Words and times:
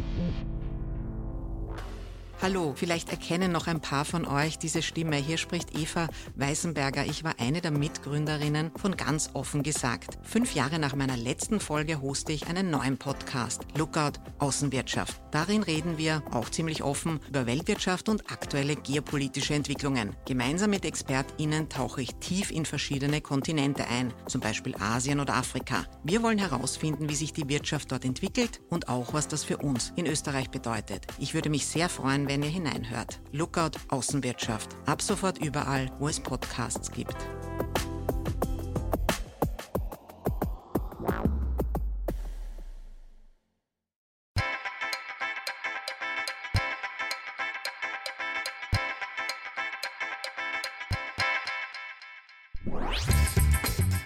Mm-hmm. 0.00 0.69
Hallo, 2.42 2.72
vielleicht 2.74 3.10
erkennen 3.10 3.52
noch 3.52 3.66
ein 3.66 3.82
paar 3.82 4.06
von 4.06 4.26
euch 4.26 4.56
diese 4.56 4.80
Stimme. 4.80 5.16
Hier 5.16 5.36
spricht 5.36 5.78
Eva 5.78 6.08
Weißenberger. 6.36 7.04
Ich 7.04 7.22
war 7.22 7.34
eine 7.38 7.60
der 7.60 7.70
Mitgründerinnen 7.70 8.70
von 8.76 8.96
Ganz 8.96 9.28
offen 9.34 9.62
gesagt. 9.62 10.16
Fünf 10.22 10.54
Jahre 10.54 10.78
nach 10.78 10.96
meiner 10.96 11.18
letzten 11.18 11.60
Folge 11.60 12.00
hoste 12.00 12.32
ich 12.32 12.46
einen 12.46 12.70
neuen 12.70 12.96
Podcast, 12.96 13.66
Lookout 13.76 14.12
Außenwirtschaft. 14.38 15.20
Darin 15.32 15.62
reden 15.62 15.98
wir, 15.98 16.22
auch 16.30 16.48
ziemlich 16.48 16.82
offen, 16.82 17.20
über 17.28 17.44
Weltwirtschaft 17.44 18.08
und 18.08 18.32
aktuelle 18.32 18.74
geopolitische 18.74 19.52
Entwicklungen. 19.52 20.16
Gemeinsam 20.24 20.70
mit 20.70 20.86
ExpertInnen 20.86 21.68
tauche 21.68 22.00
ich 22.00 22.14
tief 22.20 22.50
in 22.50 22.64
verschiedene 22.64 23.20
Kontinente 23.20 23.86
ein, 23.86 24.14
zum 24.28 24.40
Beispiel 24.40 24.74
Asien 24.76 25.20
oder 25.20 25.34
Afrika. 25.34 25.84
Wir 26.04 26.22
wollen 26.22 26.38
herausfinden, 26.38 27.10
wie 27.10 27.16
sich 27.16 27.34
die 27.34 27.50
Wirtschaft 27.50 27.92
dort 27.92 28.06
entwickelt 28.06 28.62
und 28.70 28.88
auch, 28.88 29.12
was 29.12 29.28
das 29.28 29.44
für 29.44 29.58
uns 29.58 29.92
in 29.94 30.06
Österreich 30.06 30.48
bedeutet. 30.48 31.06
Ich 31.18 31.34
würde 31.34 31.50
mich 31.50 31.66
sehr 31.66 31.90
freuen, 31.90 32.29
wenn 32.30 32.44
ihr 32.44 32.48
hineinhört. 32.48 33.18
Lookout 33.32 33.72
Außenwirtschaft. 33.88 34.76
Ab 34.86 35.02
sofort 35.02 35.44
überall, 35.44 35.90
wo 35.98 36.06
es 36.06 36.20
Podcasts 36.20 36.92
gibt. 36.92 37.16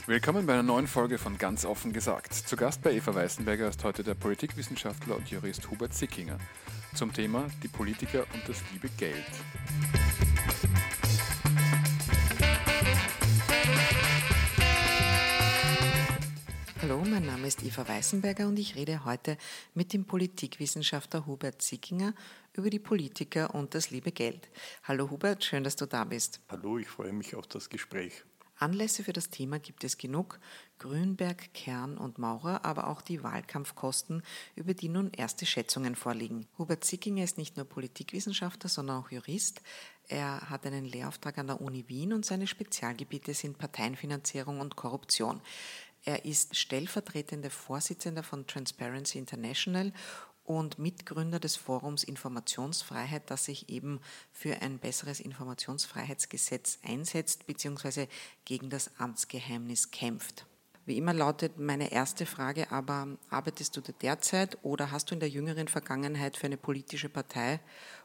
Willkommen 0.06 0.44
bei 0.44 0.52
einer 0.52 0.62
neuen 0.62 0.86
Folge 0.86 1.16
von 1.16 1.38
Ganz 1.38 1.64
offen 1.64 1.94
gesagt. 1.94 2.34
Zu 2.34 2.56
Gast 2.56 2.82
bei 2.82 2.92
Eva 2.92 3.14
Weißenberger 3.14 3.70
ist 3.70 3.82
heute 3.84 4.04
der 4.04 4.12
Politikwissenschaftler 4.12 5.16
und 5.16 5.30
Jurist 5.30 5.70
Hubert 5.70 5.94
Sickinger 5.94 6.36
zum 6.94 7.10
Thema 7.10 7.46
Die 7.62 7.68
Politiker 7.68 8.26
und 8.34 8.46
das 8.46 8.62
liebe 8.70 8.90
Geld. 8.98 9.24
Hallo, 16.82 17.02
mein 17.06 17.24
Name 17.24 17.46
ist 17.46 17.62
Eva 17.62 17.88
Weißenberger 17.88 18.46
und 18.46 18.58
ich 18.58 18.76
rede 18.76 19.06
heute 19.06 19.38
mit 19.72 19.94
dem 19.94 20.04
Politikwissenschaftler 20.04 21.24
Hubert 21.24 21.62
Sickinger 21.62 22.12
über 22.52 22.68
die 22.68 22.78
Politiker 22.78 23.54
und 23.54 23.74
das 23.74 23.88
liebe 23.88 24.12
Geld. 24.12 24.50
Hallo 24.82 25.08
Hubert, 25.08 25.42
schön, 25.44 25.64
dass 25.64 25.76
du 25.76 25.86
da 25.86 26.04
bist. 26.04 26.42
Hallo, 26.50 26.76
ich 26.76 26.88
freue 26.88 27.14
mich 27.14 27.34
auf 27.34 27.46
das 27.46 27.70
Gespräch. 27.70 28.22
Anlässe 28.56 29.04
für 29.04 29.12
das 29.12 29.30
Thema 29.30 29.58
gibt 29.58 29.84
es 29.84 29.98
genug. 29.98 30.38
Grünberg, 30.78 31.52
Kern 31.54 31.96
und 31.96 32.18
Maurer, 32.18 32.64
aber 32.64 32.88
auch 32.88 33.02
die 33.02 33.22
Wahlkampfkosten, 33.22 34.22
über 34.54 34.74
die 34.74 34.88
nun 34.88 35.10
erste 35.12 35.46
Schätzungen 35.46 35.96
vorliegen. 35.96 36.46
Hubert 36.58 36.84
Sickinger 36.84 37.24
ist 37.24 37.38
nicht 37.38 37.56
nur 37.56 37.66
Politikwissenschaftler, 37.66 38.68
sondern 38.68 39.02
auch 39.02 39.10
Jurist. 39.10 39.60
Er 40.08 40.50
hat 40.50 40.66
einen 40.66 40.84
Lehrauftrag 40.84 41.38
an 41.38 41.46
der 41.46 41.60
Uni 41.60 41.88
Wien 41.88 42.12
und 42.12 42.24
seine 42.24 42.46
Spezialgebiete 42.46 43.34
sind 43.34 43.58
Parteienfinanzierung 43.58 44.60
und 44.60 44.76
Korruption. 44.76 45.40
Er 46.04 46.26
ist 46.26 46.56
stellvertretender 46.56 47.50
Vorsitzender 47.50 48.22
von 48.22 48.46
Transparency 48.46 49.18
International 49.18 49.92
und 50.44 50.78
Mitgründer 50.78 51.40
des 51.40 51.56
Forums 51.56 52.04
Informationsfreiheit, 52.04 53.30
das 53.30 53.46
sich 53.46 53.68
eben 53.68 54.00
für 54.30 54.60
ein 54.62 54.78
besseres 54.78 55.20
Informationsfreiheitsgesetz 55.20 56.78
einsetzt 56.82 57.46
bzw. 57.46 58.06
gegen 58.44 58.70
das 58.70 58.90
Amtsgeheimnis 58.98 59.90
kämpft. 59.90 60.46
Wie 60.86 60.98
immer 60.98 61.14
lautet 61.14 61.58
meine 61.58 61.92
erste 61.92 62.26
Frage 62.26 62.70
aber, 62.70 63.08
arbeitest 63.30 63.76
du 63.76 63.80
derzeit 63.80 64.58
oder 64.62 64.90
hast 64.90 65.10
du 65.10 65.14
in 65.14 65.20
der 65.20 65.30
jüngeren 65.30 65.68
Vergangenheit 65.68 66.36
für 66.36 66.46
eine 66.46 66.58
politische 66.58 67.08
Partei 67.08 67.60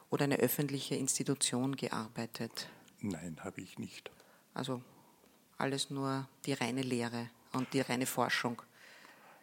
oder 0.08 0.24
eine 0.24 0.36
öffentliche 0.36 0.94
Institution 0.94 1.76
gearbeitet? 1.76 2.68
Nein, 3.00 3.36
habe 3.44 3.60
ich 3.60 3.78
nicht. 3.78 4.10
Also 4.54 4.82
alles 5.58 5.90
nur 5.90 6.26
die 6.46 6.54
reine 6.54 6.80
Lehre 6.80 7.28
und 7.52 7.72
die 7.74 7.82
reine 7.82 8.06
Forschung. 8.06 8.62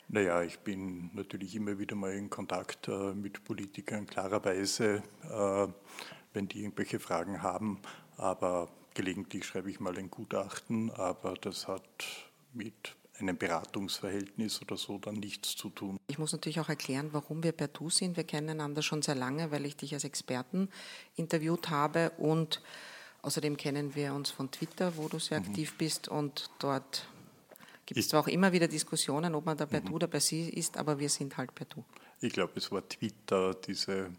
Naja, 0.09 0.41
ich 0.41 0.59
bin 0.59 1.11
natürlich 1.13 1.55
immer 1.55 1.79
wieder 1.79 1.95
mal 1.95 2.13
in 2.13 2.29
Kontakt 2.29 2.87
äh, 2.87 3.13
mit 3.13 3.43
Politikern, 3.43 4.07
klarerweise, 4.07 5.03
äh, 5.23 5.67
wenn 6.33 6.47
die 6.47 6.61
irgendwelche 6.61 6.99
Fragen 6.99 7.41
haben. 7.41 7.79
Aber 8.15 8.69
gelegentlich 8.93 9.45
schreibe 9.45 9.69
ich 9.69 9.79
mal 9.79 9.97
ein 9.97 10.09
Gutachten, 10.09 10.91
aber 10.91 11.33
das 11.33 11.67
hat 11.67 11.83
mit 12.53 12.95
einem 13.19 13.37
Beratungsverhältnis 13.37 14.61
oder 14.61 14.77
so 14.77 14.97
dann 14.97 15.15
nichts 15.15 15.55
zu 15.55 15.69
tun. 15.69 15.97
Ich 16.07 16.19
muss 16.19 16.31
natürlich 16.31 16.59
auch 16.59 16.69
erklären, 16.69 17.09
warum 17.11 17.43
wir 17.43 17.51
per 17.51 17.67
Du 17.67 17.89
sind. 17.89 18.15
Wir 18.15 18.23
kennen 18.23 18.49
einander 18.49 18.81
schon 18.81 19.01
sehr 19.01 19.15
lange, 19.15 19.51
weil 19.51 19.65
ich 19.65 19.75
dich 19.75 19.93
als 19.93 20.03
Experten 20.03 20.69
interviewt 21.15 21.69
habe 21.69 22.11
und 22.11 22.61
außerdem 23.23 23.57
kennen 23.57 23.95
wir 23.95 24.13
uns 24.13 24.29
von 24.29 24.51
Twitter, 24.51 24.95
wo 24.97 25.07
du 25.09 25.19
sehr 25.19 25.39
mhm. 25.41 25.47
aktiv 25.47 25.77
bist 25.77 26.07
und 26.07 26.49
dort 26.59 27.07
Gibt 27.87 28.01
es 28.01 28.09
zwar 28.09 28.19
auch 28.19 28.27
immer 28.27 28.51
wieder 28.51 28.67
Diskussionen, 28.67 29.33
ob 29.33 29.45
man 29.45 29.55
da 29.57 29.65
per 29.65 29.79
mhm. 29.79 29.85
Du 29.85 29.95
oder 29.95 30.07
per 30.07 30.19
Sie 30.19 30.49
ist, 30.49 30.77
aber 30.77 30.99
wir 30.99 31.07
sind 31.09 31.37
halt 31.37 31.55
per 31.55 31.65
Du. 31.65 31.85
Ich 32.19 32.33
glaube, 32.33 32.51
es 32.57 32.69
war 32.69 32.87
Twitter, 32.87 33.53
diese 33.53 34.11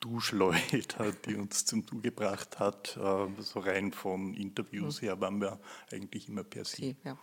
Du-Schleuder, 0.00 1.12
die 1.26 1.34
uns 1.34 1.64
zum 1.64 1.86
Du 1.86 2.00
gebracht 2.02 2.58
hat. 2.58 2.94
Äh, 2.98 3.42
so 3.42 3.60
rein 3.60 3.92
von 3.92 4.34
Interviews 4.34 5.00
mhm. 5.00 5.06
her 5.06 5.20
waren 5.20 5.40
wir 5.40 5.58
eigentlich 5.90 6.28
immer 6.28 6.44
per 6.44 6.66
Sie. 6.66 6.76
Sie 6.76 6.96
ja. 7.04 7.16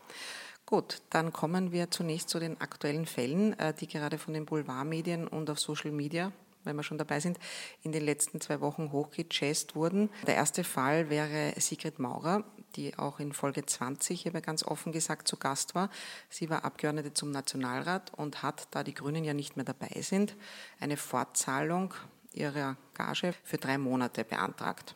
Gut, 0.66 1.04
dann 1.12 1.32
kommen 1.32 1.72
wir 1.72 1.92
zunächst 1.92 2.30
zu 2.30 2.40
den 2.40 2.60
aktuellen 2.60 3.06
Fällen, 3.06 3.58
äh, 3.60 3.76
die 3.76 3.86
gerade 3.86 4.18
von 4.18 4.34
den 4.34 4.48
Boulevardmedien 4.48 5.28
und 5.28 5.52
auf 5.52 5.60
Social 5.60 5.92
Media 5.92 6.32
wenn 6.64 6.76
wir 6.76 6.84
schon 6.84 6.98
dabei 6.98 7.20
sind, 7.20 7.40
in 7.82 7.92
den 7.92 8.04
letzten 8.04 8.42
zwei 8.42 8.62
Wochen 8.62 8.92
hochgechased 8.92 9.76
wurden. 9.76 10.10
Der 10.28 10.36
erste 10.36 10.64
Fall 10.64 11.10
wäre 11.10 11.54
Sigrid 11.58 12.00
Maurer 12.00 12.44
die 12.76 12.98
auch 12.98 13.20
in 13.20 13.34
Folge 13.34 13.66
20 13.66 14.22
hier 14.22 14.34
bei 14.34 14.42
ganz 14.42 14.64
offen 14.64 14.92
gesagt 14.92 15.28
zu 15.28 15.38
Gast 15.38 15.76
war. 15.76 15.90
Sie 16.30 16.50
war 16.50 16.66
Abgeordnete 16.66 17.14
zum 17.14 17.32
Nationalrat 17.32 18.14
und 18.16 18.44
hat, 18.44 18.68
da 18.72 18.84
die 18.84 18.94
Grünen 18.94 19.24
ja 19.24 19.34
nicht 19.34 19.56
mehr 19.56 19.66
dabei 19.66 20.02
sind, 20.02 20.36
eine 20.80 20.98
Fortzahlung 20.98 21.94
ihrer 22.34 22.78
Gage 22.94 23.34
für 23.44 23.58
drei 23.58 23.78
Monate 23.78 24.24
beantragt. 24.24 24.96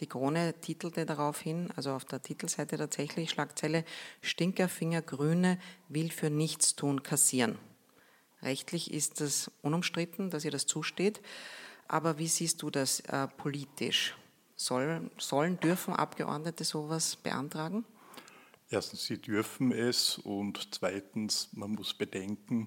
Die 0.00 0.06
Krone 0.06 0.54
titelte 0.60 1.06
daraufhin, 1.06 1.70
also 1.74 1.92
auf 1.92 2.04
der 2.04 2.22
Titelseite 2.22 2.76
tatsächlich, 2.76 3.30
Schlagzeile 3.30 3.84
Stinkerfinger 4.20 5.00
Grüne 5.00 5.58
will 5.88 6.10
für 6.10 6.28
Nichtstun 6.28 7.02
kassieren. 7.02 7.58
Rechtlich 8.42 8.92
ist 8.92 9.20
es 9.22 9.50
unumstritten, 9.62 10.30
dass 10.30 10.44
ihr 10.44 10.50
das 10.50 10.66
zusteht. 10.66 11.22
Aber 11.88 12.18
wie 12.18 12.28
siehst 12.28 12.62
du 12.62 12.70
das 12.70 13.00
äh, 13.00 13.28
politisch? 13.28 14.14
Soll, 14.56 15.10
sollen, 15.18 15.60
dürfen 15.60 15.94
Abgeordnete 15.94 16.64
sowas 16.64 17.16
beantragen? 17.16 17.84
Erstens, 18.68 19.04
sie 19.04 19.18
dürfen 19.18 19.70
es 19.70 20.18
und 20.18 20.74
zweitens, 20.74 21.50
man 21.52 21.72
muss 21.72 21.94
bedenken, 21.94 22.66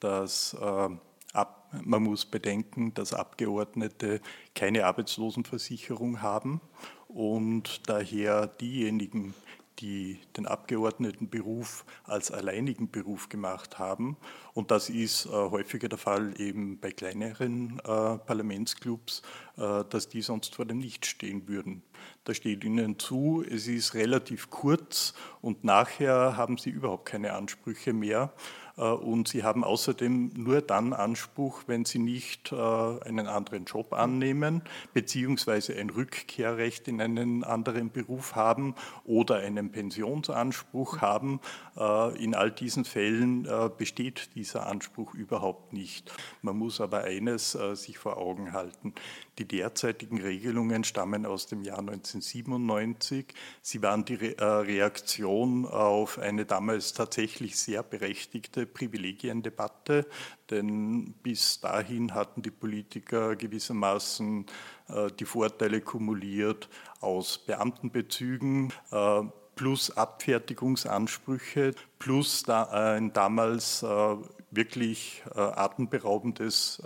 dass 0.00 0.54
äh, 0.54 0.88
ab, 1.32 1.72
man 1.84 2.02
muss 2.02 2.26
bedenken, 2.26 2.92
dass 2.92 3.14
Abgeordnete 3.14 4.20
keine 4.54 4.84
Arbeitslosenversicherung 4.84 6.20
haben 6.20 6.60
und 7.08 7.88
daher 7.88 8.46
diejenigen, 8.46 9.34
die 9.78 10.20
den 10.36 10.46
Abgeordnetenberuf 10.46 11.84
als 12.04 12.30
alleinigen 12.30 12.90
Beruf 12.90 13.28
gemacht 13.28 13.78
haben. 13.78 14.16
Und 14.54 14.70
das 14.70 14.90
ist 14.90 15.26
äh, 15.26 15.30
häufiger 15.30 15.88
der 15.88 15.98
Fall 15.98 16.40
eben 16.40 16.78
bei 16.78 16.90
kleineren 16.90 17.78
äh, 17.80 18.18
Parlamentsclubs, 18.18 19.22
äh, 19.56 19.84
dass 19.88 20.08
die 20.08 20.22
sonst 20.22 20.54
vor 20.56 20.64
dem 20.64 20.78
Nichts 20.78 21.08
stehen 21.08 21.48
würden. 21.48 21.82
Da 22.24 22.34
steht 22.34 22.64
ihnen 22.64 22.98
zu, 22.98 23.44
es 23.48 23.66
ist 23.66 23.94
relativ 23.94 24.50
kurz 24.50 25.14
und 25.40 25.64
nachher 25.64 26.36
haben 26.36 26.58
sie 26.58 26.70
überhaupt 26.70 27.06
keine 27.06 27.32
Ansprüche 27.32 27.92
mehr. 27.92 28.32
Äh, 28.78 28.82
und 28.82 29.28
sie 29.28 29.42
haben 29.42 29.64
außerdem 29.64 30.30
nur 30.36 30.62
dann 30.62 30.92
Anspruch, 30.92 31.64
wenn 31.66 31.84
sie 31.84 31.98
nicht 31.98 32.52
äh, 32.52 32.56
einen 32.56 33.26
anderen 33.26 33.64
Job 33.64 33.92
annehmen, 33.92 34.62
beziehungsweise 34.94 35.76
ein 35.76 35.90
Rückkehrrecht 35.90 36.88
in 36.88 37.00
einen 37.00 37.44
anderen 37.44 37.90
Beruf 37.90 38.34
haben 38.36 38.74
oder 39.04 39.36
einen 39.36 39.70
Pensionsanspruch 39.70 41.00
haben. 41.00 41.40
Äh, 41.76 42.22
in 42.22 42.34
all 42.34 42.50
diesen 42.50 42.84
Fällen 42.84 43.48
besteht 43.76 44.34
dieser 44.34 44.66
Anspruch 44.66 45.14
überhaupt 45.14 45.72
nicht. 45.72 46.12
Man 46.42 46.56
muss 46.56 46.80
aber 46.80 47.04
eines 47.04 47.52
sich 47.52 47.98
vor 47.98 48.18
Augen 48.18 48.52
halten. 48.52 48.94
Die 49.38 49.46
derzeitigen 49.46 50.20
Regelungen 50.20 50.82
stammen 50.82 51.24
aus 51.24 51.46
dem 51.46 51.62
Jahr 51.62 51.78
1997. 51.78 53.26
Sie 53.62 53.82
waren 53.82 54.04
die 54.04 54.16
Reaktion 54.16 55.64
auf 55.64 56.18
eine 56.18 56.44
damals 56.44 56.92
tatsächlich 56.92 57.56
sehr 57.56 57.84
berechtigte 57.84 58.66
Privilegiendebatte, 58.66 60.06
denn 60.50 61.14
bis 61.22 61.60
dahin 61.60 62.14
hatten 62.14 62.42
die 62.42 62.50
Politiker 62.50 63.36
gewissermaßen 63.36 64.46
äh, 64.88 65.08
die 65.18 65.24
Vorteile 65.24 65.80
kumuliert 65.80 66.68
aus 67.00 67.38
Beamtenbezügen 67.38 68.72
äh, 68.90 69.22
plus 69.54 69.96
Abfertigungsansprüche 69.96 71.74
plus 71.98 72.48
ein 72.48 73.12
damals 73.12 73.82
äh, 73.82 74.16
wirklich 74.50 75.22
atemberaubendes 75.34 76.82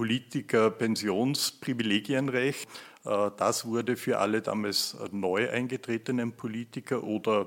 Politiker-Pensionsprivilegienrecht. 0.00 2.66
Das 3.04 3.66
wurde 3.66 3.96
für 3.96 4.18
alle 4.18 4.40
damals 4.40 4.96
neu 5.12 5.50
eingetretenen 5.50 6.32
Politiker 6.32 7.04
oder 7.04 7.42
äh, 7.42 7.44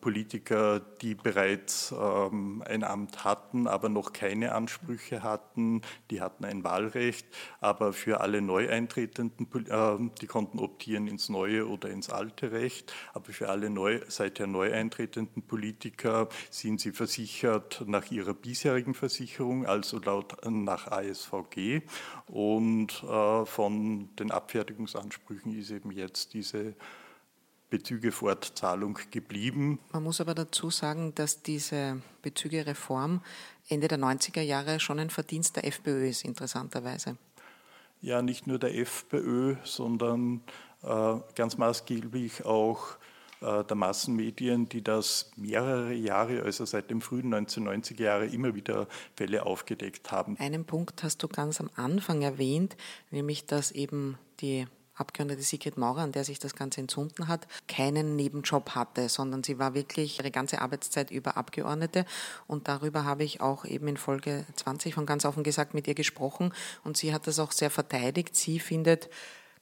Politiker, 0.00 0.80
die 1.00 1.14
bereits 1.14 1.92
ähm, 1.98 2.62
ein 2.66 2.84
Amt 2.84 3.24
hatten, 3.24 3.66
aber 3.66 3.88
noch 3.88 4.12
keine 4.12 4.54
Ansprüche 4.54 5.22
hatten, 5.22 5.82
die 6.10 6.20
hatten 6.20 6.44
ein 6.44 6.64
Wahlrecht, 6.64 7.26
aber 7.60 7.92
für 7.92 8.20
alle 8.20 8.40
Neueintretenden, 8.40 9.48
äh, 9.68 10.10
die 10.20 10.26
konnten 10.26 10.58
optieren 10.58 11.06
ins 11.06 11.28
neue 11.28 11.68
oder 11.68 11.90
ins 11.90 12.10
alte 12.10 12.52
Recht, 12.52 12.92
aber 13.14 13.32
für 13.32 13.48
alle 13.48 13.70
neu, 13.70 14.00
seither 14.08 14.46
neu 14.46 14.72
eintretenden 14.72 15.42
Politiker 15.42 16.28
sind 16.50 16.80
sie 16.80 16.92
versichert 16.92 17.84
nach 17.86 18.10
ihrer 18.10 18.34
bisherigen 18.34 18.94
Versicherung, 18.94 19.66
also 19.66 19.98
laut 19.98 20.36
nach 20.48 20.88
ASVG 20.88 21.82
und 22.26 23.02
äh, 23.02 23.44
von 23.44 24.14
den 24.16 24.30
Abfertigungsansprüchen 24.30 25.58
ist 25.58 25.70
eben 25.70 25.90
jetzt 25.90 26.34
diese 26.34 26.74
Bezügefortzahlung 27.72 28.98
geblieben. 29.10 29.78
Man 29.92 30.02
muss 30.02 30.20
aber 30.20 30.34
dazu 30.34 30.68
sagen, 30.68 31.14
dass 31.14 31.42
diese 31.42 32.02
Bezügereform 32.20 33.22
Ende 33.66 33.88
der 33.88 33.98
90er 33.98 34.42
Jahre 34.42 34.78
schon 34.78 34.98
ein 34.98 35.08
Verdienst 35.08 35.56
der 35.56 35.66
FPÖ 35.66 36.06
ist, 36.10 36.22
interessanterweise. 36.22 37.16
Ja, 38.02 38.20
nicht 38.20 38.46
nur 38.46 38.58
der 38.58 38.76
FPÖ, 38.76 39.56
sondern 39.64 40.42
äh, 40.82 41.14
ganz 41.34 41.56
maßgeblich 41.56 42.44
auch 42.44 42.98
äh, 43.40 43.64
der 43.64 43.76
Massenmedien, 43.76 44.68
die 44.68 44.82
das 44.82 45.30
mehrere 45.36 45.94
Jahre, 45.94 46.42
also 46.42 46.66
seit 46.66 46.90
dem 46.90 47.00
frühen 47.00 47.34
1990er 47.34 48.02
Jahre, 48.02 48.26
immer 48.26 48.54
wieder 48.54 48.86
Fälle 49.16 49.46
aufgedeckt 49.46 50.12
haben. 50.12 50.36
Einen 50.38 50.66
Punkt 50.66 51.02
hast 51.02 51.22
du 51.22 51.28
ganz 51.28 51.58
am 51.58 51.70
Anfang 51.76 52.20
erwähnt, 52.20 52.76
nämlich 53.10 53.46
dass 53.46 53.72
eben 53.72 54.18
die 54.40 54.66
Abgeordnete 54.94 55.42
Sigrid 55.42 55.78
Maurer, 55.78 56.02
an 56.02 56.12
der 56.12 56.24
sich 56.24 56.38
das 56.38 56.54
Ganze 56.54 56.80
entzunden 56.80 57.28
hat, 57.28 57.46
keinen 57.66 58.16
Nebenjob 58.16 58.70
hatte, 58.70 59.08
sondern 59.08 59.42
sie 59.42 59.58
war 59.58 59.74
wirklich 59.74 60.18
ihre 60.18 60.30
ganze 60.30 60.60
Arbeitszeit 60.60 61.10
über 61.10 61.36
Abgeordnete. 61.36 62.04
Und 62.46 62.68
darüber 62.68 63.04
habe 63.04 63.24
ich 63.24 63.40
auch 63.40 63.64
eben 63.64 63.88
in 63.88 63.96
Folge 63.96 64.44
20 64.56 64.94
von 64.94 65.06
ganz 65.06 65.24
offen 65.24 65.42
gesagt 65.42 65.74
mit 65.74 65.88
ihr 65.88 65.94
gesprochen. 65.94 66.52
Und 66.84 66.96
sie 66.96 67.14
hat 67.14 67.26
das 67.26 67.38
auch 67.38 67.52
sehr 67.52 67.70
verteidigt. 67.70 68.36
Sie 68.36 68.60
findet, 68.60 69.08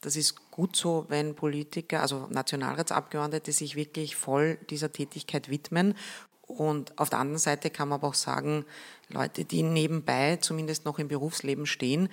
das 0.00 0.17
ist 0.17 0.50
gut 0.50 0.75
so, 0.75 1.06
wenn 1.09 1.37
Politiker, 1.37 2.00
also 2.00 2.27
Nationalratsabgeordnete 2.31 3.53
sich 3.53 3.77
wirklich 3.77 4.17
voll 4.17 4.59
dieser 4.69 4.93
Tätigkeit 4.93 5.49
widmen 5.49 5.94
und 6.50 6.99
auf 6.99 7.11
der 7.11 7.21
anderen 7.21 7.38
Seite 7.38 7.71
kann 7.71 7.88
man 7.88 8.00
aber 8.00 8.09
auch 8.09 8.15
sagen, 8.15 8.65
Leute, 9.12 9.44
die 9.44 9.62
nebenbei 9.62 10.36
zumindest 10.36 10.84
noch 10.84 10.98
im 10.98 11.08
Berufsleben 11.08 11.66
stehen, 11.66 12.08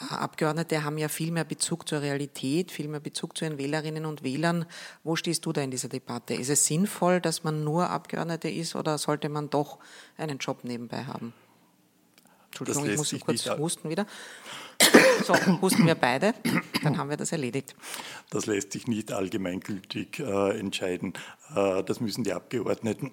äh, 0.00 0.14
Abgeordnete 0.14 0.84
haben 0.84 0.98
ja 0.98 1.08
viel 1.08 1.32
mehr 1.32 1.44
Bezug 1.44 1.88
zur 1.88 2.02
Realität, 2.02 2.70
viel 2.70 2.88
mehr 2.88 3.00
Bezug 3.00 3.36
zu 3.36 3.44
ihren 3.44 3.58
Wählerinnen 3.58 4.06
und 4.06 4.22
Wählern. 4.22 4.66
Wo 5.04 5.16
stehst 5.16 5.44
du 5.46 5.52
da 5.52 5.62
in 5.62 5.70
dieser 5.70 5.88
Debatte? 5.88 6.34
Ist 6.34 6.50
es 6.50 6.66
sinnvoll, 6.66 7.20
dass 7.20 7.44
man 7.44 7.64
nur 7.64 7.90
Abgeordnete 7.90 8.48
ist 8.48 8.76
oder 8.76 8.98
sollte 8.98 9.28
man 9.28 9.50
doch 9.50 9.78
einen 10.16 10.38
Job 10.38 10.62
nebenbei 10.62 11.04
haben? 11.04 11.32
Entschuldigung, 12.46 12.90
ich 12.90 12.96
muss 12.96 13.20
kurz 13.20 13.46
husten 13.58 13.90
wieder. 13.90 14.06
So, 15.24 15.34
husten 15.62 15.86
wir 15.86 15.94
beide, 15.94 16.34
dann 16.82 16.98
haben 16.98 17.08
wir 17.08 17.16
das 17.16 17.32
erledigt. 17.32 17.74
Das 18.28 18.44
lässt 18.44 18.72
sich 18.72 18.86
nicht 18.86 19.12
allgemeingültig 19.12 20.20
äh, 20.20 20.58
entscheiden. 20.58 21.14
Äh, 21.54 21.82
das 21.82 22.00
müssen 22.00 22.22
die 22.22 22.34
Abgeordneten 22.34 23.10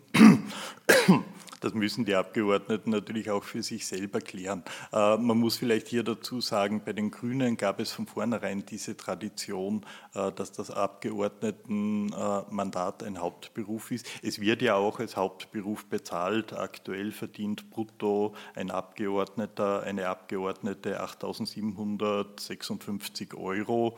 das 1.63 1.73
müssen 1.73 2.05
die 2.05 2.15
Abgeordneten 2.15 2.89
natürlich 2.89 3.29
auch 3.31 3.43
für 3.43 3.61
sich 3.63 3.87
selber 3.87 4.19
klären. 4.19 4.63
Äh, 4.91 5.15
man 5.17 5.37
muss 5.37 5.55
vielleicht 5.57 5.87
hier 5.87 6.03
dazu 6.03 6.41
sagen, 6.41 6.81
bei 6.83 6.91
den 6.93 7.11
Grünen 7.11 7.55
gab 7.55 7.79
es 7.79 7.93
von 7.93 8.05
vornherein 8.05 8.65
diese 8.65 8.97
Tradition, 8.97 9.85
äh, 10.13 10.33
dass 10.33 10.51
das 10.51 10.71
Abgeordnetenmandat 10.71 13.03
ein 13.03 13.19
Hauptberuf 13.19 13.91
ist. 13.91 14.05
Es 14.21 14.41
wird 14.41 14.61
ja 14.61 14.75
auch 14.75 14.99
als 14.99 15.15
Hauptberuf 15.15 15.85
bezahlt. 15.85 16.51
Aktuell 16.53 17.11
verdient 17.11 17.69
brutto 17.69 18.35
ein 18.55 18.69
Abgeordneter, 18.69 19.83
eine 19.83 20.09
Abgeordnete 20.09 21.01
8.756 21.01 23.37
Euro. 23.37 23.97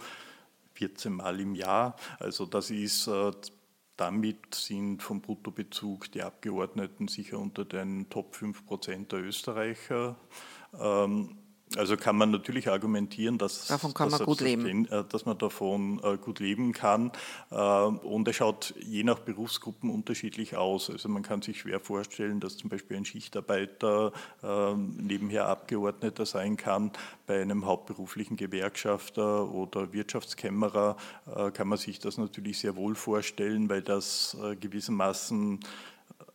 14 0.74 1.14
Mal 1.14 1.40
im 1.40 1.56
Jahr. 1.56 1.96
Also 2.20 2.46
das 2.46 2.70
ist 2.70 3.08
äh, 3.08 3.32
damit 3.98 4.56
sind 4.56 5.02
vom 5.02 5.22
Bruttobezug 5.22 6.12
die 6.12 6.22
Abgeordneten 6.22 7.08
sicher 7.08 7.40
unter 7.40 7.66
den 7.66 8.10
Top 8.10 8.36
5 8.36 8.66
Prozent 8.66 9.12
der 9.12 9.24
Österreicher. 9.24 10.18
Ähm, 10.78 11.38
also 11.78 11.98
kann 11.98 12.16
man 12.16 12.32
natürlich 12.32 12.70
argumentieren, 12.70 13.38
dass, 13.38 13.68
davon 13.68 13.94
kann 13.94 14.10
dass, 14.10 14.20
man 14.20 14.26
gut 14.26 14.42
leben. 14.42 14.86
Äh, 14.86 15.04
dass 15.10 15.26
man 15.26 15.38
davon 15.38 16.00
äh, 16.04 16.18
gut 16.18 16.40
leben 16.40 16.74
kann. 16.74 17.12
Äh, 17.52 17.56
und 17.56 18.28
es 18.28 18.36
schaut 18.36 18.74
je 18.80 19.04
nach 19.04 19.20
Berufsgruppen 19.20 19.90
unterschiedlich 19.90 20.56
aus. 20.56 20.90
Also 20.90 21.10
man 21.10 21.24
kann 21.24 21.42
sich 21.42 21.60
schwer 21.60 21.80
vorstellen, 21.80 22.40
dass 22.40 22.58
zum 22.58 22.70
Beispiel 22.70 22.98
ein 22.98 23.06
Schichtarbeiter 23.06 24.12
nebenher 24.98 25.48
Abgeordneter 25.48 26.26
sein 26.26 26.58
kann. 26.58 26.92
Bei 27.28 27.42
einem 27.42 27.66
hauptberuflichen 27.66 28.38
Gewerkschafter 28.38 29.50
oder 29.50 29.94
Wirtschaftskämmerer 29.94 30.98
kann 31.54 31.68
man 31.68 31.78
sich 31.78 32.00
das 32.00 32.18
natürlich 32.18 32.60
sehr 32.60 32.76
wohl 32.76 32.96
vorstellen, 32.96 33.70
weil 33.70 33.82
das 33.82 34.38
gewissermaßen 34.60 35.60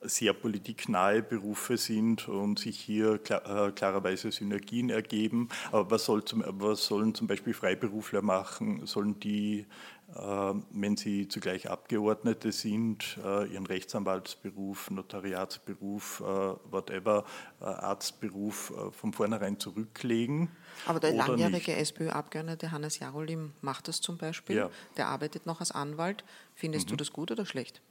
sehr 0.02 0.32
politiknahe 0.32 1.22
Berufe 1.22 1.76
sind 1.76 2.28
und 2.28 2.58
sich 2.58 2.80
hier 2.80 3.18
klar, 3.18 3.68
äh, 3.68 3.72
klarerweise 3.72 4.32
Synergien 4.32 4.90
ergeben. 4.90 5.48
Aber 5.72 5.90
was, 5.90 6.04
soll 6.06 6.24
zum, 6.24 6.42
was 6.46 6.86
sollen 6.86 7.14
zum 7.14 7.26
Beispiel 7.26 7.52
Freiberufler 7.52 8.22
machen? 8.22 8.86
Sollen 8.86 9.20
die, 9.20 9.66
äh, 10.14 10.54
wenn 10.70 10.96
sie 10.96 11.28
zugleich 11.28 11.68
Abgeordnete 11.68 12.50
sind, 12.50 13.18
äh, 13.22 13.52
ihren 13.52 13.66
Rechtsanwaltsberuf, 13.66 14.90
Notariatsberuf, 14.90 16.20
äh, 16.20 16.24
whatever, 16.72 17.24
äh, 17.60 17.64
Arztberuf 17.64 18.70
äh, 18.70 18.90
von 18.92 19.12
vornherein 19.12 19.58
zurücklegen? 19.58 20.48
Aber 20.86 20.98
der 20.98 21.12
langjährige 21.12 21.76
SPÖ-Abgeordnete 21.76 22.72
Hannes 22.72 22.98
Jarolim 23.00 23.52
macht 23.60 23.88
das 23.88 24.00
zum 24.00 24.16
Beispiel. 24.16 24.56
Ja. 24.56 24.70
Der 24.96 25.08
arbeitet 25.08 25.44
noch 25.44 25.60
als 25.60 25.72
Anwalt. 25.72 26.24
Findest 26.54 26.86
mhm. 26.86 26.90
du 26.90 26.96
das 26.96 27.12
gut 27.12 27.30
oder 27.30 27.44
schlecht? 27.44 27.82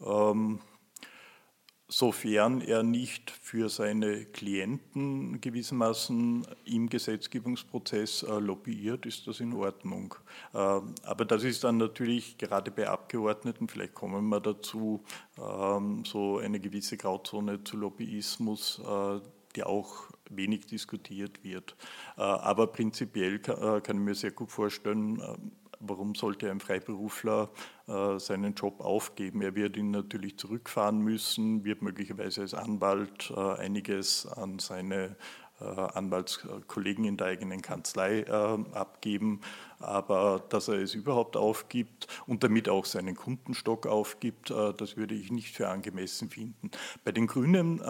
Ähm, 0.00 0.60
sofern 1.96 2.60
er 2.60 2.82
nicht 2.82 3.30
für 3.30 3.68
seine 3.68 4.24
Klienten 4.24 5.40
gewissermaßen 5.40 6.44
im 6.64 6.88
Gesetzgebungsprozess 6.88 8.24
äh, 8.24 8.40
lobbyiert, 8.40 9.06
ist 9.06 9.28
das 9.28 9.38
in 9.38 9.52
Ordnung. 9.52 10.16
Äh, 10.52 10.56
aber 10.56 11.24
das 11.24 11.44
ist 11.44 11.62
dann 11.62 11.76
natürlich 11.76 12.36
gerade 12.36 12.72
bei 12.72 12.88
Abgeordneten, 12.88 13.68
vielleicht 13.68 13.94
kommen 13.94 14.28
wir 14.28 14.40
dazu, 14.40 15.04
ähm, 15.38 16.04
so 16.04 16.38
eine 16.38 16.58
gewisse 16.58 16.96
Grauzone 16.96 17.62
zu 17.62 17.76
Lobbyismus, 17.76 18.80
äh, 18.84 19.20
die 19.54 19.62
auch 19.62 20.10
wenig 20.30 20.66
diskutiert 20.66 21.44
wird. 21.44 21.76
Aber 22.16 22.66
prinzipiell 22.66 23.38
kann 23.38 23.82
ich 23.84 24.02
mir 24.02 24.14
sehr 24.16 24.32
gut 24.32 24.50
vorstellen, 24.50 25.22
warum 25.86 26.14
sollte 26.14 26.50
ein 26.50 26.60
Freiberufler 26.60 27.50
äh, 27.86 28.18
seinen 28.18 28.54
Job 28.54 28.80
aufgeben? 28.80 29.42
Er 29.42 29.54
wird 29.54 29.76
ihn 29.76 29.90
natürlich 29.90 30.38
zurückfahren 30.38 31.00
müssen, 31.00 31.64
wird 31.64 31.82
möglicherweise 31.82 32.42
als 32.42 32.54
Anwalt 32.54 33.32
äh, 33.36 33.40
einiges 33.40 34.26
an 34.26 34.58
seine 34.58 35.16
äh, 35.60 35.64
Anwaltskollegen 35.64 37.04
in 37.04 37.16
der 37.16 37.28
eigenen 37.28 37.62
Kanzlei 37.62 38.26
abgeben, 38.72 39.40
aber 39.78 40.42
dass 40.48 40.68
er 40.68 40.80
es 40.80 40.94
überhaupt 40.94 41.36
aufgibt 41.36 42.08
und 42.26 42.42
damit 42.42 42.68
auch 42.68 42.84
seinen 42.84 43.14
Kundenstock 43.14 43.86
aufgibt, 43.86 44.50
das 44.50 44.96
würde 44.96 45.14
ich 45.14 45.30
nicht 45.30 45.54
für 45.54 45.68
angemessen 45.68 46.28
finden. 46.28 46.72
Bei 47.04 47.12
den 47.12 47.28
Grünen 47.28 47.80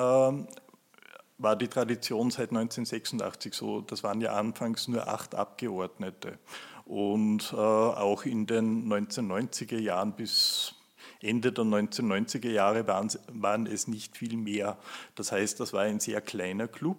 war 1.39 1.57
die 1.57 1.69
Tradition 1.69 2.31
seit 2.31 2.51
1986 2.51 3.55
so, 3.55 3.81
das 3.81 4.03
waren 4.03 4.21
ja 4.21 4.35
anfangs 4.35 4.89
nur 4.89 5.09
acht 5.09 5.35
Abgeordnete. 5.35 6.39
Und 6.85 7.53
äh, 7.53 7.57
auch 7.57 8.25
in 8.25 8.47
den 8.47 8.87
1990er 8.93 9.79
Jahren 9.79 10.13
bis 10.13 10.75
Ende 11.21 11.53
der 11.53 11.65
1990er 11.65 12.51
Jahre 12.51 12.87
waren, 12.87 13.11
waren 13.29 13.67
es 13.67 13.89
nicht 13.89 14.17
viel 14.17 14.37
mehr. 14.37 14.77
Das 15.15 15.33
heißt, 15.33 15.59
das 15.61 15.73
war 15.73 15.83
ein 15.83 16.01
sehr 16.01 16.21
kleiner 16.21 16.69
Club. 16.69 16.99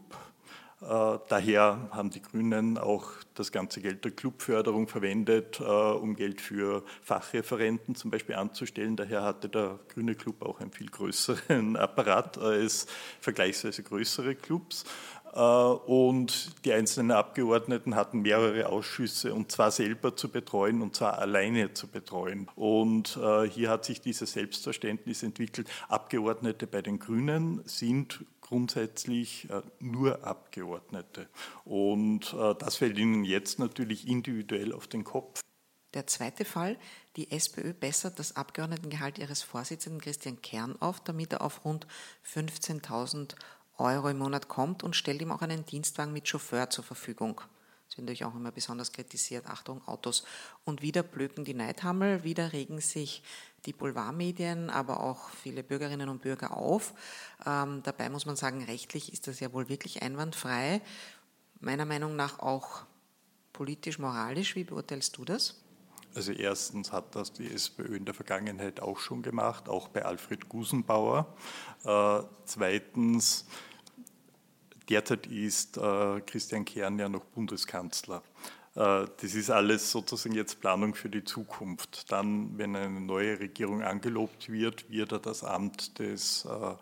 Äh, 0.82 1.20
daher 1.30 1.90
haben 1.92 2.10
die 2.10 2.22
Grünen 2.22 2.78
auch 2.78 3.12
das 3.34 3.52
ganze 3.52 3.82
Geld 3.82 4.04
der 4.04 4.12
Clubförderung 4.12 4.88
verwendet, 4.88 5.60
äh, 5.60 5.64
um 5.64 6.16
Geld 6.16 6.42
für 6.42 6.84
Fachreferenten 7.02 7.96
zum 7.96 8.12
Beispiel 8.12 8.36
anzustellen. 8.36 8.96
Daher 8.96 9.24
hatte 9.24 9.48
der 9.48 9.80
Grüne 9.94 10.16
Club 10.16 10.42
auch 10.42 10.60
einen 10.60 10.72
viel 10.72 10.90
größeren 10.90 11.76
Apparat 11.78 12.38
als 12.38 12.88
vergleichsweise 13.22 13.84
größere 13.84 14.36
Clubs. 14.36 14.84
Und 15.36 16.66
die 16.66 16.74
einzelnen 16.74 17.12
Abgeordneten 17.12 17.96
hatten 17.96 18.22
mehrere 18.22 18.70
Ausschüsse 18.70 19.34
und 19.34 19.52
zwar 19.52 19.72
selber 19.72 20.16
zu 20.16 20.30
betreuen 20.30 20.82
und 20.82 20.96
zwar 20.96 21.20
alleine 21.20 21.74
zu 21.74 21.88
betreuen. 21.88 22.50
Und 22.56 23.20
hier 23.52 23.70
hat 23.70 23.86
sich 23.86 24.02
dieses 24.02 24.34
Selbstverständnis 24.34 25.24
entwickelt. 25.24 25.70
Abgeordnete 25.90 26.68
bei 26.68 26.82
den 26.82 27.00
Grünen 27.00 27.62
sind 27.66 28.26
grundsätzlich 28.46 29.50
äh, 29.50 29.62
nur 29.80 30.24
Abgeordnete. 30.24 31.28
Und 31.64 32.34
äh, 32.34 32.54
das 32.60 32.78
fällt 32.78 32.98
Ihnen 32.98 33.24
jetzt 33.24 33.58
natürlich 33.58 34.08
individuell 34.08 34.72
auf 34.72 34.88
den 34.88 35.04
Kopf. 35.04 35.42
Der 35.96 36.08
zweite 36.08 36.46
Fall, 36.46 36.78
die 37.16 37.32
SPÖ 37.32 37.74
bessert 37.74 38.20
das 38.20 38.36
Abgeordnetengehalt 38.36 39.18
ihres 39.18 39.42
Vorsitzenden 39.42 40.02
Christian 40.02 40.42
Kern 40.42 40.80
auf, 40.82 41.00
damit 41.00 41.34
er 41.34 41.42
auf 41.42 41.64
rund 41.64 41.88
15.000 42.30 43.18
Euro 43.18 43.40
im 43.80 44.18
Monat 44.18 44.48
kommt 44.48 44.84
und 44.84 44.96
stellt 44.96 45.22
ihm 45.22 45.32
auch 45.32 45.42
einen 45.42 45.66
Dienstwagen 45.66 46.14
mit 46.14 46.28
Chauffeur 46.28 46.70
zur 46.70 46.84
Verfügung. 46.84 47.42
Das 47.88 47.98
wird 47.98 48.06
natürlich 48.06 48.26
auch 48.26 48.36
immer 48.36 48.52
besonders 48.52 48.92
kritisiert. 48.92 49.46
Achtung, 49.48 49.88
Autos. 49.88 50.24
Und 50.64 50.82
wieder 50.82 51.04
blöken 51.04 51.46
die 51.46 51.54
Neidhammel, 51.54 52.24
wieder 52.24 52.54
regen 52.54 52.82
sich 52.82 53.22
die 53.66 53.74
Boulevardmedien, 53.74 54.70
aber 54.70 55.02
auch 55.02 55.30
viele 55.30 55.64
Bürgerinnen 55.64 56.10
und 56.10 56.22
Bürger 56.22 56.56
auf. 56.56 56.94
Ähm, 57.46 57.82
dabei 57.84 58.10
muss 58.10 58.26
man 58.26 58.36
sagen, 58.36 58.64
rechtlich 58.64 59.14
ist 59.14 59.28
das 59.28 59.40
ja 59.40 59.54
wohl 59.54 59.70
wirklich 59.70 60.02
einwandfrei. 60.02 60.82
Meiner 61.60 61.86
Meinung 61.86 62.16
nach 62.16 62.40
auch 62.40 62.86
politisch, 63.54 64.00
moralisch. 64.00 64.56
Wie 64.56 64.64
beurteilst 64.64 65.18
du 65.18 65.26
das? 65.26 65.65
Also 66.16 66.32
erstens 66.32 66.94
hat 66.94 67.14
das 67.16 67.34
die 67.34 67.52
SPÖ 67.52 67.98
in 67.98 68.06
der 68.06 68.14
Vergangenheit 68.14 68.80
auch 68.80 69.00
schon 69.00 69.22
gemacht, 69.22 69.68
auch 69.68 69.90
bei 69.90 70.06
Alfred 70.06 70.48
Gusenbauer. 70.48 71.28
Äh, 71.84 72.22
zweitens, 72.46 73.46
derzeit 74.88 75.28
ist 75.28 75.78
äh, 75.78 76.22
Christian 76.22 76.64
Kern 76.64 76.98
ja 76.98 77.10
noch 77.10 77.26
Bundeskanzler. 77.26 78.24
Äh, 78.76 79.08
das 79.22 79.36
ist 79.36 79.50
alles 79.50 79.92
sozusagen 79.92 80.36
jetzt 80.36 80.62
Planung 80.62 80.96
für 80.96 81.10
die 81.10 81.26
Zukunft. 81.26 82.10
Dann, 82.12 82.58
wenn 82.58 82.78
eine 82.78 83.02
neue 83.02 83.40
Regierung 83.40 83.84
angelobt 83.84 84.50
wird, 84.50 84.90
wird 84.90 85.12
er 85.12 85.20
das 85.20 85.44
Amt 85.44 86.00
des 86.00 86.46
äh, 86.46 86.76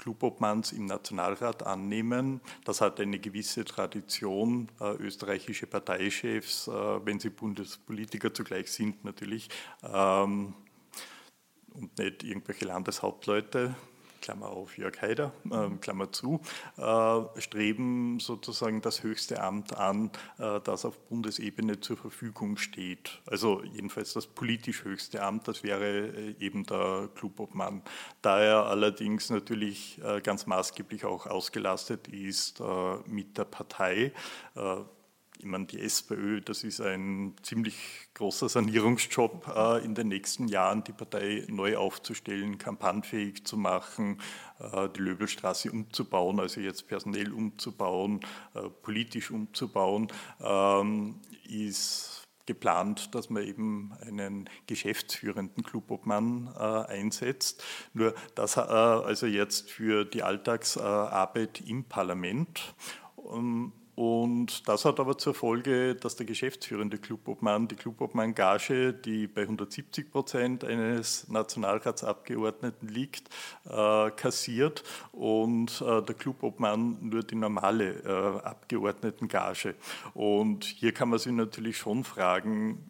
Clubobmanns 0.00 0.72
im 0.72 0.86
Nationalrat 0.86 1.66
annehmen. 1.66 2.40
Das 2.64 2.80
hat 2.80 2.98
eine 3.00 3.18
gewisse 3.18 3.64
Tradition. 3.64 4.68
Äh, 4.80 4.94
österreichische 4.96 5.66
Parteichefs, 5.66 6.68
wenn 6.68 7.20
sie 7.20 7.30
Bundespolitiker 7.30 8.32
zugleich 8.32 8.72
sind, 8.72 9.04
natürlich, 9.04 9.48
ähm, 9.84 10.54
und 11.74 11.98
nicht 11.98 12.24
irgendwelche 12.24 12.64
Landeshauptleute, 12.64 13.76
Klammer 14.20 14.48
auf 14.50 14.78
Jörg 14.78 15.00
Haider, 15.02 15.32
äh, 15.50 15.68
Klammer 15.80 16.12
zu, 16.12 16.40
äh, 16.76 17.40
streben 17.40 18.20
sozusagen 18.20 18.80
das 18.82 19.02
höchste 19.02 19.42
Amt 19.42 19.76
an, 19.76 20.10
äh, 20.38 20.60
das 20.60 20.84
auf 20.84 20.98
Bundesebene 21.08 21.80
zur 21.80 21.96
Verfügung 21.96 22.56
steht. 22.56 23.20
Also 23.26 23.62
jedenfalls 23.62 24.12
das 24.12 24.26
politisch 24.26 24.84
höchste 24.84 25.22
Amt, 25.22 25.48
das 25.48 25.62
wäre 25.62 26.08
äh, 26.08 26.34
eben 26.38 26.64
der 26.64 27.08
Clubobmann. 27.14 27.82
Da 28.22 28.40
er 28.40 28.66
allerdings 28.66 29.30
natürlich 29.30 30.00
äh, 30.02 30.20
ganz 30.20 30.46
maßgeblich 30.46 31.04
auch 31.04 31.26
ausgelastet 31.26 32.08
ist 32.08 32.60
äh, 32.60 32.64
mit 33.06 33.38
der 33.38 33.44
Partei, 33.44 34.12
ich 35.40 35.46
meine, 35.46 35.64
die 35.64 35.80
SPÖ, 35.80 36.42
das 36.42 36.64
ist 36.64 36.82
ein 36.82 37.34
ziemlich 37.42 37.74
großer 38.12 38.50
Sanierungsjob 38.50 39.48
äh, 39.48 39.82
in 39.82 39.94
den 39.94 40.08
nächsten 40.08 40.48
Jahren, 40.48 40.84
die 40.84 40.92
Partei 40.92 41.46
neu 41.48 41.78
aufzustellen, 41.78 42.58
kampagnenfähig 42.58 43.46
zu 43.46 43.56
machen, 43.56 44.20
äh, 44.58 44.90
die 44.90 45.00
Löbelstraße 45.00 45.72
umzubauen, 45.72 46.40
also 46.40 46.60
jetzt 46.60 46.88
personell 46.88 47.32
umzubauen, 47.32 48.20
äh, 48.54 48.68
politisch 48.82 49.30
umzubauen, 49.30 50.08
ähm, 50.40 51.20
ist 51.48 52.28
geplant, 52.44 53.14
dass 53.14 53.30
man 53.30 53.42
eben 53.42 53.94
einen 54.06 54.50
geschäftsführenden 54.66 55.64
Clubobmann 55.64 56.54
äh, 56.54 56.60
einsetzt. 56.60 57.64
Nur 57.94 58.14
das 58.34 58.58
äh, 58.58 58.60
also 58.60 59.24
jetzt 59.24 59.70
für 59.70 60.04
die 60.04 60.22
Alltagsarbeit 60.22 61.62
im 61.62 61.84
Parlament. 61.84 62.74
Um, 63.16 63.72
und 64.00 64.66
das 64.66 64.86
hat 64.86 64.98
aber 64.98 65.18
zur 65.18 65.34
Folge, 65.34 65.94
dass 65.94 66.16
der 66.16 66.24
geschäftsführende 66.24 66.96
Clubobmann 66.96 67.68
die 67.68 67.74
Clubobmann-Gage, 67.74 68.94
die 68.94 69.26
bei 69.26 69.42
170 69.42 70.10
Prozent 70.10 70.64
eines 70.64 71.28
Nationalratsabgeordneten 71.28 72.88
liegt, 72.88 73.28
äh, 73.68 74.10
kassiert 74.12 74.84
und 75.12 75.82
äh, 75.82 76.00
der 76.00 76.14
Clubobmann 76.14 76.96
nur 77.10 77.22
die 77.22 77.34
normale 77.34 77.90
äh, 78.02 78.40
Abgeordnetengage. 78.42 79.74
Und 80.14 80.64
hier 80.64 80.94
kann 80.94 81.10
man 81.10 81.18
sich 81.18 81.32
natürlich 81.32 81.76
schon 81.76 82.02
fragen, 82.02 82.89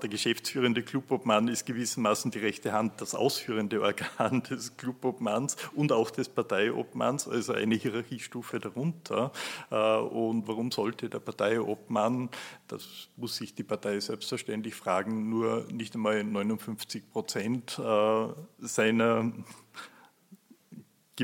der 0.00 0.08
geschäftsführende 0.08 0.82
Clubobmann 0.82 1.48
ist 1.48 1.66
gewissermaßen 1.66 2.30
die 2.30 2.38
rechte 2.38 2.72
Hand, 2.72 3.00
das 3.00 3.14
ausführende 3.14 3.82
Organ 3.82 4.42
des 4.50 4.76
Clubobmanns 4.76 5.56
und 5.74 5.92
auch 5.92 6.10
des 6.10 6.28
Parteiobmanns, 6.28 7.28
also 7.28 7.52
eine 7.52 7.74
Hierarchiestufe 7.74 8.58
darunter. 8.58 9.32
Äh, 9.70 9.96
und 9.98 10.48
warum 10.48 10.70
sollte 10.70 11.08
der 11.10 11.20
Parteiobmann, 11.20 12.30
das 12.68 13.08
muss 13.16 13.36
sich 13.36 13.54
die 13.54 13.64
Partei 13.64 14.00
selbstverständlich 14.00 14.74
fragen, 14.74 15.28
nur 15.28 15.66
nicht 15.70 15.94
einmal 15.94 16.24
59 16.24 17.10
Prozent 17.10 17.78
äh, 17.78 18.26
seiner 18.58 19.32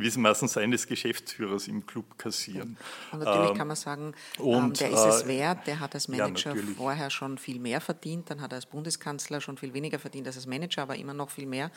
gewissermaßen 0.01 0.49
seines 0.49 0.87
Geschäftsführers 0.87 1.69
im 1.69 1.87
Club 1.87 2.19
kassieren. 2.19 2.77
Und 3.13 3.21
natürlich 3.21 3.51
ähm, 3.51 3.57
kann 3.57 3.69
man 3.69 3.77
sagen, 3.77 4.15
und, 4.39 4.55
ähm, 4.57 4.73
der 4.75 4.91
ist 4.91 5.05
es 5.05 5.23
äh, 5.23 5.29
wert, 5.29 5.67
der 5.67 5.81
hat 5.81 5.95
als 5.95 6.09
Manager 6.09 6.55
ja, 6.55 6.63
vorher 6.77 7.11
schon 7.11 7.39
viel 7.39 7.59
mehr 7.59 7.81
verdient, 7.81 8.31
dann 8.31 8.41
hat 8.41 8.53
er 8.53 8.57
als 8.57 8.67
Bundeskanzler 8.67 9.41
schon 9.41 9.57
viel 9.57 9.75
weniger 9.75 9.99
verdient 9.99 10.27
als 10.27 10.37
als 10.37 10.47
Manager, 10.47 10.83
aber 10.83 10.97
immer 10.97 11.15
noch 11.15 11.31
viel 11.31 11.47
mehr. 11.47 11.71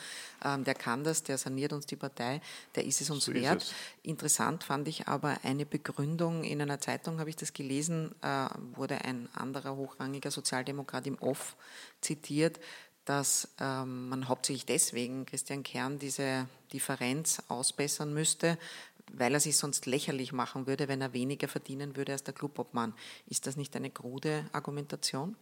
Ähm, 0.44 0.64
der 0.64 0.74
kann 0.74 1.04
das, 1.04 1.22
der 1.22 1.38
saniert 1.38 1.72
uns 1.72 1.86
die 1.86 1.96
Partei, 1.96 2.40
der 2.74 2.84
ist 2.84 3.00
es 3.00 3.10
uns 3.10 3.24
so 3.24 3.34
wert. 3.34 3.62
Es. 3.62 3.74
Interessant 4.02 4.64
fand 4.64 4.88
ich 4.88 5.08
aber 5.08 5.38
eine 5.42 5.66
Begründung, 5.66 6.44
in 6.44 6.60
einer 6.60 6.80
Zeitung 6.80 7.18
habe 7.18 7.30
ich 7.30 7.36
das 7.36 7.52
gelesen, 7.52 8.14
äh, 8.22 8.46
wurde 8.76 9.04
ein 9.04 9.28
anderer 9.34 9.76
hochrangiger 9.76 10.30
Sozialdemokrat 10.30 11.06
im 11.06 11.18
Off 11.18 11.56
zitiert, 12.00 12.58
dass 13.04 13.48
ähm, 13.60 14.08
man 14.08 14.28
hauptsächlich 14.28 14.66
deswegen 14.66 15.26
Christian 15.26 15.62
Kern 15.62 15.98
diese 15.98 16.46
Differenz 16.72 17.42
ausbessern 17.48 18.14
müsste, 18.14 18.58
weil 19.12 19.34
er 19.34 19.40
sich 19.40 19.56
sonst 19.56 19.86
lächerlich 19.86 20.32
machen 20.32 20.66
würde, 20.66 20.88
wenn 20.88 21.00
er 21.00 21.12
weniger 21.12 21.48
verdienen 21.48 21.96
würde 21.96 22.12
als 22.12 22.22
der 22.22 22.34
Clubobmann. 22.34 22.94
Ist 23.26 23.46
das 23.46 23.56
nicht 23.56 23.74
eine 23.76 23.90
krude 23.90 24.46
Argumentation? 24.52 25.36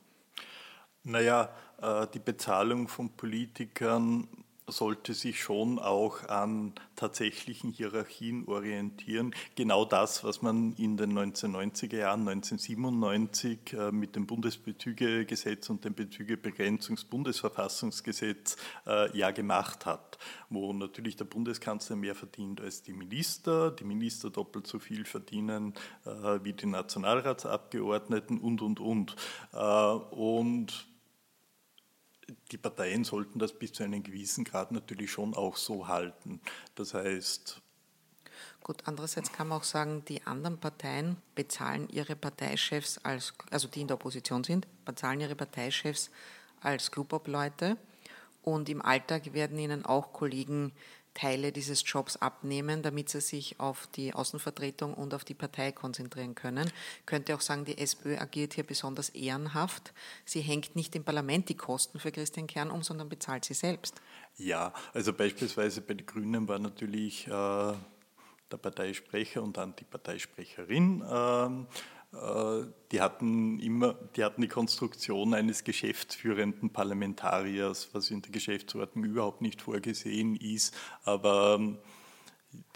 Naja, 1.02 1.50
äh, 1.80 2.06
die 2.12 2.18
Bezahlung 2.18 2.88
von 2.88 3.10
Politikern 3.10 4.28
sollte 4.70 5.14
sich 5.14 5.42
schon 5.42 5.78
auch 5.78 6.28
an 6.28 6.74
tatsächlichen 6.96 7.72
Hierarchien 7.72 8.46
orientieren. 8.46 9.34
Genau 9.56 9.84
das, 9.84 10.22
was 10.22 10.42
man 10.42 10.74
in 10.74 10.96
den 10.96 11.18
1990er 11.18 11.96
Jahren, 11.96 12.28
1997 12.28 13.72
äh, 13.72 13.90
mit 13.90 14.14
dem 14.16 14.26
Bundesbezügegesetz 14.26 15.70
und 15.70 15.84
dem 15.84 15.94
Bezügebegrenzungsbundesverfassungsgesetz 15.94 18.56
äh, 18.86 19.16
ja 19.16 19.30
gemacht 19.30 19.86
hat, 19.86 20.18
wo 20.50 20.72
natürlich 20.72 21.14
der 21.16 21.24
Bundeskanzler 21.24 21.96
mehr 21.96 22.14
verdient 22.14 22.60
als 22.60 22.82
die 22.82 22.92
Minister, 22.92 23.70
die 23.70 23.84
Minister 23.84 24.28
doppelt 24.30 24.66
so 24.66 24.78
viel 24.78 25.06
verdienen 25.06 25.72
äh, 26.04 26.40
wie 26.42 26.52
die 26.52 26.66
Nationalratsabgeordneten 26.66 28.38
und, 28.38 28.60
und, 28.62 28.80
und. 28.80 29.16
Und 30.10 30.89
die 32.50 32.58
Parteien 32.58 33.04
sollten 33.04 33.38
das 33.38 33.52
bis 33.52 33.72
zu 33.72 33.82
einem 33.82 34.02
gewissen 34.02 34.44
Grad 34.44 34.72
natürlich 34.72 35.10
schon 35.10 35.34
auch 35.34 35.56
so 35.56 35.88
halten. 35.88 36.40
Das 36.74 36.94
heißt. 36.94 37.60
Gut, 38.62 38.82
andererseits 38.84 39.32
kann 39.32 39.48
man 39.48 39.58
auch 39.58 39.64
sagen, 39.64 40.04
die 40.06 40.22
anderen 40.26 40.58
Parteien 40.58 41.16
bezahlen 41.34 41.88
ihre 41.88 42.14
Parteichefs 42.14 42.98
als, 42.98 43.34
also 43.50 43.68
die 43.68 43.80
in 43.80 43.88
der 43.88 43.96
Opposition 43.96 44.44
sind, 44.44 44.66
bezahlen 44.84 45.20
ihre 45.20 45.34
Parteichefs 45.34 46.10
als 46.60 46.90
Clubobleute 46.90 47.76
und 48.42 48.68
im 48.68 48.82
Alltag 48.82 49.32
werden 49.32 49.58
ihnen 49.58 49.84
auch 49.84 50.12
Kollegen 50.12 50.72
Teile 51.14 51.52
dieses 51.52 51.82
Jobs 51.84 52.16
abnehmen, 52.16 52.82
damit 52.82 53.08
sie 53.08 53.20
sich 53.20 53.58
auf 53.58 53.86
die 53.88 54.14
Außenvertretung 54.14 54.94
und 54.94 55.14
auf 55.14 55.24
die 55.24 55.34
Partei 55.34 55.72
konzentrieren 55.72 56.34
können. 56.34 56.70
Ich 57.00 57.06
könnte 57.06 57.34
auch 57.34 57.40
sagen, 57.40 57.64
die 57.64 57.78
SPÖ 57.78 58.16
agiert 58.16 58.54
hier 58.54 58.64
besonders 58.64 59.10
ehrenhaft. 59.10 59.92
Sie 60.24 60.40
hängt 60.40 60.76
nicht 60.76 60.94
im 60.94 61.04
Parlament 61.04 61.48
die 61.48 61.56
Kosten 61.56 61.98
für 61.98 62.12
Christian 62.12 62.46
Kern 62.46 62.70
um, 62.70 62.82
sondern 62.82 63.08
bezahlt 63.08 63.44
sie 63.44 63.54
selbst. 63.54 64.00
Ja, 64.36 64.72
also 64.92 65.12
beispielsweise 65.12 65.80
bei 65.80 65.94
den 65.94 66.06
Grünen 66.06 66.48
war 66.48 66.58
natürlich 66.58 67.26
äh, 67.26 67.30
der 67.30 68.56
Parteisprecher 68.60 69.42
und 69.42 69.56
dann 69.56 69.74
die 69.76 69.84
Parteisprecherin. 69.84 71.02
Äh, 71.02 71.40
äh, 71.40 71.66
die 72.12 73.00
hatten 73.00 73.60
immer, 73.60 73.94
die 74.16 74.24
hatten 74.24 74.42
die 74.42 74.48
Konstruktion 74.48 75.32
eines 75.32 75.62
geschäftsführenden 75.62 76.70
Parlamentariers, 76.70 77.90
was 77.92 78.10
in 78.10 78.20
der 78.20 78.32
Geschäftsordnung 78.32 79.04
überhaupt 79.04 79.42
nicht 79.42 79.62
vorgesehen 79.62 80.34
ist. 80.34 80.74
Aber 81.04 81.56
ähm, 81.60 81.78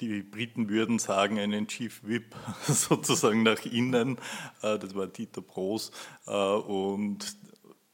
die 0.00 0.22
Briten 0.22 0.68
würden 0.68 0.98
sagen, 0.98 1.38
einen 1.38 1.66
Chief 1.66 2.02
Whip 2.04 2.34
sozusagen 2.66 3.42
nach 3.42 3.64
innen. 3.64 4.18
Äh, 4.62 4.78
das 4.78 4.94
war 4.94 5.06
Dieter 5.06 5.42
Bros. 5.42 5.90
Äh, 6.26 6.32
und 6.32 7.36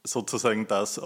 sozusagen 0.03 0.67
das, 0.67 1.01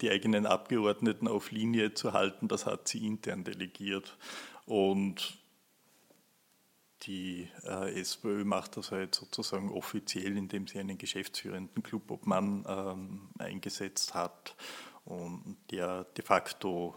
die 0.00 0.10
eigenen 0.10 0.46
Abgeordneten 0.46 1.26
auf 1.26 1.50
Linie 1.50 1.94
zu 1.94 2.12
halten, 2.12 2.46
das 2.46 2.66
hat 2.66 2.86
sie 2.86 3.04
intern 3.04 3.42
delegiert. 3.42 4.16
Und 4.64 5.38
die 7.08 7.48
äh, 7.64 7.98
SPÖ 8.00 8.44
macht 8.44 8.76
das 8.76 8.92
halt 8.92 9.14
sozusagen 9.14 9.72
offiziell, 9.72 10.36
indem 10.36 10.66
sie 10.66 10.78
einen 10.78 10.98
geschäftsführenden 10.98 11.82
Clubobmann 11.82 12.64
ähm, 12.68 13.28
eingesetzt 13.38 14.14
hat 14.14 14.54
und 15.06 15.56
der 15.70 16.04
de 16.04 16.24
facto 16.24 16.94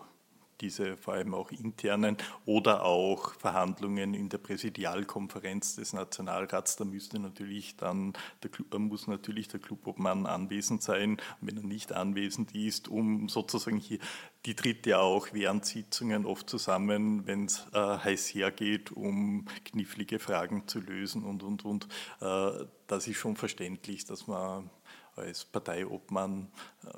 diese 0.62 0.96
vor 0.98 1.16
allem 1.16 1.34
auch 1.34 1.52
internen 1.52 2.18
oder 2.46 2.86
auch 2.86 3.34
Verhandlungen 3.34 4.14
in 4.14 4.30
der 4.30 4.38
Präsidialkonferenz 4.38 5.76
des 5.76 5.94
Nationalrats, 5.94 6.76
da 6.76 6.86
müsste 6.86 7.20
natürlich 7.20 7.76
dann 7.76 8.14
der 8.44 8.52
Club, 8.52 8.78
muss 8.78 9.08
natürlich 9.08 9.48
der 9.48 9.60
Clubobmann 9.60 10.26
anwesend 10.26 10.84
sein, 10.84 11.18
wenn 11.42 11.58
er 11.58 11.64
nicht 11.64 11.92
anwesend 11.92 12.56
ist, 12.56 12.88
um 12.88 13.28
sozusagen 13.30 13.78
hier, 13.78 14.00
die 14.46 14.56
tritt 14.56 14.86
ja 14.86 15.00
auch 15.00 15.28
während 15.34 15.66
Sitzungen 15.66 16.26
oft 16.26 16.50
zusammen, 16.50 17.28
wenn 17.28 17.46
es 17.46 17.68
äh, 17.74 17.80
heiß 17.80 18.34
hergeht, 18.34 18.92
um 18.92 19.46
knifflige 19.66 20.20
Fragen 20.20 20.68
zu 20.68 20.80
lösen 20.80 21.24
und 21.24 21.44
und 21.44 21.66
und. 21.66 21.88
Äh, 22.22 22.66
das 22.88 23.08
ist 23.08 23.18
schon 23.18 23.36
verständlich, 23.36 24.06
dass 24.06 24.28
man 24.28 24.70
als 25.16 25.46
Parteiobmann 25.46 26.52
äh, 26.84 26.98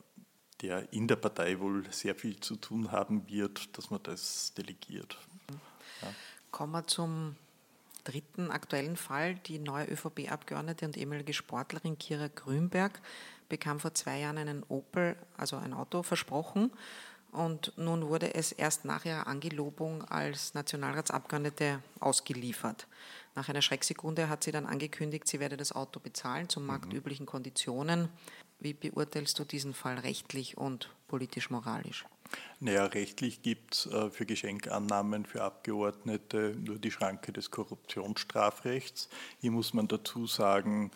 der 0.63 0.91
in 0.91 1.08
der 1.08 1.17
Partei 1.17 1.60
wohl 1.60 1.84
sehr 1.91 2.15
viel 2.15 2.39
zu 2.39 2.55
tun 2.55 2.91
haben 2.91 3.27
wird, 3.29 3.77
dass 3.77 3.91
man 3.91 4.01
das 4.01 4.53
delegiert. 4.55 5.17
Ja. 6.01 6.08
Kommen 6.51 6.72
wir 6.72 6.88
zum 6.88 7.36
dritten 8.05 8.50
aktuellen 8.50 8.98
Fall. 8.98 9.36
Die 9.36 9.60
neue 9.60 9.86
ÖVP-Abgeordnete 9.86 10.86
und 10.86 10.98
ehemalige 10.98 11.34
Sportlerin 11.34 11.98
Kira 11.98 12.29
Grünberg 12.34 13.01
bekam 13.50 13.79
vor 13.79 13.93
zwei 13.93 14.20
Jahren 14.20 14.38
einen 14.38 14.63
Opel, 14.70 15.15
also 15.38 15.58
ein 15.58 15.74
Auto, 15.74 16.01
versprochen. 16.01 16.72
Und 17.32 17.74
nun 17.77 18.08
wurde 18.08 18.36
es 18.36 18.51
erst 18.51 18.86
nach 18.86 19.05
ihrer 19.05 19.27
Angelobung 19.27 20.03
als 20.03 20.53
Nationalratsabgeordnete 20.53 21.79
ausgeliefert. 22.00 22.88
Nach 23.36 23.50
einer 23.50 23.63
Schrecksekunde 23.63 24.29
hat 24.29 24.43
sie 24.43 24.51
dann 24.51 24.67
angekündigt, 24.67 25.27
sie 25.27 25.39
werde 25.39 25.58
das 25.58 25.72
Auto 25.72 26.00
bezahlen 26.00 26.48
zu 26.48 26.60
marktüblichen 26.60 27.25
Konditionen. 27.25 28.10
Wie 28.63 28.74
beurteilst 28.74 29.38
du 29.39 29.43
diesen 29.43 29.74
Fall 29.74 30.00
rechtlich 30.00 30.58
und 30.58 30.89
politisch-moralisch? 31.10 32.05
Naja, 32.62 32.86
rechtlich 32.86 33.41
gibt 33.41 33.74
es 33.74 33.86
äh, 33.88 34.10
für 34.10 34.25
Geschenkannahmen 34.25 35.25
für 35.25 35.43
Abgeordnete 35.43 36.55
nur 36.58 36.79
die 36.79 36.89
Schranke 36.89 37.34
des 37.34 37.51
Korruptionsstrafrechts. 37.51 39.10
Hier 39.41 39.51
muss 39.51 39.74
man 39.74 39.89
dazu 39.89 40.27
sagen, 40.27 40.91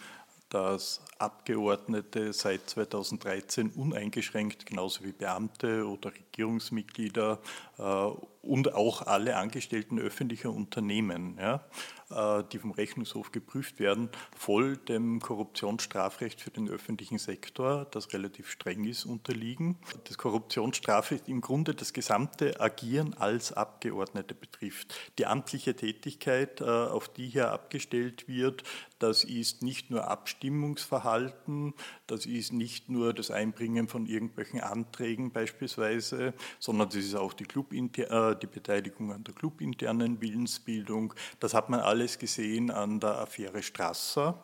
dass 0.47 1.01
Abgeordnete 1.19 2.31
seit 2.31 2.69
2013 2.69 3.71
uneingeschränkt, 3.71 4.65
genauso 4.65 5.03
wie 5.03 5.11
Beamte 5.11 5.85
oder 5.85 6.13
Regierungsmitglieder 6.13 7.39
äh, 7.77 7.81
und 7.81 8.73
auch 8.73 9.01
alle 9.01 9.35
Angestellten 9.35 9.99
öffentlicher 9.99 10.51
Unternehmen, 10.51 11.37
ja, 11.37 11.65
die 12.09 12.59
vom 12.59 12.71
Rechnungshof 12.71 13.31
geprüft 13.31 13.79
werden, 13.79 14.09
voll 14.35 14.77
dem 14.77 15.19
Korruptionsstrafrecht 15.19 16.39
für 16.39 16.51
den 16.51 16.69
öffentlichen 16.69 17.17
Sektor, 17.17 17.85
das 17.91 18.13
relativ 18.13 18.49
streng 18.49 18.85
ist, 18.85 19.05
unterliegen. 19.05 19.77
Das 20.05 20.17
Korruptionsstrafrecht 20.17 21.27
im 21.27 21.41
Grunde 21.41 21.75
das 21.75 21.91
gesamte 21.91 22.61
Agieren 22.61 23.13
als 23.13 23.51
Abgeordnete 23.51 24.35
betrifft. 24.35 24.95
Die 25.17 25.25
amtliche 25.25 25.75
Tätigkeit, 25.75 26.61
äh, 26.61 26.65
auf 26.65 27.09
die 27.09 27.27
hier 27.27 27.51
abgestellt 27.51 28.27
wird, 28.27 28.63
das 28.99 29.23
ist 29.23 29.61
nicht 29.61 29.91
nur 29.91 30.07
Abstimmungsverhalten, 30.07 31.73
das 32.07 32.25
ist 32.25 32.53
nicht 32.53 32.89
nur 32.89 33.13
das 33.13 33.31
Einbringen 33.31 33.87
von 33.87 34.05
irgendwelchen 34.05 34.61
Anträgen 34.61 35.31
beispielsweise, 35.31 36.33
sondern 36.59 36.89
das 36.89 36.97
ist 36.97 37.15
auch 37.15 37.33
die, 37.33 37.43
äh, 37.43 38.35
die 38.39 38.47
Beteiligung 38.47 39.11
an 39.11 39.23
der 39.23 39.35
clubinternen 39.35 40.21
Willensbildung. 40.21 41.13
Das 41.39 41.53
hat 41.53 41.69
man 41.69 41.81
alles 41.81 41.96
gesehen 42.19 42.71
an 42.71 42.99
der 42.99 43.19
Affäre 43.19 43.63
Strasser, 43.63 44.43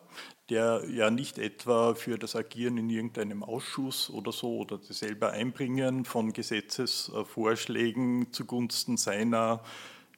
der 0.50 0.84
ja 0.90 1.10
nicht 1.10 1.38
etwa 1.38 1.94
für 1.94 2.18
das 2.18 2.36
Agieren 2.36 2.78
in 2.78 2.90
irgendeinem 2.90 3.42
Ausschuss 3.42 4.10
oder 4.10 4.32
so 4.32 4.58
oder 4.58 4.78
das 4.78 4.98
selber 4.98 5.30
Einbringen 5.30 6.04
von 6.04 6.32
Gesetzesvorschlägen 6.32 8.32
zugunsten 8.32 8.96
seiner 8.96 9.62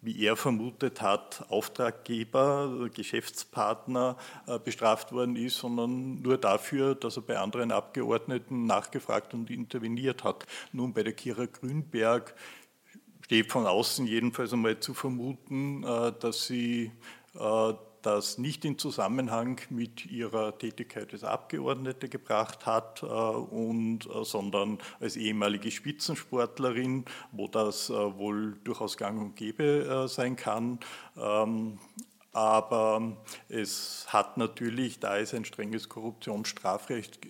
wie 0.03 0.25
er 0.25 0.37
vermutet 0.37 1.01
hat, 1.01 1.47
Auftraggeber, 1.49 2.91
Geschäftspartner 2.95 4.17
äh, 4.47 4.59
bestraft 4.59 5.13
worden 5.13 5.37
ist, 5.37 5.59
sondern 5.59 6.23
nur 6.23 6.39
dafür, 6.39 6.95
dass 6.95 7.17
er 7.17 7.23
bei 7.23 7.39
anderen 7.39 7.73
Abgeordneten 7.73 8.67
nachgefragt 8.67 9.35
und 9.35 9.51
interveniert 9.51 10.23
hat. 10.23 10.47
Nun 10.73 10.93
bei 10.93 11.03
der 11.03 11.13
Kira 11.13 11.47
Grünberg 11.47 12.35
steht 13.23 13.51
von 13.51 13.67
außen 13.67 14.07
jedenfalls 14.07 14.53
einmal 14.53 14.79
zu 14.79 14.95
vermuten, 14.95 15.83
äh, 15.83 16.13
dass 16.21 16.47
sie 16.47 16.93
das 18.07 18.39
nicht 18.39 18.65
in 18.65 18.79
Zusammenhang 18.79 19.61
mit 19.69 20.07
ihrer 20.07 20.57
Tätigkeit 20.57 21.13
als 21.13 21.25
Abgeordnete 21.25 22.09
gebracht 22.09 22.65
hat, 22.65 23.03
äh, 23.03 23.07
und, 23.07 24.07
äh, 24.07 24.25
sondern 24.25 24.79
als 25.01 25.17
ehemalige 25.17 25.73
Spitzensportlerin, 25.73 27.05
wo 27.33 27.49
das 27.49 27.91
äh, 27.91 27.95
wohl 27.95 28.61
durchaus 28.63 28.97
gang 28.97 29.21
und 29.21 29.35
gäbe 29.35 30.07
sein 30.09 30.37
kann. 30.37 30.79
Ähm, 31.17 31.81
aber 32.33 33.17
es 33.49 34.07
hat 34.09 34.37
natürlich, 34.37 35.01
da 35.01 35.19
es 35.19 35.35
ein 35.35 35.45
strenges 35.47 35.89
Korruptionsstrafrecht 35.89 37.21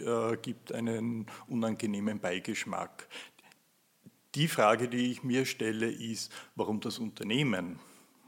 gibt, 0.42 0.72
einen 0.72 1.26
unangenehmen 1.46 2.18
Beigeschmack. 2.18 3.06
Die 4.34 4.48
Frage, 4.48 4.88
die 4.88 5.12
ich 5.12 5.22
mir 5.22 5.46
stelle, 5.46 5.88
ist, 5.88 6.32
warum 6.56 6.80
das 6.80 6.98
Unternehmen, 6.98 7.78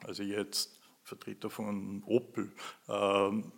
also 0.06 0.22
jetzt 0.22 0.77
Vertreter 1.08 1.50
von 1.50 2.02
Opel, 2.06 2.52
ähm, 2.88 3.52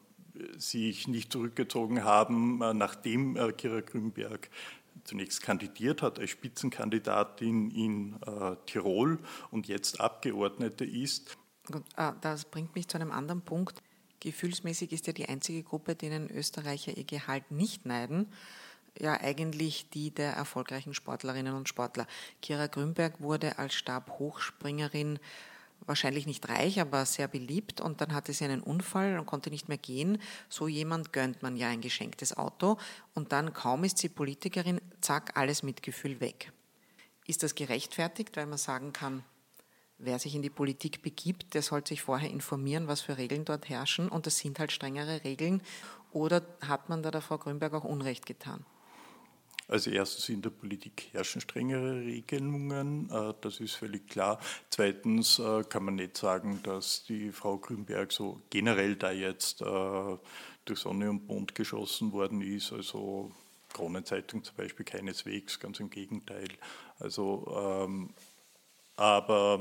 sich 0.57 1.09
nicht 1.09 1.33
zurückgezogen 1.33 2.05
haben, 2.05 2.63
äh, 2.63 2.73
nachdem 2.73 3.37
äh, 3.37 3.53
Kira 3.53 3.81
Grünberg 3.81 4.49
zunächst 5.05 5.43
kandidiert 5.43 6.03
hat 6.03 6.19
als 6.19 6.31
Spitzenkandidatin 6.31 7.71
in 7.71 8.23
äh, 8.23 8.57
Tirol 8.67 9.19
und 9.51 9.67
jetzt 9.67 10.01
Abgeordnete 10.01 10.85
ist. 10.85 11.37
Das 12.21 12.45
bringt 12.45 12.75
mich 12.75 12.89
zu 12.89 12.99
einem 12.99 13.13
anderen 13.13 13.43
Punkt. 13.43 13.83
Gefühlsmäßig 14.21 14.93
ist 14.93 15.07
ja 15.07 15.13
die 15.13 15.29
einzige 15.29 15.63
Gruppe, 15.63 15.95
denen 15.95 16.31
Österreicher 16.31 16.97
ihr 16.97 17.05
Gehalt 17.05 17.51
nicht 17.51 17.87
neiden, 17.87 18.27
ja 18.99 19.19
eigentlich 19.21 19.89
die 19.91 20.11
der 20.11 20.33
erfolgreichen 20.33 20.95
Sportlerinnen 20.95 21.55
und 21.55 21.69
Sportler. 21.69 22.07
Kira 22.43 22.67
Grünberg 22.67 23.21
wurde 23.21 23.59
als 23.59 23.75
Stabhochspringerin 23.75 25.19
wahrscheinlich 25.87 26.27
nicht 26.27 26.49
reich, 26.49 26.81
aber 26.81 27.07
sehr 27.07 27.29
beliebt 27.29 27.81
und 27.81 28.01
dann 28.01 28.15
hatte 28.15 28.33
sie 28.33 28.45
einen 28.45 28.63
Unfall 28.63 29.19
und 29.19 29.27
konnte 29.27 29.51
nicht 29.51 29.69
mehr 29.69 29.79
gehen. 29.79 30.19
So 30.49 30.69
jemand 30.69 31.13
gönnt 31.13 31.43
man 31.43 31.57
ja 31.57 31.69
ein 31.69 31.81
geschenktes 31.81 32.37
Auto 32.37 32.79
und 33.15 33.33
dann 33.33 33.53
kaum 33.53 33.85
ist 33.85 33.99
sie 33.99 34.09
Politikerin, 34.09 34.81
zack, 35.01 35.37
alles 35.37 35.63
Mitgefühl 35.63 36.21
weg. 36.21 36.53
Ist 37.27 37.43
das 37.43 37.55
gerechtfertigt, 37.55 38.37
weil 38.37 38.47
man 38.47 38.59
sagen 38.59 38.93
kann, 38.93 39.25
wer 39.99 40.19
sich 40.19 40.35
in 40.35 40.43
die 40.43 40.51
Politik 40.51 41.03
begibt, 41.03 41.55
der 41.55 41.63
sollte 41.63 41.91
sich 41.91 42.03
vorher 42.03 42.31
informieren, 42.31 42.89
was 42.89 43.01
für 43.01 43.19
Regeln 43.19 43.45
dort 43.45 43.69
herrschen 43.69 44.09
und 44.09 44.27
das 44.27 44.39
sind 44.39 44.59
halt 44.59 44.73
strengere 44.73 45.25
Regeln 45.25 45.63
oder 46.13 46.43
hat 46.61 46.89
man 46.89 47.03
da 47.03 47.11
der 47.11 47.21
Frau 47.21 47.39
Grünberg 47.39 47.75
auch 47.75 47.85
Unrecht 47.85 48.27
getan? 48.27 48.65
Also 49.71 49.91
erstens 49.93 50.29
in 50.29 50.43
der 50.43 50.51
Politik 50.51 51.11
herrschen 51.13 51.41
strengere 51.41 52.01
Regelungen, 52.01 53.09
äh, 53.09 53.35
das 53.41 53.61
ist 53.61 53.75
völlig 53.75 54.09
klar. 54.09 54.41
Zweitens 54.69 55.39
äh, 55.39 55.63
kann 55.63 55.85
man 55.85 55.95
nicht 55.95 56.17
sagen, 56.17 56.61
dass 56.65 57.05
die 57.05 57.31
Frau 57.31 57.57
Grünberg 57.57 58.11
so 58.11 58.41
generell 58.51 58.97
da 58.97 59.13
jetzt 59.13 59.63
äh, 59.63 60.17
durch 60.65 60.81
Sonne 60.81 61.11
und 61.11 61.29
Mond 61.29 61.55
geschossen 61.55 62.11
worden 62.11 62.41
ist. 62.43 62.73
Also 62.73 63.31
Kronenzeitung 63.73 64.43
zum 64.43 64.57
Beispiel 64.57 64.85
keineswegs, 64.85 65.61
ganz 65.61 65.79
im 65.79 65.89
Gegenteil. 65.89 66.49
Also 66.99 67.47
ähm, 67.57 68.11
aber 68.97 69.61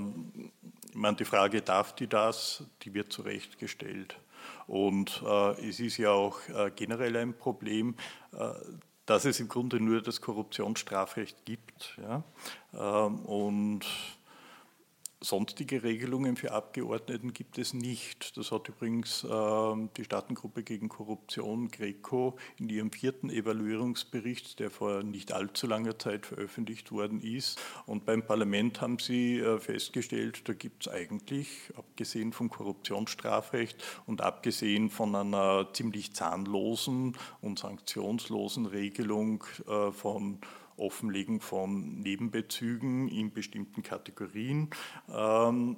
ich 0.89 0.95
meine, 0.95 1.17
die 1.17 1.25
Frage, 1.25 1.61
darf 1.61 1.93
die 1.93 2.07
das, 2.07 2.63
die 2.81 2.95
wird 2.95 3.13
zu 3.13 3.21
Recht 3.21 3.59
gestellt. 3.59 4.17
Und 4.65 5.21
äh, 5.23 5.69
es 5.69 5.79
ist 5.79 5.97
ja 5.97 6.11
auch 6.11 6.39
äh, 6.49 6.71
generell 6.75 7.15
ein 7.15 7.37
Problem, 7.37 7.95
äh, 8.33 8.53
dass 9.09 9.25
es 9.25 9.39
im 9.39 9.47
Grunde 9.47 9.79
nur 9.79 10.01
das 10.01 10.21
Korruptionsstrafrecht 10.21 11.43
gibt. 11.45 11.97
Ja? 12.01 12.23
Ähm, 12.73 13.19
und 13.21 13.85
Sonstige 15.21 15.83
Regelungen 15.83 16.37
für 16.37 16.53
Abgeordneten 16.53 17.33
gibt 17.33 17.57
es 17.57 17.73
nicht. 17.73 18.37
Das 18.37 18.53
hat 18.53 18.69
übrigens 18.69 19.25
äh, 19.25 19.87
die 19.97 20.05
Staatengruppe 20.05 20.63
gegen 20.63 20.87
Korruption, 20.87 21.67
GRECO, 21.67 22.37
in 22.57 22.69
ihrem 22.69 22.89
vierten 22.89 23.29
Evaluierungsbericht, 23.29 24.59
der 24.59 24.71
vor 24.71 25.03
nicht 25.03 25.33
allzu 25.33 25.67
langer 25.67 25.99
Zeit 25.99 26.25
veröffentlicht 26.25 26.93
worden 26.93 27.19
ist. 27.19 27.59
Und 27.85 28.05
beim 28.05 28.25
Parlament 28.25 28.79
haben 28.79 28.97
sie 28.97 29.39
äh, 29.39 29.59
festgestellt, 29.59 30.47
da 30.47 30.53
gibt 30.53 30.87
es 30.87 30.93
eigentlich, 30.93 31.49
abgesehen 31.75 32.31
vom 32.31 32.49
Korruptionsstrafrecht 32.49 33.83
und 34.05 34.21
abgesehen 34.21 34.89
von 34.89 35.13
einer 35.15 35.67
ziemlich 35.73 36.13
zahnlosen 36.13 37.17
und 37.41 37.59
sanktionslosen 37.59 38.67
Regelung 38.67 39.43
äh, 39.67 39.91
von 39.91 40.39
Offenlegen 40.79 41.39
von 41.39 42.01
Nebenbezügen 42.01 43.07
in 43.07 43.31
bestimmten 43.31 43.83
Kategorien. 43.83 44.71
Ähm, 45.13 45.77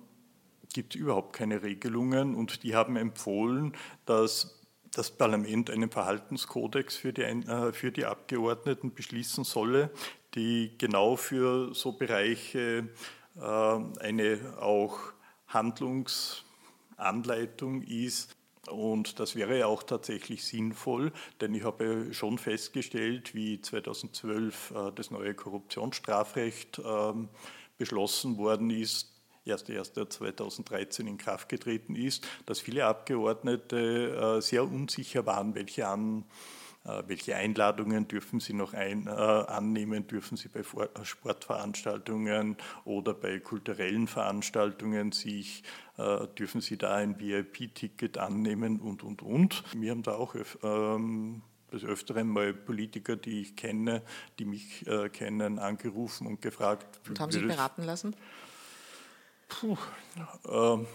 gibt 0.74 0.96
überhaupt 0.96 1.34
keine 1.34 1.62
Regelungen 1.64 2.36
und 2.36 2.64
die 2.64 2.76
haben 2.76 2.96
empfohlen, 2.96 3.76
dass 4.06 4.58
das 4.94 5.12
Parlament 5.12 5.70
einen 5.70 5.90
Verhaltenskodex 5.90 6.96
für 6.98 7.12
die, 7.14 7.24
äh, 7.24 7.74
für 7.74 7.92
die 7.92 8.06
Abgeordneten 8.06 8.94
beschließen 8.94 9.44
solle, 9.44 9.90
die 10.36 10.72
genau 10.78 11.16
für 11.16 11.74
so 11.74 11.94
Bereiche 11.94 12.90
äh, 13.38 13.42
eine 13.42 14.58
auch 14.60 15.00
Handlungsanleitung 15.48 17.82
ist, 17.84 18.36
und 18.70 19.20
das 19.20 19.36
wäre 19.36 19.58
ja 19.58 19.66
auch 19.66 19.84
tatsächlich 19.84 20.44
sinnvoll, 20.46 21.12
denn 21.40 21.54
ich 21.56 21.64
habe 21.64 22.14
schon 22.14 22.38
festgestellt, 22.38 23.34
wie 23.34 23.60
2012 23.60 24.72
äh, 24.72 24.92
das 24.94 25.12
neue 25.12 25.34
Korruptionsstrafrecht 25.34 26.80
ähm, 26.86 27.30
beschlossen 27.78 28.38
worden 28.38 28.70
ist, 28.70 29.08
1.1.2013 29.48 31.08
in 31.08 31.18
Kraft 31.18 31.50
getreten 31.50 31.96
ist, 31.96 32.28
dass 32.46 32.60
viele 32.60 32.86
Abgeordnete 32.86 34.38
äh, 34.38 34.42
sehr 34.42 34.64
unsicher 34.64 35.26
waren, 35.26 35.56
welche 35.56 35.88
an 35.88 36.22
äh, 36.22 36.61
welche 36.84 37.36
Einladungen 37.36 38.08
dürfen 38.08 38.40
Sie 38.40 38.54
noch 38.54 38.74
ein, 38.74 39.08
äh, 39.08 39.10
annehmen? 39.10 40.08
Dürfen 40.08 40.38
Sie 40.38 40.50
bei 40.50 40.64
Sportveranstaltungen 41.04 42.58
oder 42.86 43.14
bei 43.14 43.40
kulturellen 43.40 44.08
Veranstaltungen 44.08 45.12
sich, 45.12 45.64
äh, 45.98 46.28
dürfen 46.40 46.62
Sie 46.62 46.78
da 46.78 46.96
ein 46.96 47.20
VIP-Ticket 47.20 48.18
annehmen 48.18 48.80
und, 48.80 49.04
und, 49.04 49.22
und? 49.22 49.64
Wir 49.76 49.92
haben 49.92 50.04
da 50.04 50.14
auch 50.14 50.36
ähm, 50.64 51.44
des 51.72 51.84
Öfteren 51.84 52.28
mal 52.28 52.54
Politiker, 52.54 53.16
die 53.16 53.42
ich 53.42 53.56
kenne, 53.56 54.02
die 54.40 54.46
mich 54.46 54.86
äh, 54.88 55.10
kennen, 55.10 55.60
angerufen 55.60 56.28
und 56.28 56.42
gefragt. 56.42 57.00
Und 57.08 57.20
haben 57.20 57.32
Sie 57.32 57.40
beraten 57.40 57.84
lassen? 57.84 58.16
Puh, 59.48 59.78
äh, 60.48 60.86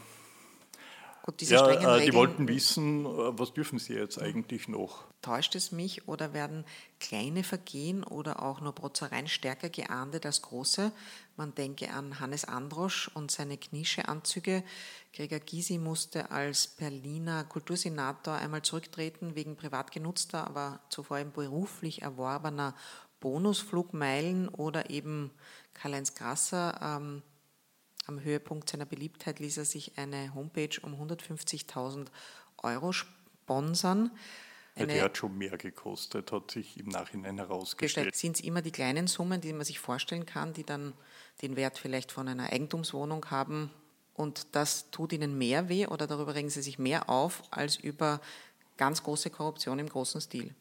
Gut, 1.26 1.40
diese 1.40 1.56
ja, 1.56 1.96
äh, 1.96 2.06
die 2.06 2.14
wollten 2.14 2.46
wissen, 2.46 3.04
äh, 3.04 3.08
was 3.08 3.52
dürfen 3.52 3.80
sie 3.80 3.94
jetzt 3.94 4.22
eigentlich 4.22 4.68
noch? 4.68 5.06
Täuscht 5.26 5.56
es 5.56 5.72
mich 5.72 6.06
oder 6.06 6.34
werden 6.34 6.64
kleine 7.00 7.42
Vergehen 7.42 8.04
oder 8.04 8.44
auch 8.44 8.60
nur 8.60 8.72
Protzereien 8.72 9.26
stärker 9.26 9.68
geahndet 9.68 10.24
als 10.24 10.40
große? 10.40 10.92
Man 11.36 11.52
denke 11.52 11.90
an 11.90 12.20
Hannes 12.20 12.44
Androsch 12.44 13.08
und 13.12 13.32
seine 13.32 13.58
Knischeanzüge. 13.58 14.62
Gregor 15.12 15.40
Gysi 15.40 15.78
musste 15.78 16.30
als 16.30 16.68
Berliner 16.68 17.42
Kultursenator 17.42 18.36
einmal 18.36 18.62
zurücktreten 18.62 19.34
wegen 19.34 19.56
privat 19.56 19.90
genutzter, 19.90 20.46
aber 20.46 20.78
zuvor 20.90 21.18
eben 21.18 21.32
beruflich 21.32 22.02
erworbener 22.02 22.76
Bonusflugmeilen 23.18 24.48
oder 24.48 24.90
eben 24.90 25.32
Karl-Heinz 25.74 26.14
Grasser. 26.14 26.78
Ähm, 26.80 27.24
am 28.06 28.20
Höhepunkt 28.20 28.70
seiner 28.70 28.86
Beliebtheit 28.86 29.40
ließ 29.40 29.56
er 29.56 29.64
sich 29.64 29.98
eine 29.98 30.32
Homepage 30.36 30.78
um 30.82 30.94
150.000 30.94 32.06
Euro 32.58 32.92
sponsern. 32.92 34.12
Ja, 34.78 34.84
die 34.84 35.00
hat 35.00 35.16
schon 35.16 35.36
mehr 35.38 35.56
gekostet, 35.56 36.32
hat 36.32 36.50
sich 36.50 36.78
im 36.78 36.88
Nachhinein 36.88 37.38
herausgestellt. 37.38 38.14
Sind 38.14 38.36
es 38.36 38.44
immer 38.44 38.60
die 38.60 38.70
kleinen 38.70 39.06
Summen, 39.06 39.40
die 39.40 39.52
man 39.54 39.64
sich 39.64 39.78
vorstellen 39.78 40.26
kann, 40.26 40.52
die 40.52 40.64
dann 40.64 40.92
den 41.40 41.56
Wert 41.56 41.78
vielleicht 41.78 42.12
von 42.12 42.28
einer 42.28 42.52
Eigentumswohnung 42.52 43.30
haben 43.30 43.70
und 44.16 44.54
das 44.54 44.90
tut 44.90 45.12
ihnen 45.12 45.36
mehr 45.38 45.68
weh 45.68 45.86
oder 45.86 46.06
darüber 46.06 46.34
regen 46.34 46.50
sie 46.50 46.62
sich 46.62 46.78
mehr 46.78 47.08
auf 47.08 47.42
als 47.50 47.76
über 47.76 48.20
ganz 48.76 49.02
große 49.02 49.30
Korruption 49.30 49.78
im 49.78 49.88
großen 49.88 50.20
Stil? 50.20 50.54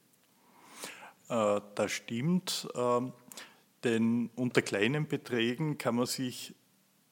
Äh, 1.29 1.61
das 1.75 1.91
stimmt, 1.91 2.67
äh, 2.73 3.01
denn 3.83 4.29
unter 4.35 4.61
kleinen 4.61 5.07
Beträgen 5.07 5.77
kann 5.77 5.95
man 5.95 6.05
sich 6.05 6.55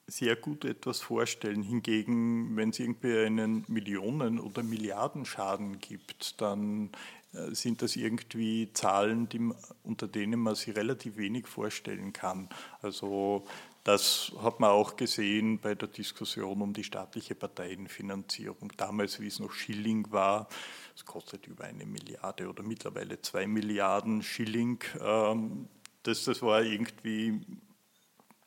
sehr 0.06 0.36
gut 0.36 0.64
etwas 0.64 1.00
vorstellen. 1.00 1.62
Hingegen, 1.62 2.56
wenn 2.56 2.70
es 2.70 2.78
irgendwie 2.78 3.18
einen 3.18 3.64
Millionen- 3.68 4.38
oder 4.38 4.62
Milliardenschaden 4.62 5.78
gibt, 5.80 6.40
dann 6.40 6.90
äh, 7.32 7.54
sind 7.54 7.82
das 7.82 7.96
irgendwie 7.96 8.72
Zahlen, 8.72 9.28
die, 9.28 9.40
unter 9.82 10.06
denen 10.06 10.40
man 10.40 10.54
sich 10.54 10.76
relativ 10.76 11.16
wenig 11.16 11.46
vorstellen 11.46 12.12
kann. 12.12 12.48
Also 12.82 13.46
das 13.84 14.32
hat 14.42 14.60
man 14.60 14.70
auch 14.70 14.96
gesehen 14.96 15.58
bei 15.58 15.74
der 15.74 15.88
Diskussion 15.88 16.62
um 16.62 16.72
die 16.72 16.84
staatliche 16.84 17.34
Parteienfinanzierung. 17.34 18.72
Damals, 18.76 19.20
wie 19.20 19.26
es 19.26 19.40
noch 19.40 19.52
Schilling 19.52 20.10
war, 20.10 20.48
es 20.96 21.04
kostet 21.04 21.46
über 21.46 21.64
eine 21.64 21.84
Milliarde 21.84 22.48
oder 22.48 22.62
mittlerweile 22.62 23.20
zwei 23.20 23.46
Milliarden 23.46 24.22
Schilling. 24.22 24.82
Ähm, 25.02 25.68
das, 26.02 26.24
das 26.24 26.40
war 26.40 26.62
irgendwie 26.62 27.40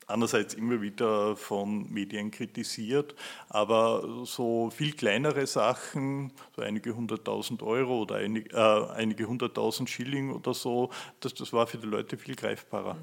andererseits 0.07 0.53
immer 0.53 0.81
wieder 0.81 1.35
von 1.35 1.91
Medien 1.91 2.31
kritisiert, 2.31 3.15
aber 3.49 4.25
so 4.25 4.69
viel 4.69 4.93
kleinere 4.93 5.45
Sachen, 5.45 6.31
so 6.55 6.61
einige 6.61 6.95
hunderttausend 6.95 7.61
Euro 7.61 8.01
oder 8.01 8.15
einige, 8.15 8.49
äh, 8.55 8.91
einige 8.95 9.25
hunderttausend 9.25 9.89
Schilling 9.89 10.31
oder 10.31 10.53
so, 10.53 10.89
das, 11.19 11.33
das 11.33 11.53
war 11.53 11.67
für 11.67 11.77
die 11.77 11.87
Leute 11.87 12.17
viel 12.17 12.35
greifbarer. 12.35 12.97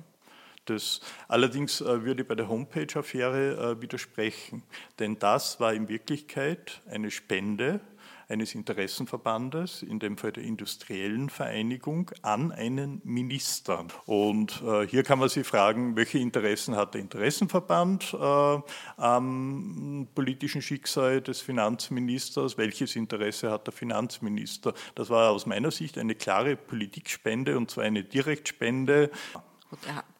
Das, 0.64 1.00
allerdings 1.28 1.82
äh, 1.82 2.04
würde 2.04 2.24
bei 2.24 2.34
der 2.34 2.48
Homepage-Affäre 2.48 3.76
äh, 3.76 3.82
widersprechen, 3.82 4.62
denn 4.98 5.18
das 5.18 5.60
war 5.60 5.74
in 5.74 5.88
Wirklichkeit 5.88 6.80
eine 6.88 7.10
Spende 7.10 7.80
eines 8.28 8.54
Interessenverbandes, 8.54 9.82
in 9.82 9.98
dem 9.98 10.16
Fall 10.16 10.32
der 10.32 10.44
Industriellen 10.44 11.28
Vereinigung, 11.28 12.10
an 12.22 12.52
einen 12.52 13.00
Minister. 13.04 13.86
Und 14.06 14.62
äh, 14.62 14.86
hier 14.86 15.02
kann 15.02 15.18
man 15.18 15.28
sich 15.28 15.46
fragen, 15.46 15.96
welche 15.96 16.18
Interessen 16.18 16.76
hat 16.76 16.94
der 16.94 17.00
Interessenverband 17.00 18.14
äh, 18.14 18.58
am 18.96 20.08
politischen 20.14 20.62
Schicksal 20.62 21.20
des 21.20 21.40
Finanzministers, 21.40 22.58
welches 22.58 22.96
Interesse 22.96 23.50
hat 23.50 23.66
der 23.66 23.74
Finanzminister. 23.74 24.74
Das 24.94 25.10
war 25.10 25.30
aus 25.30 25.46
meiner 25.46 25.70
Sicht 25.70 25.98
eine 25.98 26.14
klare 26.14 26.56
Politikspende 26.56 27.56
und 27.56 27.70
zwar 27.70 27.84
eine 27.84 28.04
Direktspende. 28.04 29.10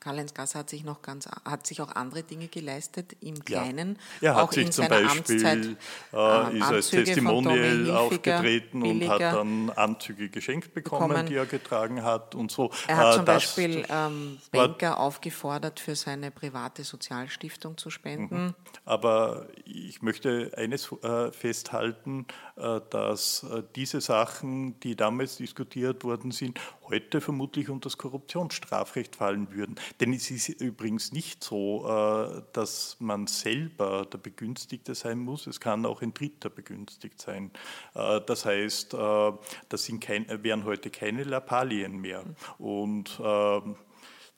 Karl-Heinz 0.05 0.35
Gasser 0.35 0.59
hat 0.59 0.69
sich 0.69 0.85
noch 0.85 1.01
ganz, 1.01 1.27
hat 1.47 1.67
sich 1.67 1.81
auch 1.81 1.91
andere 1.97 2.23
Dinge 2.23 2.49
geleistet 2.49 3.17
im 3.21 3.43
Kleinen. 3.43 3.99
Ja. 4.21 4.33
Er 4.33 4.37
hat 4.37 4.43
auch 4.43 4.53
sich 4.53 4.71
zum 4.71 4.87
Beispiel 4.87 5.47
Amtszeit, 5.47 5.77
äh, 6.13 6.59
ist 6.59 6.63
als 6.63 6.91
Testimonial 6.91 7.91
aufgetreten 7.91 8.83
und 8.83 9.09
hat 9.09 9.21
dann 9.23 9.71
Anzüge 9.71 10.29
geschenkt 10.29 10.75
bekommen, 10.75 11.09
bekommen, 11.09 11.27
die 11.27 11.37
er 11.37 11.47
getragen 11.47 12.03
hat 12.03 12.35
und 12.35 12.53
so. 12.53 12.71
Er 12.87 12.99
hat 12.99 13.13
äh, 13.13 13.17
zum 13.17 13.25
Beispiel 13.25 13.87
ähm, 13.89 14.39
Banker 14.53 15.01
aufgefordert, 15.01 15.81
für 15.81 15.97
seine 15.97 16.31
private 16.31 16.85
Sozialstiftung 16.85 17.79
zu 17.79 17.89
spenden. 17.89 18.49
Mhm. 18.49 18.55
Aber 18.85 19.47
ich 19.65 20.03
möchte 20.03 20.53
eines 20.57 20.93
äh, 21.03 21.33
festhalten, 21.33 22.27
äh, 22.57 22.81
dass 22.91 23.45
äh, 23.45 23.63
diese 23.75 24.03
Sachen, 24.03 24.79
die 24.81 24.97
damals 24.97 25.37
diskutiert 25.37 26.05
worden 26.05 26.31
sind, 26.31 26.61
heute 26.89 27.21
vermutlich 27.21 27.71
unter 27.71 27.89
das 27.89 27.99
Korruptionsstrafrecht 27.99 29.17
fallen 29.17 29.53
würden. 29.53 29.77
Denn 30.01 30.13
es 30.13 30.31
ist 30.31 30.49
übrigens 30.61 31.13
nicht 31.13 31.43
so, 31.43 31.87
äh, 31.89 32.43
dass 32.53 32.97
man 33.01 33.27
selber 33.27 34.07
der 34.07 34.19
Begünstigte 34.19 34.95
sein 34.95 35.19
muss. 35.19 35.47
Es 35.47 35.61
kann 35.61 35.87
auch 35.87 36.03
ein 36.03 36.15
Dritter 36.15 36.51
begünstigt 36.51 37.21
sein. 37.21 37.51
Das 37.95 38.45
heißt, 38.45 38.95
das 38.95 39.85
sind 39.85 40.01
kein, 40.01 40.27
wären 40.43 40.65
heute 40.65 40.91
keine 40.91 41.25
Lappalien 41.25 42.01
mehr. 42.01 42.25
Und 42.59 43.21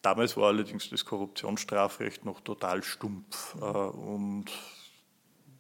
Damals 0.03 0.37
war 0.37 0.49
allerdings 0.49 0.89
das 0.89 1.05
Korruptionsstrafrecht 1.05 2.25
noch 2.25 2.41
total 2.41 2.85
stumpf 2.85 3.57
und 3.57 4.53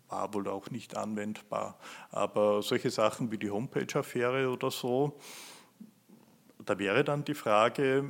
war 0.09 0.33
wohl 0.35 0.49
auch 0.49 0.71
nicht 0.71 0.97
anwendbar. 0.97 1.79
Aber 2.11 2.63
solche 2.63 2.91
Sachen 2.91 3.31
wie 3.33 3.39
die 3.39 3.51
Homepage-Affäre 3.51 4.49
oder 4.49 4.71
so, 4.71 5.19
da 6.65 6.79
wäre 6.79 7.05
dann 7.05 7.25
die 7.25 7.35
Frage, 7.35 8.05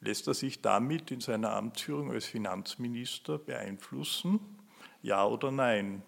lässt 0.00 0.26
er 0.26 0.34
sich 0.34 0.60
damit 0.60 1.10
in 1.10 1.20
seiner 1.20 1.52
Amtsführung 1.52 2.10
als 2.10 2.26
Finanzminister 2.26 3.38
beeinflussen? 3.38 4.40
Ja 5.02 5.26
oder 5.26 5.50
nein? 5.50 6.02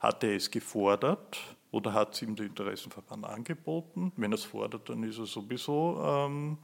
Hat 0.00 0.22
er 0.22 0.36
es 0.36 0.50
gefordert 0.50 1.38
oder 1.70 1.92
hat 1.92 2.14
es 2.14 2.22
ihm 2.22 2.36
der 2.36 2.46
Interessenverband 2.46 3.24
angeboten? 3.24 4.12
Wenn 4.16 4.32
er 4.32 4.36
es 4.36 4.44
fordert, 4.44 4.88
dann 4.88 5.02
ist 5.02 5.18
er 5.18 5.26
sowieso. 5.26 6.00
Ähm 6.04 6.58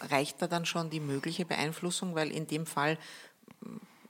Reicht 0.00 0.42
da 0.42 0.48
dann 0.48 0.66
schon 0.66 0.90
die 0.90 1.00
mögliche 1.00 1.44
Beeinflussung? 1.44 2.14
Weil 2.14 2.32
in 2.32 2.46
dem 2.46 2.66
Fall 2.66 2.98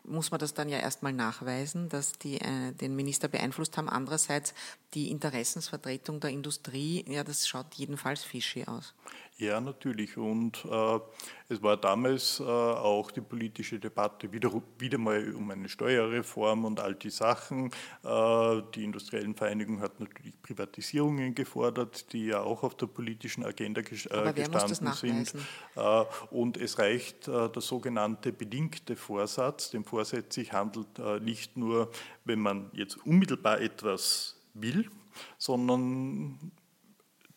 muss 0.05 0.31
man 0.31 0.41
das 0.41 0.55
dann 0.55 0.69
ja 0.69 0.79
erstmal 0.79 1.13
nachweisen, 1.13 1.89
dass 1.89 2.13
die 2.13 2.41
äh, 2.41 2.73
den 2.73 2.97
Minister 2.97 3.29
beeinflusst 3.29 3.77
haben. 3.77 3.89
Andererseits 3.89 4.55
die 4.95 5.11
Interessensvertretung 5.11 6.21
der 6.21 6.31
Industrie, 6.31 7.05
ja, 7.09 7.25
das 7.25 7.47
schaut 7.47 7.75
jedenfalls 7.75 8.25
fishy 8.25 8.65
aus. 8.65 8.95
Ja, 9.39 9.61
natürlich. 9.61 10.17
Und 10.17 10.65
äh, 10.65 11.01
es 11.49 11.63
war 11.63 11.77
damals 11.77 12.39
äh, 12.39 12.45
auch 12.45 13.11
die 13.11 13.23
politische 13.23 13.79
Debatte 13.79 14.31
wieder, 14.31 14.53
wieder 14.79 14.99
mal 14.99 15.35
um 15.35 15.51
eine 15.51 15.69
Steuerreform 15.69 16.65
und 16.65 16.79
all 16.79 16.95
die 16.95 17.11
Sachen. 17.11 17.71
Äh, 18.05 18.63
die 18.75 18.85
industriellen 18.85 19.35
Vereinigung 19.35 19.81
hat 19.81 19.99
natürlich 19.99 20.41
Privatisierungen 20.43 21.35
gefordert, 21.35 22.13
die 22.13 22.27
ja 22.27 22.41
auch 22.41 22.63
auf 22.63 22.77
der 22.77 22.87
politischen 22.87 23.45
Agenda 23.45 23.81
ges 23.81 24.07
äh, 24.07 24.33
gestanden 24.33 24.93
sind. 24.93 25.35
Äh, 25.75 26.05
und 26.31 26.57
es 26.57 26.79
reicht 26.79 27.27
der 27.27 27.51
sogenannte 27.57 28.33
bedingte 28.33 28.97
Vorsatz. 28.97 29.71
Dem 29.71 29.85
vorsätzlich 29.93 30.55
handelt 30.55 30.99
nicht 31.23 31.59
nur, 31.59 31.91
wenn 32.25 32.41
man 32.41 32.71
jetzt 32.73 32.97
unmittelbar 33.05 33.61
etwas 33.61 34.41
will, 34.55 34.89
sondern 35.37 36.39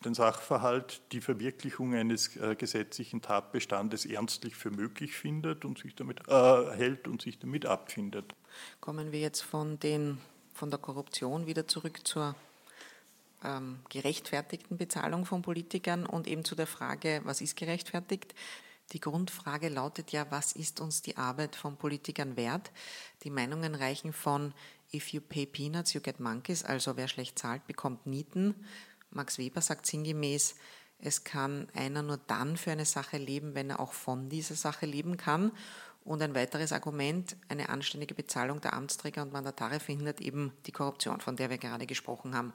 den 0.06 0.13
Sachverhalt, 0.13 1.02
die 1.12 1.20
Verwirklichung 1.20 1.94
eines 1.96 2.38
äh, 2.38 2.56
gesetzlichen 2.56 3.22
Tatbestandes 3.22 4.06
ernstlich 4.06 4.56
für 4.56 4.72
möglich 4.72 5.13
findet 5.13 5.65
und 5.65 5.80
sich 5.80 5.96
damit 5.96 6.22
äh, 6.30 6.72
hält 6.72 7.10
und 7.10 7.22
sich 7.22 7.39
damit 7.39 7.65
abfindet. 7.65 8.34
Kommen 8.80 9.12
wir 9.12 9.20
jetzt 9.20 9.41
von, 9.41 9.80
den, 9.80 10.20
von 10.54 10.70
der 10.70 10.80
Korruption 10.80 11.48
wieder 11.48 11.68
zurück 11.68 12.08
zur 12.08 12.36
ähm, 13.44 13.80
gerechtfertigten 13.89 14.78
Bezahlung 14.78 15.26
von 15.26 15.41
Politikern 15.41 16.06
und 16.06 16.28
eben 16.28 16.46
zu 16.46 16.56
der 16.56 16.68
Frage, 16.68 17.22
was 17.26 17.41
ist 17.41 17.58
gerechtfertigt? 17.58 18.34
Die 18.91 19.00
Grundfrage 19.00 19.69
lautet 19.69 20.12
ja, 20.12 20.30
was 20.30 20.52
ist 20.52 20.80
uns 20.80 21.02
die 21.02 21.17
Arbeit 21.17 21.56
von 21.56 21.78
Politikern 21.78 22.38
wert? 22.38 22.71
Die 23.24 23.30
Meinungen 23.32 23.76
reichen 23.76 24.13
von 24.13 24.54
If 24.93 25.10
you 25.10 25.21
pay 25.21 25.45
peanuts, 25.45 25.93
you 25.93 26.02
get 26.02 26.19
monkeys, 26.19 26.63
also 26.63 26.95
wer 26.95 27.08
schlecht 27.08 27.39
zahlt, 27.39 27.65
bekommt 27.67 28.06
Nieten, 28.06 28.56
Max 29.10 29.38
Weber 29.38 29.62
sagt 29.62 29.86
sinngemäß, 29.86 30.56
es 31.00 31.24
kann 31.24 31.67
einer 31.74 32.04
nur 32.04 32.17
dann 32.17 32.58
für 32.58 32.71
eine 32.71 32.86
Sache 32.86 33.17
leben, 33.17 33.56
wenn 33.56 33.69
er 33.69 33.80
auch 33.80 33.93
von 33.93 34.30
dieser 34.30 34.56
Sache 34.56 34.86
leben 34.86 35.17
kann. 35.17 35.52
Und 36.04 36.21
ein 36.21 36.36
weiteres 36.36 36.71
Argument, 36.71 37.36
eine 37.50 37.69
anständige 37.69 38.13
Bezahlung 38.13 38.62
der 38.62 38.74
Amtsträger 38.74 39.24
und 39.24 39.34
Mandatare 39.34 39.80
verhindert 39.80 40.21
eben 40.21 40.54
die 40.67 40.71
Korruption, 40.71 41.19
von 41.19 41.36
der 41.36 41.50
wir 41.50 41.58
gerade 41.58 41.88
gesprochen 41.88 42.36
haben. 42.36 42.54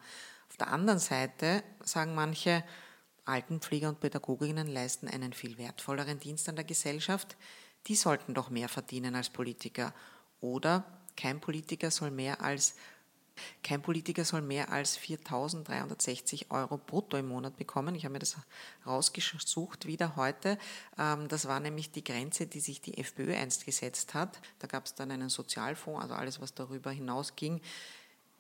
Auf 0.49 0.57
der 0.57 0.69
anderen 0.69 1.01
Seite 1.01 1.63
sagen 1.83 2.15
manche, 2.15 2.63
Altenpfleger 3.31 3.89
und 3.89 4.01
Pädagoginnen 4.01 4.67
leisten 4.67 5.09
einen 5.09 5.33
viel 5.33 5.57
wertvolleren 5.59 6.19
Dienst 6.19 6.49
an 6.49 6.57
der 6.57 6.65
Gesellschaft. 6.65 7.37
Die 7.87 7.95
sollten 7.95 8.35
doch 8.35 8.51
mehr 8.51 8.69
verdienen 8.69 9.15
als 9.15 9.31
Politiker. 9.31 9.95
Oder 10.41 10.85
kein 11.17 11.41
Politiker 11.41 11.91
soll 11.91 12.11
mehr 12.11 12.43
als 12.43 12.75
kein 13.63 13.83
Politiker 13.83 14.25
soll 14.25 14.43
mehr 14.43 14.71
als 14.71 14.99
4.360 14.99 16.51
Euro 16.51 16.79
brutto 16.79 17.17
im 17.17 17.29
Monat 17.29 17.57
bekommen. 17.57 17.95
Ich 17.95 18.05
habe 18.05 18.13
mir 18.13 18.19
das 18.19 18.37
rausgesucht 18.87 19.87
wieder 19.87 20.17
heute. 20.17 20.59
Ähm, 20.99 21.29
das 21.29 21.47
war 21.47 21.61
nämlich 21.61 21.91
die 21.91 22.05
Grenze, 22.05 22.47
die 22.47 22.61
sich 22.61 22.81
die 22.81 22.99
FPÖ 22.99 23.35
einst 23.35 23.67
gesetzt 23.67 24.15
hat. 24.15 24.41
Da 24.59 24.67
gab 24.67 24.87
es 24.87 24.95
dann 24.95 25.11
einen 25.11 25.29
Sozialfonds, 25.29 26.03
also 26.03 26.15
alles, 26.15 26.41
was 26.41 26.55
darüber 26.55 26.91
hinausging 26.91 27.61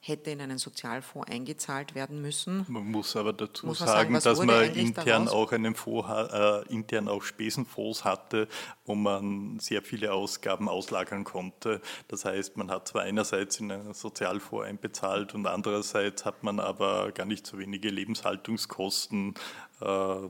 hätte 0.01 0.31
in 0.31 0.41
einen 0.41 0.57
Sozialfonds 0.57 1.31
eingezahlt 1.31 1.95
werden 1.95 2.23
müssen. 2.23 2.65
Man 2.69 2.91
muss 2.91 3.17
aber 3.17 3.35
dazu 3.35 3.67
muss 3.67 3.79
sagen, 3.79 4.19
sagen 4.19 4.39
dass 4.39 4.47
man 4.47 4.75
intern 4.75 5.27
daraus? 5.27 5.33
auch 5.33 5.53
einen 5.53 5.75
Fonds, 5.75 6.09
äh, 6.09 6.73
intern 6.73 7.09
auch 7.09 7.23
Spesenfonds 7.23 8.05
hatte, 8.05 8.49
wo 8.87 8.95
man 8.95 9.59
sehr 9.61 9.83
viele 9.83 10.13
Ausgaben 10.13 10.69
auslagern 10.71 11.25
konnte. 11.25 11.83
Das 12.09 12.25
heißt, 12.25 12.57
man 12.57 12.71
hat 12.71 12.89
zwar 12.89 13.03
einerseits 13.03 13.61
in 13.61 13.71
einen 13.71 13.93
Sozialfonds 13.93 14.67
einbezahlt 14.67 15.35
und 15.35 15.47
andererseits 15.47 16.25
hat 16.25 16.43
man 16.43 16.61
aber 16.61 17.13
gar 17.13 17.27
nicht 17.27 17.47
so 17.47 17.59
wenige 17.59 17.91
Lebenshaltungskosten 17.91 19.35
äh, 19.83 20.29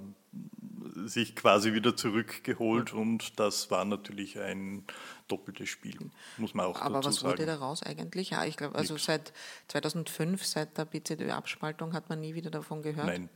sich 1.06 1.36
quasi 1.36 1.72
wieder 1.72 1.96
zurückgeholt 1.96 2.92
und 2.92 3.38
das 3.38 3.70
war 3.70 3.84
natürlich 3.84 4.38
ein 4.38 4.84
doppeltes 5.28 5.68
Spiel, 5.68 5.98
muss 6.36 6.54
man 6.54 6.66
auch 6.66 6.80
Aber 6.80 7.00
dazu 7.00 7.10
sagen. 7.12 7.26
Aber 7.26 7.32
was 7.32 7.38
wurde 7.38 7.46
daraus 7.46 7.82
eigentlich? 7.82 8.30
Ja, 8.30 8.44
ich 8.44 8.56
glaube, 8.56 8.76
also 8.76 8.94
Nix. 8.94 9.06
seit 9.06 9.32
2005, 9.68 10.44
seit 10.44 10.76
der 10.78 10.84
BZÖ-Abspaltung 10.84 11.92
hat 11.92 12.08
man 12.08 12.20
nie 12.20 12.34
wieder 12.34 12.50
davon 12.50 12.82
gehört. 12.82 13.06
Nein, 13.06 13.28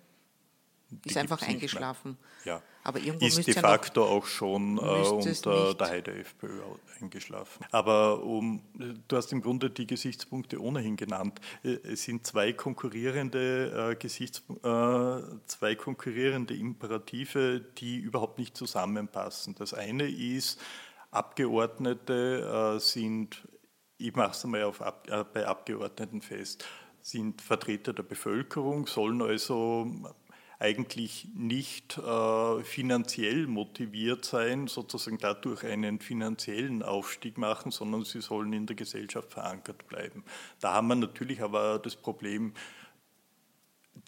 ist 1.04 1.16
einfach 1.16 1.42
eingeschlafen. 1.42 2.16
Ja. 2.44 2.62
Aber 2.82 2.98
irgendwo 2.98 3.24
ist 3.24 3.46
de 3.46 3.54
facto 3.54 4.04
ja 4.04 4.10
auch 4.10 4.26
schon 4.26 4.76
äh, 4.76 4.80
unter 4.80 5.74
der 5.74 5.88
Heide 5.88 6.14
FPÖ 6.14 6.60
eingeschlafen. 7.00 7.64
Aber 7.70 8.22
um, 8.22 8.62
du 9.08 9.16
hast 9.16 9.32
im 9.32 9.40
Grunde 9.40 9.70
die 9.70 9.86
Gesichtspunkte 9.86 10.60
ohnehin 10.60 10.96
genannt. 10.96 11.40
Äh, 11.62 11.78
es 11.84 12.02
sind 12.02 12.26
zwei 12.26 12.52
konkurrierende 12.52 13.92
äh, 13.92 13.96
Gesichts, 13.96 14.42
äh, 14.62 15.20
zwei 15.46 15.74
konkurrierende 15.76 16.54
Imperative, 16.54 17.60
die 17.78 17.96
überhaupt 17.96 18.38
nicht 18.38 18.56
zusammenpassen. 18.56 19.54
Das 19.54 19.72
eine 19.72 20.08
ist, 20.08 20.60
Abgeordnete 21.10 22.74
äh, 22.76 22.80
sind, 22.80 23.48
ich 23.98 24.14
mache 24.14 24.32
es 24.32 24.44
einmal 24.44 24.64
auf, 24.64 24.80
äh, 24.80 25.24
bei 25.32 25.46
Abgeordneten 25.46 26.20
fest, 26.20 26.66
sind 27.00 27.40
Vertreter 27.40 27.92
der 27.92 28.02
Bevölkerung, 28.02 28.86
sollen 28.86 29.22
also 29.22 29.86
eigentlich 30.58 31.28
nicht 31.34 31.98
äh, 31.98 32.62
finanziell 32.62 33.46
motiviert 33.46 34.24
sein, 34.24 34.66
sozusagen 34.66 35.18
dadurch 35.18 35.64
einen 35.64 36.00
finanziellen 36.00 36.82
Aufstieg 36.82 37.38
machen, 37.38 37.70
sondern 37.70 38.04
sie 38.04 38.20
sollen 38.20 38.52
in 38.52 38.66
der 38.66 38.76
Gesellschaft 38.76 39.32
verankert 39.32 39.86
bleiben. 39.88 40.24
Da 40.60 40.74
haben 40.74 40.88
wir 40.88 40.94
natürlich 40.94 41.42
aber 41.42 41.78
das 41.78 41.96
Problem, 41.96 42.54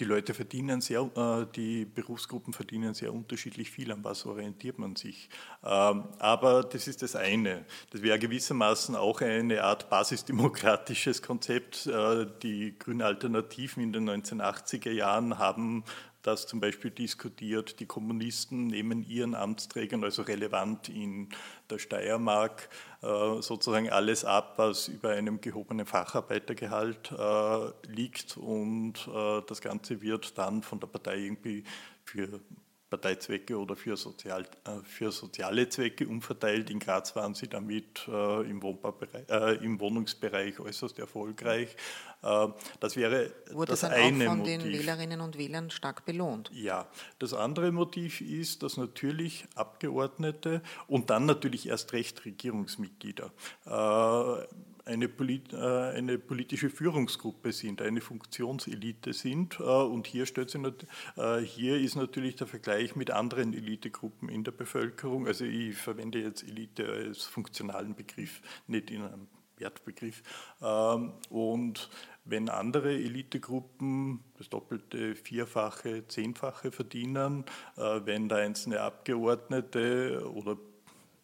die 0.01 0.05
Leute 0.05 0.35
verdienen 0.35 0.81
sehr, 0.81 1.01
äh, 1.17 1.47
die 1.55 1.85
Berufsgruppen 1.85 2.53
verdienen 2.53 2.95
sehr 2.95 3.15
unterschiedlich 3.15 3.71
viel. 3.71 3.91
An 3.93 4.05
was 4.05 4.27
orientiert 4.27 4.79
man 4.79 4.97
sich? 4.97 5.29
Ähm, 5.65 6.05
aber 6.19 6.63
das 6.65 6.87
ist 6.87 7.03
das 7.03 7.17
eine. 7.17 7.65
Das 7.91 8.03
wäre 8.03 8.19
gewissermaßen 8.19 8.95
auch 8.95 9.21
eine 9.21 9.63
Art 9.63 9.89
basisdemokratisches 9.89 11.23
Konzept. 11.23 11.87
Äh, 11.87 12.27
die 12.43 12.79
grünen 12.79 13.03
Alternativen 13.03 13.83
in 13.83 13.93
den 13.93 14.09
1980er 14.11 14.93
Jahren 14.93 15.39
haben 15.39 15.85
das 16.27 16.47
zum 16.47 16.61
Beispiel 16.61 16.91
diskutiert. 16.91 17.81
Die 17.81 17.87
Kommunisten 17.87 18.67
nehmen 18.67 19.07
ihren 19.09 19.35
Amtsträgern, 19.35 20.03
also 20.03 20.23
relevant 20.23 20.89
in 20.89 21.29
der 21.71 21.79
Steiermark, 21.79 22.69
äh, 23.03 23.41
sozusagen 23.41 23.91
alles 23.91 24.25
ab, 24.25 24.55
was 24.57 24.89
über 24.89 25.11
einem 25.11 25.41
gehobenen 25.41 25.87
Facharbeitergehalt 25.87 27.13
äh, 27.13 27.89
liegt 27.89 28.37
und 28.37 29.09
äh, 29.09 29.43
das 29.47 29.61
Ganze 29.61 30.03
wird 30.03 30.37
dann 30.39 30.63
von 30.63 30.81
der 30.81 30.89
Partei 30.89 31.19
irgendwie 31.19 31.65
für 32.05 32.41
Parteizwecke 32.89 33.59
oder 33.59 33.75
für, 33.75 33.97
Sozial, 33.97 34.43
äh, 34.65 34.83
für 34.85 35.11
soziale 35.11 35.69
Zwecke 35.69 36.07
umverteilt. 36.07 36.71
In 36.71 36.79
Graz 36.79 37.17
waren 37.17 37.35
sie 37.35 37.49
damit 37.49 38.07
äh, 38.09 38.49
im, 38.49 38.63
äh, 38.63 39.55
im, 39.57 39.81
Wohnungsbereich 39.81 40.61
äußerst 40.61 40.99
erfolgreich. 40.99 41.77
Äh, 42.23 42.49
das 42.79 42.97
wäre 42.97 43.33
Wurde 43.51 43.73
das 43.73 43.81
dann 43.81 43.93
eine 43.93 44.25
auch 44.25 44.29
von 44.29 44.39
Motiv. 44.39 44.63
den 44.63 44.73
Wählerinnen 44.73 45.21
und 45.21 45.37
Wählern 45.37 45.71
stark 45.71 46.05
belohnt. 46.05 46.51
Ja, 46.55 46.87
das 47.19 47.35
andere 47.35 47.73
Motiv 47.73 48.21
ist, 48.21 48.63
dass 48.63 48.77
natürlich 48.77 49.47
Abgeordnete 49.57 50.63
und 50.87 51.11
dann 51.11 51.27
natürlich 51.27 51.69
erst 51.69 51.93
recht 51.93 52.25
Regierungsmitglieder 52.25 53.33
äh, 53.67 54.47
eine, 54.87 55.09
polit, 55.09 55.53
äh, 55.53 55.57
eine, 55.57 56.19
politische 56.19 56.71
Führungsgruppe 56.71 57.53
sind, 57.53 57.83
eine 57.83 58.01
Funktionselite 58.01 59.13
sind. 59.13 59.59
Äh, 59.61 59.63
und 59.63 60.07
hier, 60.07 60.25
äh, 60.25 61.39
hier 61.41 61.79
ist 61.79 61.97
natürlich 61.97 62.37
der 62.37 62.47
Vergleich 62.47 62.97
mit 62.97 63.11
anderen 63.11 63.53
Elitegruppen 63.53 64.29
in 64.29 64.45
der 64.45 64.53
Bevölkerung. 64.53 65.27
Also 65.27 65.45
ich 65.45 65.77
verwende 65.77 66.21
jetzt 66.21 66.45
Elite 66.45 66.87
als 66.87 67.25
funktionalen 67.25 67.95
Begriff, 67.95 68.41
nicht 68.69 68.91
in 68.91 69.03
einem 69.03 69.27
Wertbegriff. 69.59 70.23
Ähm, 70.63 71.13
und 71.31 71.91
wenn 72.25 72.49
andere 72.49 72.93
Elitegruppen 72.93 74.21
das 74.39 74.49
doppelte, 74.49 75.15
vierfache, 75.15 76.07
zehnfache 76.09 76.73
verdienen, 76.73 77.45
wenn 77.77 78.29
da 78.29 78.37
einzelne 78.37 78.81
Abgeordnete 78.81 80.29
oder 80.35 80.57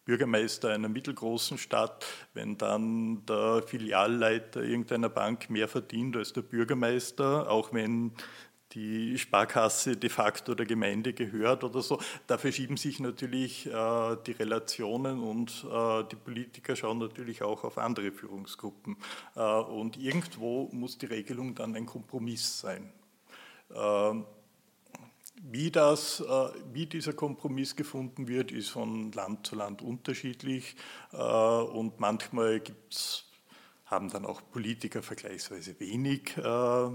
Bürgermeister 0.05 0.69
einer 0.69 0.89
mittelgroßen 0.89 1.57
Stadt, 1.57 2.05
wenn 2.33 2.57
dann 2.57 3.25
der 3.25 3.63
Filialleiter 3.65 4.61
irgendeiner 4.61 5.09
Bank 5.09 5.49
mehr 5.49 5.67
verdient 5.67 6.17
als 6.17 6.33
der 6.33 6.41
Bürgermeister, 6.41 7.49
auch 7.49 7.73
wenn 7.73 8.11
die 8.73 9.17
Sparkasse 9.17 9.97
de 9.97 10.09
facto 10.09 10.55
der 10.55 10.65
Gemeinde 10.65 11.13
gehört 11.13 11.63
oder 11.63 11.81
so. 11.81 11.99
Da 12.27 12.37
verschieben 12.37 12.77
sich 12.77 12.99
natürlich 12.99 13.67
äh, 13.67 14.17
die 14.25 14.31
Relationen 14.31 15.21
und 15.21 15.65
äh, 15.71 16.03
die 16.11 16.15
Politiker 16.15 16.75
schauen 16.75 16.97
natürlich 16.97 17.43
auch 17.43 17.63
auf 17.63 17.77
andere 17.77 18.11
Führungsgruppen. 18.11 18.97
Äh, 19.35 19.41
und 19.41 19.97
irgendwo 19.97 20.69
muss 20.71 20.97
die 20.97 21.05
Regelung 21.05 21.55
dann 21.55 21.75
ein 21.75 21.85
Kompromiss 21.85 22.59
sein. 22.59 22.91
Wie, 25.45 25.71
das, 25.71 26.21
äh, 26.21 26.49
wie 26.71 26.85
dieser 26.85 27.11
Kompromiss 27.11 27.75
gefunden 27.75 28.29
wird, 28.29 28.53
ist 28.53 28.69
von 28.69 29.11
Land 29.11 29.45
zu 29.45 29.55
Land 29.57 29.81
unterschiedlich. 29.81 30.77
Äh, 31.11 31.17
und 31.17 31.99
manchmal 31.99 32.61
gibt's, 32.61 33.25
haben 33.85 34.09
dann 34.09 34.25
auch 34.25 34.41
Politiker 34.51 35.03
vergleichsweise 35.03 35.77
wenig 35.81 36.37
äh, 36.37 36.89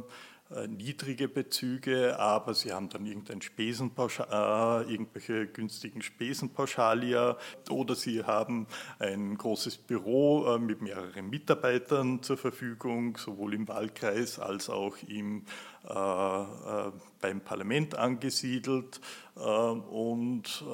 niedrige 0.69 1.29
Bezüge, 1.29 2.19
aber 2.19 2.55
sie 2.55 2.73
haben 2.73 2.89
dann 2.89 3.05
irgendein 3.05 3.41
äh, 3.41 4.93
irgendwelche 4.93 5.47
günstigen 5.47 6.01
Spesenpauschalia 6.01 7.37
oder 7.71 7.95
sie 7.95 8.25
haben 8.25 8.67
ein 8.99 9.37
großes 9.37 9.77
Büro 9.77 10.47
äh, 10.47 10.59
mit 10.59 10.81
mehreren 10.81 11.29
Mitarbeitern 11.29 12.23
zur 12.23 12.39
Verfügung, 12.39 13.19
sowohl 13.19 13.55
im 13.55 13.69
Wahlkreis 13.69 14.39
als 14.39 14.71
auch 14.71 14.97
im, 15.07 15.45
äh, 15.87 15.93
äh 15.93 16.93
beim 17.21 17.41
Parlament 17.41 17.97
angesiedelt. 17.97 19.01
Und 19.35 20.65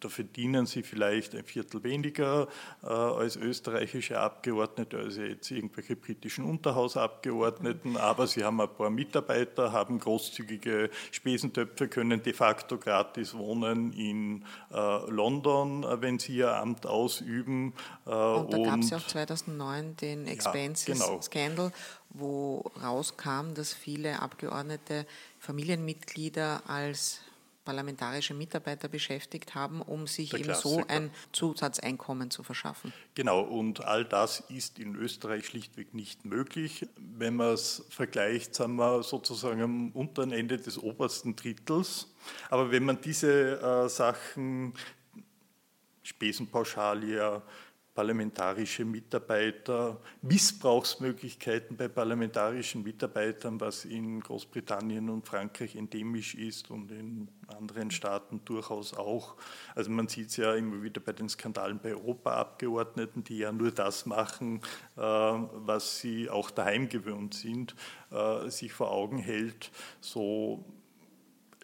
da 0.00 0.08
verdienen 0.08 0.66
sie 0.66 0.82
vielleicht 0.82 1.34
ein 1.34 1.44
Viertel 1.44 1.82
weniger 1.82 2.48
äh, 2.82 2.86
als 2.86 3.36
österreichische 3.36 4.18
Abgeordnete, 4.20 4.98
also 4.98 5.22
jetzt 5.22 5.50
irgendwelche 5.50 5.96
britischen 5.96 6.44
Unterhausabgeordneten, 6.44 7.96
aber 7.96 8.26
sie 8.26 8.44
haben 8.44 8.60
ein 8.60 8.68
paar 8.68 8.90
Mitarbeiter, 8.90 9.72
haben 9.72 9.98
großzügige 9.98 10.90
Spesentöpfe, 11.10 11.88
können 11.88 12.22
de 12.22 12.32
facto 12.32 12.78
gratis 12.78 13.34
wohnen 13.34 13.92
in 13.92 14.44
äh, 14.72 15.10
London, 15.10 15.84
wenn 16.00 16.18
sie 16.18 16.36
ihr 16.36 16.54
Amt 16.54 16.86
ausüben. 16.86 17.72
Äh, 18.06 18.10
und 18.10 18.52
da 18.52 18.58
gab 18.58 18.80
es 18.80 18.90
ja 18.90 18.98
auch 18.98 19.06
2009 19.06 19.96
den 19.96 20.26
Expenses-Scandal, 20.26 21.66
ja, 21.66 21.70
genau. 21.70 21.72
wo 22.10 22.70
rauskam, 22.82 23.54
dass 23.54 23.72
viele 23.72 24.20
Abgeordnete 24.22 25.06
Familienmitglieder 25.40 26.62
als 26.66 27.20
parlamentarische 27.68 28.32
Mitarbeiter 28.32 28.88
beschäftigt 28.88 29.54
haben, 29.54 29.82
um 29.82 30.06
sich 30.06 30.32
eben 30.32 30.54
so 30.54 30.82
ein 30.88 31.10
Zusatzeinkommen 31.32 32.30
zu 32.30 32.42
verschaffen. 32.42 32.94
Genau, 33.14 33.42
und 33.42 33.84
all 33.84 34.06
das 34.06 34.40
ist 34.48 34.78
in 34.78 34.96
Österreich 34.96 35.44
schlichtweg 35.44 35.92
nicht 35.92 36.24
möglich. 36.24 36.88
Wenn 36.96 37.36
man 37.36 37.52
es 37.52 37.84
vergleicht, 37.90 38.54
sind 38.54 38.76
wir 38.76 39.02
sozusagen 39.02 39.60
am 39.60 39.90
unteren 39.92 40.32
Ende 40.32 40.56
des 40.56 40.78
obersten 40.78 41.36
Drittels. 41.36 42.06
Aber 42.48 42.70
wenn 42.70 42.86
man 42.86 43.02
diese 43.02 43.60
äh, 43.60 43.88
Sachen, 43.90 44.72
Spesenpauschalier, 46.02 47.42
parlamentarische 47.98 48.84
Mitarbeiter, 48.84 50.00
Missbrauchsmöglichkeiten 50.22 51.76
bei 51.76 51.88
parlamentarischen 51.88 52.84
Mitarbeitern, 52.84 53.60
was 53.60 53.84
in 53.84 54.20
Großbritannien 54.20 55.10
und 55.10 55.26
Frankreich 55.26 55.74
endemisch 55.74 56.36
ist 56.36 56.70
und 56.70 56.92
in 56.92 57.26
anderen 57.48 57.90
Staaten 57.90 58.40
durchaus 58.44 58.94
auch. 58.94 59.34
Also 59.74 59.90
man 59.90 60.06
sieht 60.06 60.28
es 60.28 60.36
ja 60.36 60.54
immer 60.54 60.80
wieder 60.80 61.00
bei 61.00 61.10
den 61.10 61.28
Skandalen 61.28 61.80
bei 61.82 61.90
Europaabgeordneten, 61.90 63.24
die 63.24 63.38
ja 63.38 63.50
nur 63.50 63.72
das 63.72 64.06
machen, 64.06 64.60
äh, 64.96 65.00
was 65.00 65.98
sie 65.98 66.30
auch 66.30 66.52
daheim 66.52 66.88
gewöhnt 66.88 67.34
sind, 67.34 67.74
äh, 68.12 68.48
sich 68.48 68.72
vor 68.72 68.92
Augen 68.92 69.18
hält. 69.18 69.72
So 70.00 70.64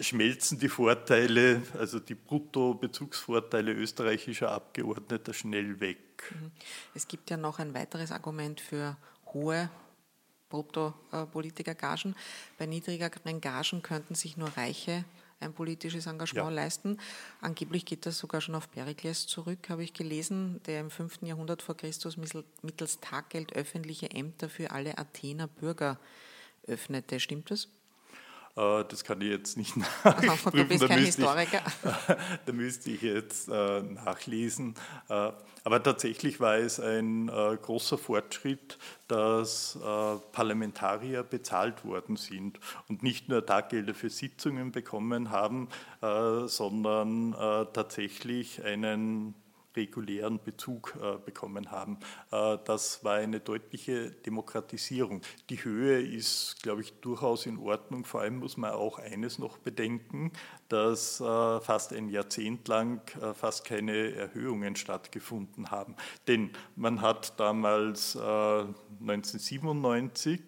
schmelzen 0.00 0.58
die 0.58 0.68
Vorteile, 0.68 1.62
also 1.78 2.00
die 2.00 2.14
Bruttobezugsvorteile 2.14 3.72
österreichischer 3.72 4.50
Abgeordneter 4.50 5.32
schnell 5.34 5.80
weg. 5.80 5.98
Mhm. 6.30 6.50
Es 6.94 7.06
gibt 7.08 7.30
ja 7.30 7.36
noch 7.36 7.58
ein 7.58 7.74
weiteres 7.74 8.12
Argument 8.12 8.60
für 8.60 8.96
hohe 9.32 9.70
Bruttopolitikergagen. 10.48 12.14
Bei 12.58 12.66
niedrigeren 12.66 13.40
Gagen 13.40 13.82
könnten 13.82 14.14
sich 14.14 14.36
nur 14.36 14.48
Reiche 14.56 15.04
ein 15.40 15.52
politisches 15.52 16.06
Engagement 16.06 16.50
ja. 16.50 16.54
leisten. 16.54 16.98
Angeblich 17.40 17.84
geht 17.84 18.06
das 18.06 18.18
sogar 18.18 18.40
schon 18.40 18.54
auf 18.54 18.70
Perikles 18.70 19.26
zurück, 19.26 19.68
habe 19.68 19.84
ich 19.84 19.92
gelesen, 19.92 20.60
der 20.66 20.80
im 20.80 20.90
5. 20.90 21.22
Jahrhundert 21.22 21.62
vor 21.62 21.76
Christus 21.76 22.16
mittels 22.62 23.00
Taggeld 23.00 23.54
öffentliche 23.54 24.10
Ämter 24.10 24.48
für 24.48 24.70
alle 24.70 24.96
Athener 24.98 25.48
Bürger 25.48 25.98
öffnete. 26.66 27.20
Stimmt 27.20 27.50
das? 27.50 27.68
Äh, 28.56 28.84
das 28.88 29.04
kann 29.04 29.20
ich 29.20 29.28
jetzt 29.28 29.56
nicht 29.56 29.76
nachprüfen. 29.76 30.52
Du 30.52 30.64
bist 30.64 30.82
da 30.82 30.88
kein 30.88 31.04
Historiker. 31.04 31.60
Ich, 31.64 32.14
da 32.46 32.52
müsste 32.52 32.90
ich 32.90 33.02
jetzt 33.02 33.48
äh, 33.48 33.82
nachlesen. 33.82 34.74
Äh, 35.08 35.32
aber 35.64 35.82
tatsächlich 35.82 36.40
war 36.40 36.56
es 36.56 36.78
ein 36.78 37.28
großer 37.28 37.96
Fortschritt, 37.96 38.76
dass 39.08 39.78
Parlamentarier 40.32 41.22
bezahlt 41.22 41.86
worden 41.86 42.16
sind 42.16 42.60
und 42.86 43.02
nicht 43.02 43.30
nur 43.30 43.46
Taggelder 43.46 43.94
für 43.94 44.10
Sitzungen 44.10 44.72
bekommen 44.72 45.30
haben, 45.30 45.70
sondern 46.02 47.32
tatsächlich 47.72 48.62
einen 48.62 49.34
regulären 49.76 50.40
Bezug 50.42 50.96
äh, 51.00 51.18
bekommen 51.24 51.70
haben. 51.70 51.98
Äh, 52.30 52.58
das 52.64 53.04
war 53.04 53.14
eine 53.14 53.40
deutliche 53.40 54.10
Demokratisierung. 54.10 55.22
Die 55.50 55.64
Höhe 55.64 56.00
ist, 56.00 56.62
glaube 56.62 56.82
ich, 56.82 56.92
durchaus 57.00 57.46
in 57.46 57.58
Ordnung. 57.58 58.04
Vor 58.04 58.20
allem 58.20 58.38
muss 58.38 58.56
man 58.56 58.72
auch 58.72 58.98
eines 58.98 59.38
noch 59.38 59.58
bedenken, 59.58 60.32
dass 60.68 61.20
äh, 61.20 61.60
fast 61.60 61.92
ein 61.92 62.08
Jahrzehnt 62.08 62.66
lang 62.68 63.00
fast 63.34 63.64
keine 63.64 64.14
Erhöhungen 64.14 64.76
stattgefunden 64.76 65.70
haben. 65.70 65.96
Denn 66.26 66.50
man 66.76 67.00
hat 67.00 67.38
damals 67.38 68.16
1997 68.16 70.40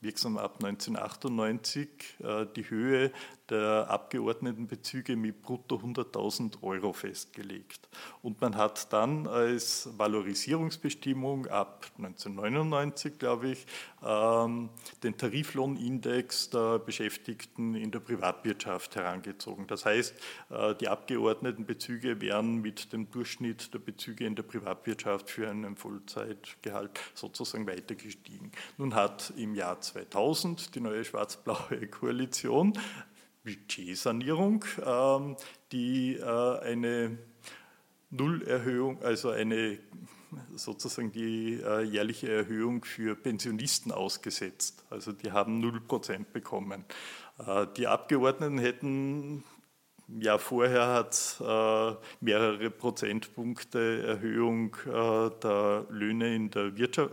wirksam 0.00 0.38
ab 0.38 0.62
1998 0.62 1.88
äh, 2.20 2.46
die 2.54 2.70
Höhe 2.70 3.10
der 3.50 3.90
Abgeordnetenbezüge 3.90 5.16
mit 5.16 5.42
brutto 5.42 5.76
100.000 5.76 6.62
Euro 6.62 6.92
festgelegt. 6.92 7.88
Und 8.22 8.40
man 8.40 8.56
hat 8.56 8.92
dann 8.92 9.26
als 9.26 9.88
Valorisierungsbestimmung 9.96 11.46
ab 11.46 11.86
1999, 11.98 13.18
glaube 13.18 13.50
ich, 13.50 13.66
ähm, 14.04 14.68
den 15.02 15.16
Tariflohnindex 15.16 16.50
der 16.50 16.78
Beschäftigten 16.78 17.74
in 17.74 17.90
der 17.90 18.00
Privatwirtschaft 18.00 18.96
herangezogen. 18.96 19.66
Das 19.66 19.84
heißt, 19.84 20.14
äh, 20.50 20.74
die 20.76 20.88
Abgeordnetenbezüge 20.88 22.20
wären 22.20 22.60
mit 22.60 22.92
dem 22.92 23.10
Durchschnitt 23.10 23.72
der 23.74 23.78
Bezüge 23.78 24.26
in 24.26 24.36
der 24.36 24.42
Privatwirtschaft 24.42 25.30
für 25.30 25.48
einen 25.48 25.76
Vollzeitgehalt 25.76 26.98
sozusagen 27.14 27.66
weiter 27.66 27.94
gestiegen. 27.94 28.52
Nun 28.76 28.94
hat 28.94 29.32
im 29.36 29.54
Jahr 29.54 29.80
2000 29.80 30.74
die 30.74 30.80
neue 30.80 31.04
schwarz-blaue 31.04 31.86
Koalition 31.90 32.72
Budgetsanierung, 33.48 34.64
ähm, 34.84 35.36
die 35.72 36.16
äh, 36.16 36.58
eine 36.60 37.18
Nullerhöhung, 38.10 39.02
also 39.02 39.30
eine 39.30 39.78
sozusagen 40.54 41.10
die 41.12 41.54
äh, 41.54 41.82
jährliche 41.82 42.30
Erhöhung 42.30 42.84
für 42.84 43.16
Pensionisten 43.16 43.92
ausgesetzt. 43.92 44.84
Also 44.90 45.12
die 45.12 45.32
haben 45.32 45.64
0% 45.64 46.26
bekommen. 46.32 46.84
Äh, 47.38 47.66
die 47.76 47.86
Abgeordneten 47.86 48.58
hätten 48.58 49.44
ja, 50.20 50.38
vorher 50.38 50.86
hat 50.86 51.36
mehrere 52.20 52.70
Prozentpunkte 52.70 54.04
Erhöhung 54.06 54.74
der 54.86 55.84
Löhne 55.90 56.34
in 56.34 56.50
der 56.50 56.78
Wirtschaft, 56.78 57.10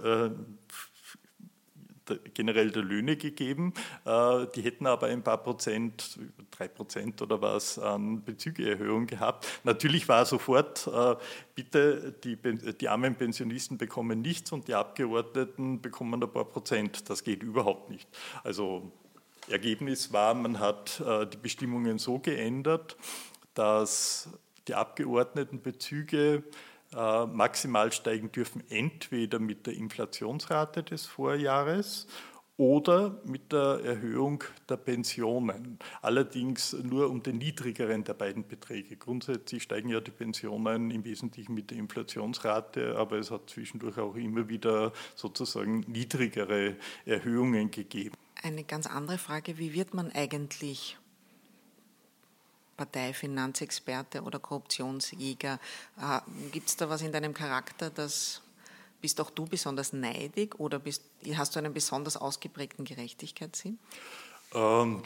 generell 2.33 2.71
der 2.71 2.83
Löhne 2.83 3.15
gegeben. 3.15 3.73
Äh, 4.05 4.47
die 4.55 4.61
hätten 4.61 4.87
aber 4.87 5.07
ein 5.07 5.23
paar 5.23 5.37
Prozent, 5.37 6.19
drei 6.51 6.67
Prozent 6.67 7.21
oder 7.21 7.41
was 7.41 7.79
an 7.79 8.23
Bezügeerhöhung 8.23 9.07
gehabt. 9.07 9.47
Natürlich 9.63 10.07
war 10.07 10.25
sofort, 10.25 10.87
äh, 10.87 11.15
bitte, 11.55 12.13
die, 12.23 12.37
die 12.37 12.89
armen 12.89 13.15
Pensionisten 13.15 13.77
bekommen 13.77 14.21
nichts 14.21 14.51
und 14.51 14.67
die 14.67 14.75
Abgeordneten 14.75 15.81
bekommen 15.81 16.23
ein 16.23 16.31
paar 16.31 16.45
Prozent. 16.45 17.09
Das 17.09 17.23
geht 17.23 17.43
überhaupt 17.43 17.89
nicht. 17.89 18.07
Also 18.43 18.91
Ergebnis 19.47 20.11
war, 20.11 20.33
man 20.33 20.59
hat 20.59 20.99
äh, 21.01 21.27
die 21.27 21.37
Bestimmungen 21.37 21.99
so 21.99 22.19
geändert, 22.19 22.97
dass 23.53 24.29
die 24.67 24.73
Abgeordnetenbezüge 24.73 26.43
maximal 26.95 27.91
steigen 27.91 28.31
dürfen, 28.31 28.63
entweder 28.69 29.39
mit 29.39 29.67
der 29.67 29.73
Inflationsrate 29.73 30.83
des 30.83 31.05
Vorjahres 31.05 32.07
oder 32.57 33.21
mit 33.25 33.51
der 33.51 33.81
Erhöhung 33.83 34.43
der 34.69 34.77
Pensionen. 34.77 35.77
Allerdings 36.01 36.71
nur 36.71 37.09
um 37.09 37.21
den 37.21 37.37
niedrigeren 37.37 38.03
der 38.05 38.13
beiden 38.13 38.47
Beträge. 38.47 38.95
Grundsätzlich 38.95 39.63
steigen 39.63 39.89
ja 39.89 39.99
die 39.99 40.11
Pensionen 40.11 40.89
im 40.89 41.03
Wesentlichen 41.03 41.53
mit 41.53 41.71
der 41.71 41.77
Inflationsrate, 41.79 42.95
aber 42.97 43.17
es 43.17 43.29
hat 43.29 43.49
zwischendurch 43.49 43.97
auch 43.97 44.15
immer 44.15 44.47
wieder 44.47 44.93
sozusagen 45.15 45.81
niedrigere 45.81 46.77
Erhöhungen 47.05 47.71
gegeben. 47.71 48.15
Eine 48.41 48.63
ganz 48.63 48.87
andere 48.87 49.17
Frage, 49.17 49.57
wie 49.57 49.73
wird 49.73 49.93
man 49.93 50.11
eigentlich 50.11 50.97
Parteifinanzexperte 52.77 54.21
oder 54.21 54.39
Korruptionsjäger. 54.39 55.59
Äh, 55.99 56.19
Gibt 56.51 56.69
es 56.69 56.77
da 56.77 56.89
was 56.89 57.01
in 57.01 57.11
deinem 57.11 57.33
Charakter, 57.33 57.89
das 57.89 58.41
bist 59.01 59.21
auch 59.21 59.29
du 59.29 59.45
besonders 59.45 59.93
neidig 59.93 60.59
oder 60.59 60.79
bist, 60.79 61.03
hast 61.35 61.55
du 61.55 61.59
einen 61.59 61.73
besonders 61.73 62.17
ausgeprägten 62.17 62.85
Gerechtigkeitssinn? 62.85 63.77
Ähm, 64.53 65.03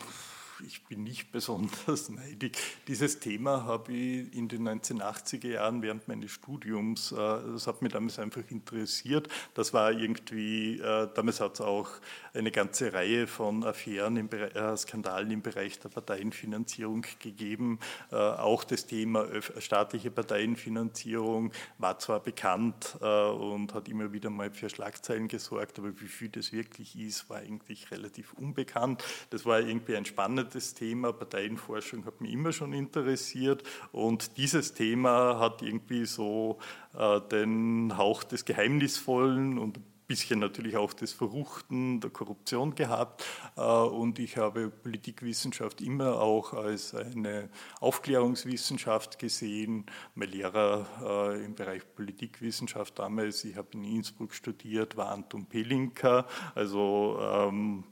ich 0.65 0.85
bin 0.85 1.03
nicht 1.03 1.31
besonders 1.31 2.09
neidig. 2.09 2.57
Dieses 2.87 3.19
Thema 3.19 3.63
habe 3.63 3.93
ich 3.93 4.33
in 4.35 4.47
den 4.47 4.67
1980er 4.67 5.47
Jahren 5.47 5.81
während 5.81 6.07
meines 6.07 6.31
Studiums, 6.31 7.11
äh, 7.11 7.15
das 7.15 7.67
hat 7.67 7.81
mich 7.81 7.91
damals 7.91 8.19
einfach 8.19 8.43
interessiert. 8.49 9.27
Das 9.53 9.73
war 9.73 9.91
irgendwie, 9.91 10.79
äh, 10.79 11.07
damals 11.13 11.39
hat 11.39 11.55
es 11.55 11.61
auch 11.61 11.89
eine 12.33 12.51
ganze 12.51 12.93
Reihe 12.93 13.27
von 13.27 13.63
Affären, 13.63 14.17
im 14.17 14.29
äh, 14.31 14.77
Skandalen 14.77 15.31
im 15.31 15.41
Bereich 15.41 15.79
der 15.79 15.89
Parteienfinanzierung 15.89 17.05
gegeben. 17.19 17.79
Auch 18.11 18.63
das 18.63 18.85
Thema 18.85 19.27
staatliche 19.59 20.11
Parteienfinanzierung 20.11 21.51
war 21.77 21.99
zwar 21.99 22.19
bekannt 22.19 22.97
und 23.01 23.73
hat 23.73 23.87
immer 23.87 24.13
wieder 24.13 24.29
mal 24.29 24.51
für 24.51 24.69
Schlagzeilen 24.69 25.27
gesorgt, 25.27 25.79
aber 25.79 25.99
wie 25.99 26.07
viel 26.07 26.29
das 26.29 26.51
wirklich 26.51 26.97
ist, 26.97 27.29
war 27.29 27.37
eigentlich 27.37 27.91
relativ 27.91 28.33
unbekannt. 28.33 29.03
Das 29.29 29.45
war 29.45 29.59
irgendwie 29.59 29.95
ein 29.95 30.05
spannendes 30.05 30.48
Thema. 30.73 31.13
Parteienforschung 31.13 32.05
hat 32.05 32.21
mich 32.21 32.31
immer 32.31 32.51
schon 32.51 32.73
interessiert 32.73 33.63
und 33.91 34.37
dieses 34.37 34.73
Thema 34.73 35.39
hat 35.39 35.61
irgendwie 35.61 36.05
so 36.05 36.59
äh, 36.97 37.21
den 37.31 37.97
Hauch 37.97 38.23
des 38.23 38.45
Geheimnisvollen 38.45 39.57
und 39.57 39.77
ein 39.77 39.83
bisschen 40.09 40.39
natürlich 40.39 40.75
auch 40.75 40.91
des 40.91 41.13
Verruchten, 41.13 42.01
der 42.01 42.09
Korruption 42.09 42.73
gehabt. 42.75 43.23
Äh, 43.55 43.61
und 43.61 44.19
ich 44.19 44.37
habe 44.37 44.69
Politikwissenschaft 44.69 45.81
immer 45.81 46.19
auch 46.19 46.53
als 46.53 46.95
eine 46.95 47.49
Aufklärungswissenschaft 47.79 49.19
gesehen. 49.19 49.85
Mein 50.15 50.29
Lehrer 50.29 50.87
äh, 51.01 51.45
im 51.45 51.53
Bereich 51.53 51.83
Politikwissenschaft 51.95 52.97
damals, 52.97 53.45
ich 53.45 53.55
habe 53.55 53.69
in 53.73 53.83
Innsbruck 53.83 54.33
studiert, 54.33 54.97
war 54.97 55.09
Anton 55.09 55.45
Pelinka. 55.45 56.25
Also 56.55 57.19
ähm, 57.21 57.83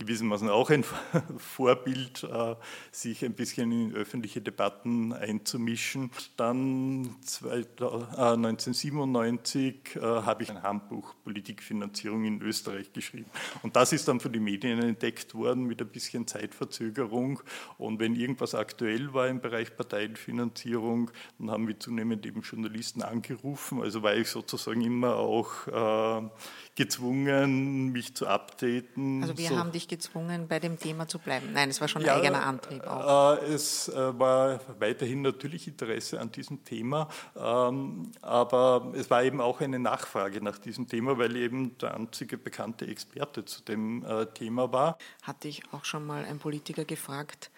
gewissermaßen 0.00 0.48
auch 0.48 0.70
ein 0.70 0.84
Vorbild, 1.36 2.24
äh, 2.24 2.56
sich 2.90 3.24
ein 3.24 3.34
bisschen 3.34 3.70
in 3.70 3.94
öffentliche 3.94 4.40
Debatten 4.40 5.12
einzumischen. 5.12 6.10
Dann 6.36 7.14
1997 7.42 9.94
äh, 9.94 9.98
äh, 9.98 10.02
habe 10.02 10.42
ich 10.42 10.50
ein 10.50 10.62
Handbuch 10.62 11.14
Politikfinanzierung 11.22 12.24
in 12.24 12.42
Österreich 12.42 12.92
geschrieben. 12.92 13.30
Und 13.62 13.76
das 13.76 13.92
ist 13.92 14.08
dann 14.08 14.18
von 14.20 14.32
den 14.32 14.42
Medien 14.42 14.82
entdeckt 14.82 15.34
worden 15.34 15.64
mit 15.64 15.82
ein 15.82 15.88
bisschen 15.88 16.26
Zeitverzögerung. 16.26 17.42
Und 17.78 18.00
wenn 18.00 18.16
irgendwas 18.16 18.54
aktuell 18.54 19.12
war 19.12 19.28
im 19.28 19.40
Bereich 19.40 19.76
Parteienfinanzierung, 19.76 21.10
dann 21.38 21.50
haben 21.50 21.68
wir 21.68 21.78
zunehmend 21.78 22.24
eben 22.26 22.40
Journalisten 22.40 23.02
angerufen. 23.02 23.82
Also 23.82 24.02
war 24.02 24.14
ich 24.14 24.28
sozusagen 24.28 24.80
immer 24.80 25.16
auch 25.16 26.30
gezwungen, 26.76 27.92
mich 27.92 28.14
zu 28.14 28.26
updaten. 28.26 29.22
Also 29.22 29.36
wir 29.36 29.50
so. 29.50 29.58
haben 29.58 29.72
dich 29.72 29.88
gezwungen, 29.88 30.48
bei 30.48 30.60
dem 30.60 30.78
Thema 30.78 31.08
zu 31.08 31.18
bleiben. 31.18 31.52
Nein, 31.52 31.68
es 31.68 31.80
war 31.80 31.88
schon 31.88 32.02
ja, 32.02 32.16
eigener 32.16 32.44
Antrieb 32.44 32.86
auch. 32.86 33.38
Äh, 33.42 33.46
es 33.46 33.88
äh, 33.88 34.18
war 34.18 34.60
weiterhin 34.78 35.22
natürlich 35.22 35.68
Interesse 35.68 36.20
an 36.20 36.32
diesem 36.32 36.64
Thema, 36.64 37.08
ähm, 37.36 38.12
aber 38.22 38.92
es 38.94 39.10
war 39.10 39.22
eben 39.24 39.40
auch 39.40 39.60
eine 39.60 39.78
Nachfrage 39.78 40.42
nach 40.42 40.58
diesem 40.58 40.88
Thema, 40.88 41.18
weil 41.18 41.36
eben 41.36 41.76
der 41.78 41.94
einzige 41.94 42.38
bekannte 42.38 42.86
Experte 42.86 43.44
zu 43.44 43.62
dem 43.62 44.04
äh, 44.04 44.26
Thema 44.26 44.72
war. 44.72 44.96
Hatte 45.22 45.48
ich 45.48 45.62
auch 45.72 45.84
schon 45.84 46.06
mal 46.06 46.24
ein 46.24 46.38
Politiker 46.38 46.84
gefragt, 46.84 47.50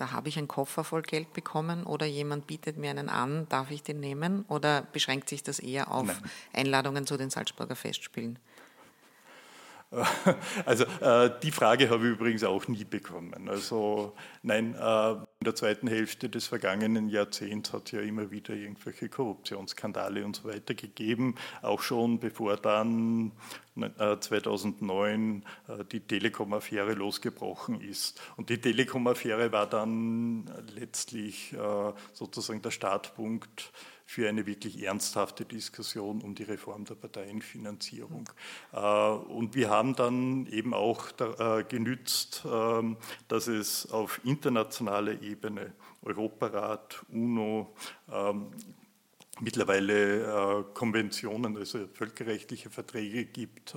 da 0.00 0.12
habe 0.12 0.30
ich 0.30 0.38
einen 0.38 0.48
Koffer 0.48 0.82
voll 0.82 1.02
Geld 1.02 1.32
bekommen 1.34 1.84
oder 1.84 2.06
jemand 2.06 2.46
bietet 2.46 2.78
mir 2.78 2.90
einen 2.90 3.10
an, 3.10 3.46
darf 3.50 3.70
ich 3.70 3.82
den 3.82 4.00
nehmen? 4.00 4.46
Oder 4.48 4.82
beschränkt 4.92 5.28
sich 5.28 5.42
das 5.42 5.58
eher 5.58 5.92
auf 5.92 6.06
Nein. 6.06 6.16
Einladungen 6.54 7.06
zu 7.06 7.18
den 7.18 7.28
Salzburger 7.28 7.76
Festspielen? 7.76 8.38
Also 10.66 10.84
äh, 11.00 11.30
die 11.42 11.50
Frage 11.50 11.90
habe 11.90 12.06
ich 12.06 12.12
übrigens 12.12 12.44
auch 12.44 12.68
nie 12.68 12.84
bekommen. 12.84 13.48
Also 13.48 14.14
nein, 14.42 14.74
äh, 14.74 15.12
in 15.12 15.44
der 15.44 15.54
zweiten 15.54 15.88
Hälfte 15.88 16.28
des 16.28 16.46
vergangenen 16.46 17.08
Jahrzehnts 17.08 17.72
hat 17.72 17.86
es 17.86 17.92
ja 17.92 18.00
immer 18.00 18.30
wieder 18.30 18.54
irgendwelche 18.54 19.08
Korruptionsskandale 19.08 20.24
und 20.24 20.36
so 20.36 20.48
weiter 20.48 20.74
gegeben, 20.74 21.34
auch 21.62 21.82
schon 21.82 22.20
bevor 22.20 22.56
dann 22.56 23.32
äh, 23.76 24.18
2009 24.18 25.44
äh, 25.68 25.84
die 25.90 26.00
Telekom-Affäre 26.00 26.94
losgebrochen 26.94 27.80
ist. 27.80 28.20
Und 28.36 28.50
die 28.50 28.60
Telekom-Affäre 28.60 29.50
war 29.52 29.66
dann 29.66 30.50
letztlich 30.74 31.52
äh, 31.52 31.92
sozusagen 32.12 32.62
der 32.62 32.70
Startpunkt 32.70 33.72
für 34.10 34.28
eine 34.28 34.44
wirklich 34.44 34.82
ernsthafte 34.82 35.44
Diskussion 35.44 36.20
um 36.20 36.34
die 36.34 36.42
Reform 36.42 36.84
der 36.84 36.96
Parteienfinanzierung. 36.96 38.28
Äh, 38.72 38.78
und 38.78 39.54
wir 39.54 39.70
haben 39.70 39.94
dann 39.94 40.46
eben 40.46 40.74
auch 40.74 41.10
äh, 41.20 41.62
genützt, 41.62 42.42
ähm, 42.44 42.96
dass 43.28 43.46
es 43.46 43.88
auf 43.92 44.20
internationaler 44.24 45.22
Ebene, 45.22 45.74
Europarat, 46.02 47.04
UNO, 47.12 47.72
ähm, 48.12 48.46
mittlerweile 49.38 50.24
äh, 50.24 50.64
Konventionen, 50.74 51.56
also 51.56 51.86
völkerrechtliche 51.94 52.68
Verträge 52.68 53.26
gibt 53.26 53.76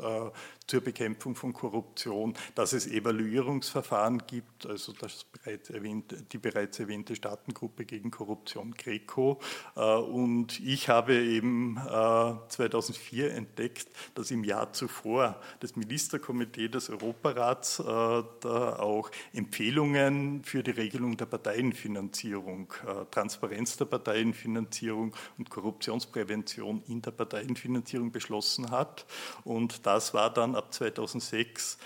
zur 0.68 0.82
Bekämpfung 0.82 1.36
von 1.36 1.54
Korruption, 1.54 2.34
dass 2.56 2.74
es 2.74 2.88
Evaluierungsverfahren 2.88 4.24
gibt, 4.28 4.66
also 4.66 4.94
das 4.94 5.26
bereits 5.26 5.70
erwähnte, 5.70 6.22
die 6.32 6.38
bereits 6.38 6.80
erwähnte 6.80 7.16
Staatengruppe 7.16 7.86
gegen 7.86 8.12
Korruption 8.12 8.74
GRECO. 8.74 9.40
Äh, 9.76 9.82
und 9.82 10.60
ich 10.60 10.90
habe 10.90 11.16
eben 11.16 11.78
2004 11.78 13.26
äh, 13.32 13.36
entdeckt, 13.36 13.88
dass 14.16 14.32
im 14.32 14.44
Jahr 14.44 14.72
zuvor 14.74 15.40
das 15.60 15.76
Ministerkomitee 15.76 16.70
des 16.70 16.90
Europarats 16.90 17.80
äh, 17.80 17.84
da 17.84 18.80
auch 18.80 19.12
Empfehlungen 19.34 20.44
für 20.44 20.64
die 20.64 20.72
Regelung 20.72 21.18
der 21.18 21.26
Parteienfinanzierung, 21.26 22.74
Transparenz 23.12 23.78
der 23.78 23.86
Parteienfinanzierung 23.86 25.14
und 25.38 25.50
Korruptionsprävention 25.50 26.84
in 26.88 27.02
der 27.02 27.12
Parteienfinanzierung 27.12 28.12
beschlossen 28.12 28.72
hat. 28.72 29.06
Und 29.44 29.86
das 29.86 30.14
war 30.14 30.34
dann 30.34 30.53
ab 30.56 30.74
2006 30.74 31.78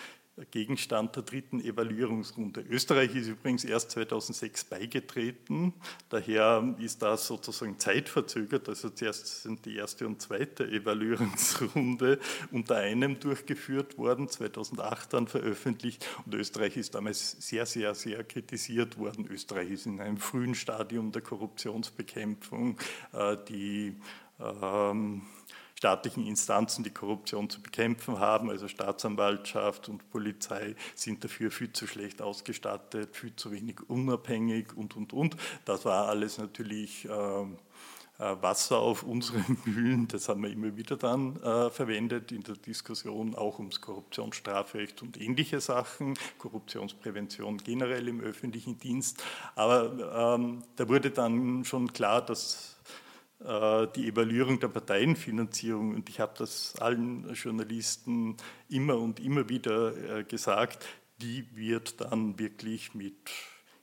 Gegenstand 0.51 1.15
der 1.15 1.23
dritten 1.23 1.61
Evaluierungsrunde. 1.61 2.61
Österreich 2.61 3.15
ist 3.15 3.27
übrigens 3.27 3.65
erst 3.65 3.91
2006 3.91 4.65
beigetreten, 4.65 5.73
daher 6.09 6.75
ist 6.77 7.01
das 7.01 7.25
sozusagen 7.25 7.79
zeitverzögert. 7.79 8.69
Also 8.69 8.91
zuerst 8.91 9.43
sind 9.43 9.65
die 9.65 9.75
erste 9.75 10.05
und 10.05 10.21
zweite 10.21 10.67
Evaluierungsrunde 10.67 12.19
unter 12.51 12.75
einem 12.75 13.19
durchgeführt 13.19 13.97
worden, 13.97 14.29
2008 14.29 15.13
dann 15.13 15.27
veröffentlicht 15.27 16.07
und 16.25 16.35
Österreich 16.35 16.77
ist 16.77 16.93
damals 16.93 17.31
sehr, 17.39 17.65
sehr, 17.65 17.95
sehr 17.95 18.23
kritisiert 18.23 18.99
worden. 18.99 19.27
Österreich 19.27 19.71
ist 19.71 19.87
in 19.87 19.99
einem 19.99 20.17
frühen 20.17 20.53
Stadium 20.53 21.11
der 21.11 21.23
Korruptionsbekämpfung. 21.23 22.77
Äh, 23.11 23.37
die 23.49 23.95
ähm, 24.39 25.23
staatlichen 25.77 26.25
Instanzen, 26.25 26.83
die 26.83 26.89
Korruption 26.89 27.51
zu 27.51 27.61
bekämpfen 27.61 28.19
haben, 28.19 28.49
also 28.49 28.67
Staatsanwaltschaft 28.67 29.89
und 29.89 30.09
Polizei, 30.09 30.75
sind 30.95 31.23
dafür 31.23 31.51
viel 31.51 31.71
zu 31.71 31.85
schlecht 31.85 32.19
ausgestattet, 32.21 33.15
viel 33.15 33.35
zu 33.35 33.51
wenig 33.51 33.87
unabhängig 33.87 34.75
und, 34.75 34.95
und, 34.95 35.13
und. 35.13 35.37
Das 35.65 35.85
war 35.85 36.07
alles 36.07 36.39
natürlich 36.39 37.07
ähm, 37.09 37.57
äh, 38.17 38.35
Wasser 38.41 38.79
auf 38.79 39.03
unsere 39.03 39.37
Mühlen, 39.65 40.07
das 40.07 40.27
haben 40.29 40.41
wir 40.41 40.49
immer 40.49 40.75
wieder 40.75 40.97
dann 40.97 41.35
äh, 41.43 41.69
verwendet 41.69 42.31
in 42.31 42.41
der 42.41 42.55
Diskussion 42.55 43.35
auch 43.35 43.59
ums 43.59 43.79
Korruptionsstrafrecht 43.79 45.03
und 45.03 45.21
ähnliche 45.21 45.61
Sachen, 45.61 46.15
Korruptionsprävention 46.39 47.57
generell 47.57 48.07
im 48.07 48.21
öffentlichen 48.21 48.79
Dienst. 48.79 49.23
Aber 49.53 50.35
ähm, 50.35 50.63
da 50.75 50.89
wurde 50.89 51.11
dann 51.11 51.63
schon 51.65 51.93
klar, 51.93 52.25
dass 52.25 52.76
die 53.39 54.07
Evaluierung 54.07 54.59
der 54.59 54.69
Parteienfinanzierung, 54.69 55.93
und 55.93 56.09
ich 56.09 56.19
habe 56.19 56.33
das 56.37 56.75
allen 56.79 57.31
Journalisten 57.33 58.35
immer 58.67 58.97
und 58.97 59.19
immer 59.19 59.47
wieder 59.47 60.19
äh, 60.19 60.23
gesagt, 60.23 60.87
die 61.21 61.45
wird 61.55 62.01
dann 62.01 62.39
wirklich 62.39 62.95
mit 62.95 63.29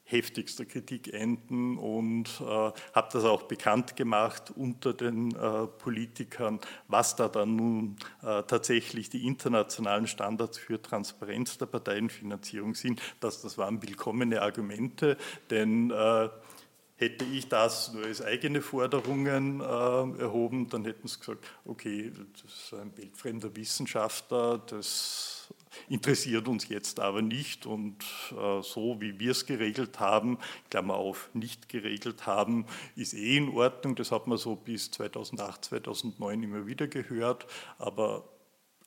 heftigster 0.07 0.66
Kritik 0.66 1.12
enden 1.12 1.78
und 1.78 2.26
äh, 2.40 2.44
habe 2.44 3.09
das 3.12 3.24
auch 3.24 3.44
bekannt 3.44 3.96
gemacht 3.96 4.52
unter 4.55 4.92
den 4.92 5.34
äh, 5.34 5.66
Politikern, 5.66 6.61
was 6.88 7.16
da 7.16 7.28
dann 7.28 7.57
nun 7.57 7.96
äh, 8.22 8.42
tatsächlich 8.42 9.09
die 9.09 9.26
internationalen 9.26 10.07
Standards 10.07 10.59
für 10.59 10.80
Transparenz 10.80 11.57
der 11.57 11.66
Parteienfinanzierung 11.66 12.74
sind. 12.74 13.00
Das, 13.20 13.40
das 13.40 13.57
waren 13.57 13.82
willkommene 13.82 14.42
Argumente, 14.42 15.16
denn 15.48 15.90
äh, 15.90 16.28
Hätte 17.05 17.26
ich 17.26 17.48
das 17.48 17.92
nur 17.92 18.05
als 18.05 18.22
eigene 18.22 18.62
Forderungen 18.62 19.61
äh, 19.61 19.64
erhoben, 19.64 20.70
dann 20.70 20.86
hätten 20.86 21.07
sie 21.07 21.18
gesagt, 21.18 21.44
okay, 21.66 22.11
das 22.32 22.50
ist 22.50 22.72
ein 22.72 22.96
weltfremder 22.96 23.55
Wissenschaftler, 23.55 24.57
das 24.57 25.52
interessiert 25.90 26.48
uns 26.48 26.66
jetzt 26.68 27.00
aber 27.00 27.20
nicht 27.20 27.66
und 27.66 28.02
äh, 28.30 28.62
so 28.62 29.02
wie 29.02 29.20
wir 29.20 29.32
es 29.32 29.44
geregelt 29.44 30.00
haben, 30.00 30.38
Klammer 30.70 30.94
auf, 30.94 31.28
nicht 31.34 31.68
geregelt 31.68 32.26
haben, 32.26 32.64
ist 32.96 33.12
eh 33.12 33.36
in 33.36 33.50
Ordnung. 33.50 33.96
Das 33.96 34.11
hat 34.11 34.26
man 34.26 34.38
so 34.38 34.57
bis 34.57 34.90
2008, 34.90 35.66
2009 35.66 36.42
immer 36.42 36.66
wieder 36.66 36.88
gehört, 36.88 37.46
aber 37.76 38.24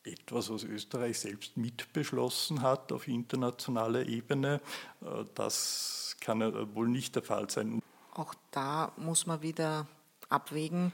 etwas, 0.03 0.49
was 0.49 0.63
Österreich 0.63 1.19
selbst 1.19 1.55
mitbeschlossen 1.55 2.63
hat 2.63 2.91
auf 2.91 3.07
internationaler 3.07 4.07
Ebene. 4.07 4.59
Äh, 5.01 5.25
das 5.35 6.15
kann 6.19 6.41
wohl 6.73 6.87
nicht 6.87 7.15
der 7.15 7.21
Fall 7.21 7.47
sein. 7.47 7.79
Auch 8.17 8.33
da 8.51 8.91
muss 8.97 9.27
man 9.27 9.41
wieder 9.41 9.87
abwägen, 10.27 10.91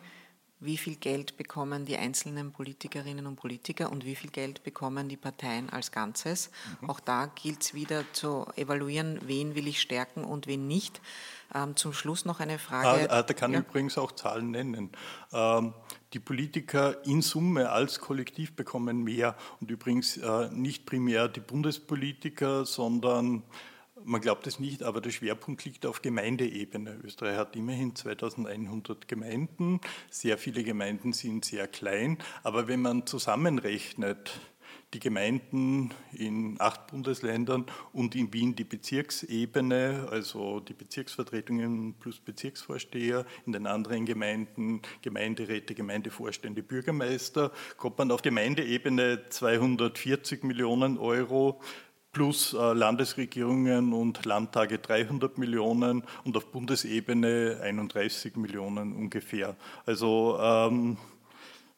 wie 0.59 0.77
viel 0.77 0.95
Geld 0.95 1.35
bekommen 1.35 1.85
die 1.85 1.97
einzelnen 1.97 2.51
Politikerinnen 2.51 3.27
und 3.27 3.35
Politiker 3.35 3.91
und 3.91 4.05
wie 4.05 4.15
viel 4.15 4.29
Geld 4.29 4.63
bekommen 4.63 5.09
die 5.09 5.17
Parteien 5.17 5.69
als 5.69 5.91
Ganzes. 5.91 6.51
Mhm. 6.81 6.89
Auch 6.89 6.99
da 6.99 7.25
gilt 7.25 7.63
es 7.63 7.73
wieder 7.73 8.03
zu 8.13 8.45
evaluieren, 8.55 9.19
wen 9.25 9.55
will 9.55 9.67
ich 9.67 9.81
stärken 9.81 10.23
und 10.23 10.47
wen 10.47 10.67
nicht. 10.67 11.01
Ähm, 11.53 11.75
zum 11.75 11.93
Schluss 11.93 12.25
noch 12.25 12.39
eine 12.39 12.59
Frage. 12.59 13.09
Ah, 13.09 13.19
ah 13.19 13.23
da 13.23 13.33
kann 13.33 13.53
ja. 13.53 13.59
ich 13.59 13.65
übrigens 13.67 13.97
auch 13.97 14.13
Zahlen 14.13 14.51
nennen. 14.51 14.91
Ähm, 15.33 15.73
die 16.13 16.19
Politiker 16.19 17.05
in 17.05 17.21
Summe 17.21 17.69
als 17.69 17.99
Kollektiv 17.99 18.55
bekommen 18.55 19.03
mehr 19.03 19.35
und 19.59 19.69
übrigens 19.69 20.17
äh, 20.17 20.49
nicht 20.49 20.85
primär 20.85 21.27
die 21.27 21.41
Bundespolitiker, 21.41 22.65
sondern 22.65 23.43
man 24.05 24.21
glaubt 24.21 24.47
es 24.47 24.59
nicht, 24.59 24.83
aber 24.83 25.01
der 25.01 25.11
Schwerpunkt 25.11 25.65
liegt 25.65 25.85
auf 25.85 26.01
Gemeindeebene. 26.01 26.99
Österreich 27.03 27.37
hat 27.37 27.55
immerhin 27.55 27.95
2100 27.95 29.07
Gemeinden. 29.07 29.79
Sehr 30.09 30.37
viele 30.37 30.63
Gemeinden 30.63 31.13
sind 31.13 31.45
sehr 31.45 31.67
klein. 31.67 32.17
Aber 32.43 32.67
wenn 32.67 32.81
man 32.81 33.05
zusammenrechnet, 33.05 34.39
die 34.93 34.99
Gemeinden 34.99 35.91
in 36.11 36.57
acht 36.59 36.87
Bundesländern 36.87 37.65
und 37.93 38.15
in 38.15 38.31
Wien 38.31 38.55
die 38.55 38.63
Bezirksebene, 38.63 40.07
also 40.11 40.59
die 40.59 40.73
Bezirksvertretungen 40.73 41.95
plus 41.95 42.19
Bezirksvorsteher, 42.19 43.25
in 43.45 43.53
den 43.53 43.65
anderen 43.65 44.05
Gemeinden 44.05 44.81
Gemeinderäte, 45.01 45.73
Gemeindevorstände, 45.73 46.61
Bürgermeister, 46.61 47.51
kommt 47.77 47.97
man 47.97 48.11
auf 48.11 48.21
Gemeindeebene 48.21 49.29
240 49.29 50.43
Millionen 50.43 50.97
Euro 50.97 51.59
plus 52.13 52.53
äh, 52.53 52.73
Landesregierungen 52.73 53.91
und 53.91 54.23
Landtage 54.25 54.77
300 54.77 55.37
Millionen 55.37 56.03
und 56.23 56.37
auf 56.37 56.51
Bundesebene 56.51 57.59
31 57.61 58.35
Millionen 58.37 58.95
ungefähr. 58.95 59.55
Also 59.85 60.37
ähm, 60.39 60.97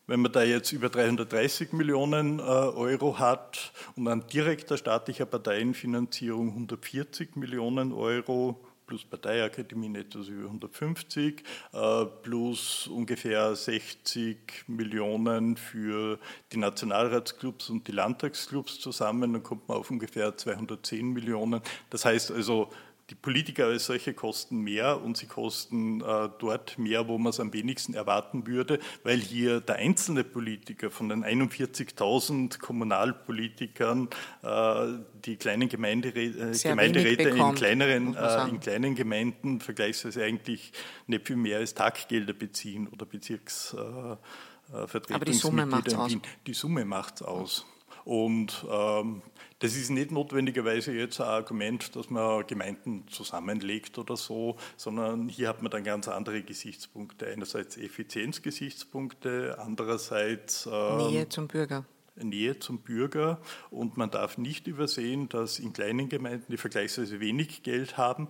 wenn 0.08 0.20
man 0.20 0.32
da 0.32 0.44
jetzt 0.44 0.72
über 0.72 0.90
330 0.90 1.74
Millionen 1.74 2.40
äh, 2.40 2.42
Euro 2.42 3.18
hat 3.18 3.72
und 3.96 4.08
an 4.08 4.28
direkter 4.28 4.78
staatlicher 4.78 5.26
Parteienfinanzierung 5.26 6.50
140 6.50 7.36
Millionen 7.38 7.92
Euro, 7.92 8.60
plus 8.86 9.04
Parteiakademie 9.04 9.98
etwas 9.98 10.28
über 10.28 10.46
150, 10.46 11.44
äh, 11.74 12.06
plus 12.24 12.88
ungefähr 12.88 13.56
60 13.56 14.66
Millionen 14.68 15.58
für 15.58 16.20
die 16.52 16.58
Nationalratsclubs 16.58 17.70
und 17.70 17.88
die 17.88 17.92
Landtagsclubs 17.92 18.80
zusammen, 18.80 19.34
dann 19.34 19.44
kommt 19.44 19.68
man 19.68 19.78
auf 19.78 19.92
ungefähr 19.92 20.36
210 20.36 21.14
Millionen. 21.14 21.62
Das 21.90 22.06
heißt 22.06 22.32
also, 22.32 22.70
die 23.12 23.16
Politiker 23.16 23.68
als 23.68 23.86
solche 23.86 24.16
kosten 24.16 24.62
mehr 24.62 25.02
und 25.02 25.16
sie 25.16 25.28
kosten 25.28 26.02
äh, 26.02 26.30
dort 26.40 26.80
mehr, 26.80 27.08
wo 27.08 27.20
man 27.20 27.30
es 27.30 27.40
am 27.40 27.54
wenigsten 27.54 27.94
erwarten 27.94 28.48
würde, 28.48 28.80
weil 29.04 29.20
hier 29.20 29.62
der 29.62 29.76
einzelne 29.76 30.24
Politiker 30.24 30.90
von 30.90 31.10
den 31.10 31.24
41.000 31.24 32.60
Kommunalpolitikern 32.60 34.10
äh, 34.42 34.88
die 35.24 35.38
kleinen 35.38 35.70
Gemeinderä 35.70 36.26
äh, 36.26 36.58
Gemeinderäte 36.58 37.30
in 37.30 37.54
kleineren, 37.54 38.16
äh, 38.16 38.50
in 38.50 38.60
kleinen 38.60 38.96
Gemeinden 38.96 39.60
vergleichsweise 39.60 40.24
eigentlich 40.24 40.74
nicht 41.06 41.28
viel 41.28 41.36
mehr 41.36 41.60
als 41.60 41.76
Taggelder 41.76 42.34
beziehen 42.34 42.88
oder 42.88 43.06
Bezirksvertretungsmitglieder. 43.06 45.16
Aber 45.16 45.26
die 45.26 45.34
Summe 45.34 45.68
macht 45.68 45.88
es 45.88 45.94
aus. 45.94 46.18
Die 46.48 46.54
Summe 46.54 46.86
macht 46.86 47.16
es 47.16 47.22
aus. 47.22 47.68
Und 48.06 48.66
ähm, 48.72 49.24
das 49.60 49.76
ist 49.76 49.90
nicht 49.90 50.12
notwendigerweise 50.12 50.94
jetzt 50.94 51.20
ein 51.20 51.28
Argument, 51.28 51.96
dass 51.96 52.10
man 52.12 52.46
Gemeinden 52.46 53.08
zusammenlegt 53.10 53.98
oder 53.98 54.16
so, 54.16 54.58
sondern 54.78 55.28
hier 55.28 55.50
hat 55.50 55.64
man 55.64 55.72
dann 55.72 55.84
ganz 55.84 56.08
andere 56.08 56.44
Gesichtspunkte. 56.44 57.28
Einerseits 57.28 57.76
Effizienzgesichtspunkte, 57.78 59.58
andererseits 59.60 60.70
ähm, 60.72 60.98
Nähe 61.10 61.30
zum 61.30 61.48
Bürger. 61.48 61.86
Nähe 62.16 62.60
zum 62.60 62.80
Bürger 62.80 63.42
und 63.72 63.98
man 63.98 64.10
darf 64.10 64.38
nicht 64.38 64.68
übersehen, 64.68 65.28
dass 65.28 65.60
in 65.60 65.74
kleinen 65.74 66.08
Gemeinden, 66.08 66.52
die 66.52 66.58
vergleichsweise 66.58 67.20
wenig 67.20 67.64
Geld 67.64 67.98
haben, 67.98 68.30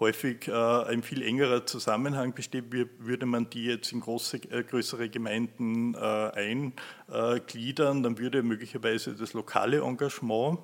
häufig 0.00 0.48
äh, 0.48 0.52
ein 0.52 1.02
viel 1.02 1.22
engerer 1.22 1.66
Zusammenhang 1.66 2.34
besteht, 2.34 2.72
würde 2.98 3.26
man 3.26 3.50
die 3.50 3.64
jetzt 3.64 3.92
in 3.92 4.00
große, 4.00 4.38
äh, 4.50 4.64
größere 4.64 5.08
Gemeinden 5.08 5.94
äh, 5.94 6.68
eingliedern, 7.08 8.02
dann 8.02 8.18
würde 8.18 8.42
möglicherweise 8.42 9.14
das 9.14 9.32
lokale 9.32 9.82
Engagement 9.82 10.60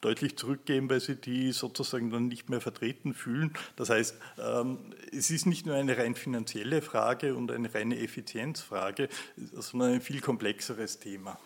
deutlich 0.00 0.36
zurückgehen, 0.36 0.88
weil 0.88 1.00
sie 1.00 1.16
die 1.16 1.52
sozusagen 1.52 2.10
dann 2.10 2.28
nicht 2.28 2.48
mehr 2.48 2.60
vertreten 2.60 3.14
fühlen. 3.14 3.52
Das 3.76 3.90
heißt, 3.90 4.16
ähm, 4.38 4.78
es 5.12 5.30
ist 5.30 5.46
nicht 5.46 5.66
nur 5.66 5.76
eine 5.76 5.96
rein 5.96 6.14
finanzielle 6.14 6.82
Frage 6.82 7.34
und 7.34 7.50
eine 7.50 7.72
reine 7.74 7.98
Effizienzfrage, 7.98 9.08
sondern 9.36 9.94
ein 9.94 10.00
viel 10.00 10.20
komplexeres 10.20 10.98
Thema. 10.98 11.38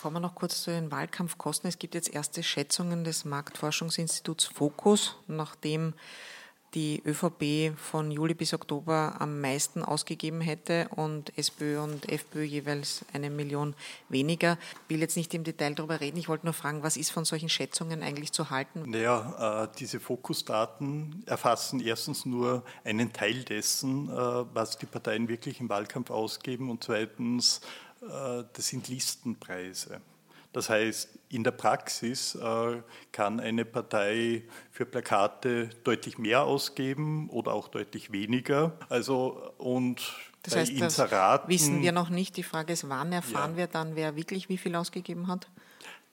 Kommen 0.00 0.16
wir 0.16 0.20
noch 0.20 0.34
kurz 0.34 0.62
zu 0.62 0.70
den 0.70 0.90
Wahlkampfkosten. 0.90 1.68
Es 1.68 1.78
gibt 1.78 1.94
jetzt 1.94 2.12
erste 2.12 2.42
Schätzungen 2.42 3.04
des 3.04 3.24
Marktforschungsinstituts 3.24 4.44
Focus, 4.44 5.16
nachdem 5.26 5.94
die 6.76 7.02
ÖVP 7.06 7.74
von 7.78 8.10
Juli 8.10 8.34
bis 8.34 8.52
Oktober 8.52 9.16
am 9.18 9.40
meisten 9.40 9.82
ausgegeben 9.82 10.42
hätte 10.42 10.88
und 10.94 11.36
SPÖ 11.38 11.80
und 11.80 12.06
FPÖ 12.12 12.42
jeweils 12.42 13.04
eine 13.14 13.30
Million 13.30 13.74
weniger. 14.10 14.58
Ich 14.84 14.90
will 14.90 15.00
jetzt 15.00 15.16
nicht 15.16 15.32
im 15.32 15.42
Detail 15.42 15.74
darüber 15.74 16.00
reden. 16.00 16.18
Ich 16.18 16.28
wollte 16.28 16.44
nur 16.44 16.52
fragen, 16.52 16.82
was 16.82 16.98
ist 16.98 17.10
von 17.10 17.24
solchen 17.24 17.48
Schätzungen 17.48 18.02
eigentlich 18.02 18.32
zu 18.32 18.50
halten? 18.50 18.90
Naja, 18.90 19.64
äh, 19.64 19.68
diese 19.78 20.00
Fokusdaten 20.00 21.22
erfassen 21.24 21.80
erstens 21.80 22.26
nur 22.26 22.62
einen 22.84 23.12
Teil 23.14 23.42
dessen, 23.44 24.10
äh, 24.10 24.12
was 24.12 24.76
die 24.76 24.86
Parteien 24.86 25.28
wirklich 25.28 25.60
im 25.60 25.70
Wahlkampf 25.70 26.10
ausgeben 26.10 26.68
und 26.68 26.84
zweitens 26.84 27.62
das 28.00 28.66
sind 28.66 28.88
Listenpreise. 28.88 30.00
Das 30.56 30.70
heißt, 30.70 31.18
in 31.28 31.44
der 31.44 31.50
Praxis 31.50 32.34
äh, 32.34 32.82
kann 33.12 33.40
eine 33.40 33.66
Partei 33.66 34.44
für 34.70 34.86
Plakate 34.86 35.68
deutlich 35.84 36.16
mehr 36.16 36.44
ausgeben 36.44 37.28
oder 37.28 37.52
auch 37.52 37.68
deutlich 37.68 38.10
weniger. 38.10 38.72
Also 38.88 39.52
und 39.58 40.14
das 40.42 40.54
bei 40.54 40.60
heißt, 40.60 40.72
Inseraten, 40.72 41.50
wissen 41.50 41.82
wir 41.82 41.92
noch 41.92 42.08
nicht. 42.08 42.38
Die 42.38 42.42
Frage 42.42 42.72
ist, 42.72 42.88
wann 42.88 43.12
erfahren 43.12 43.50
ja. 43.50 43.56
wir 43.58 43.66
dann, 43.66 43.96
wer 43.96 44.16
wirklich 44.16 44.48
wie 44.48 44.56
viel 44.56 44.74
ausgegeben 44.76 45.26
hat? 45.26 45.46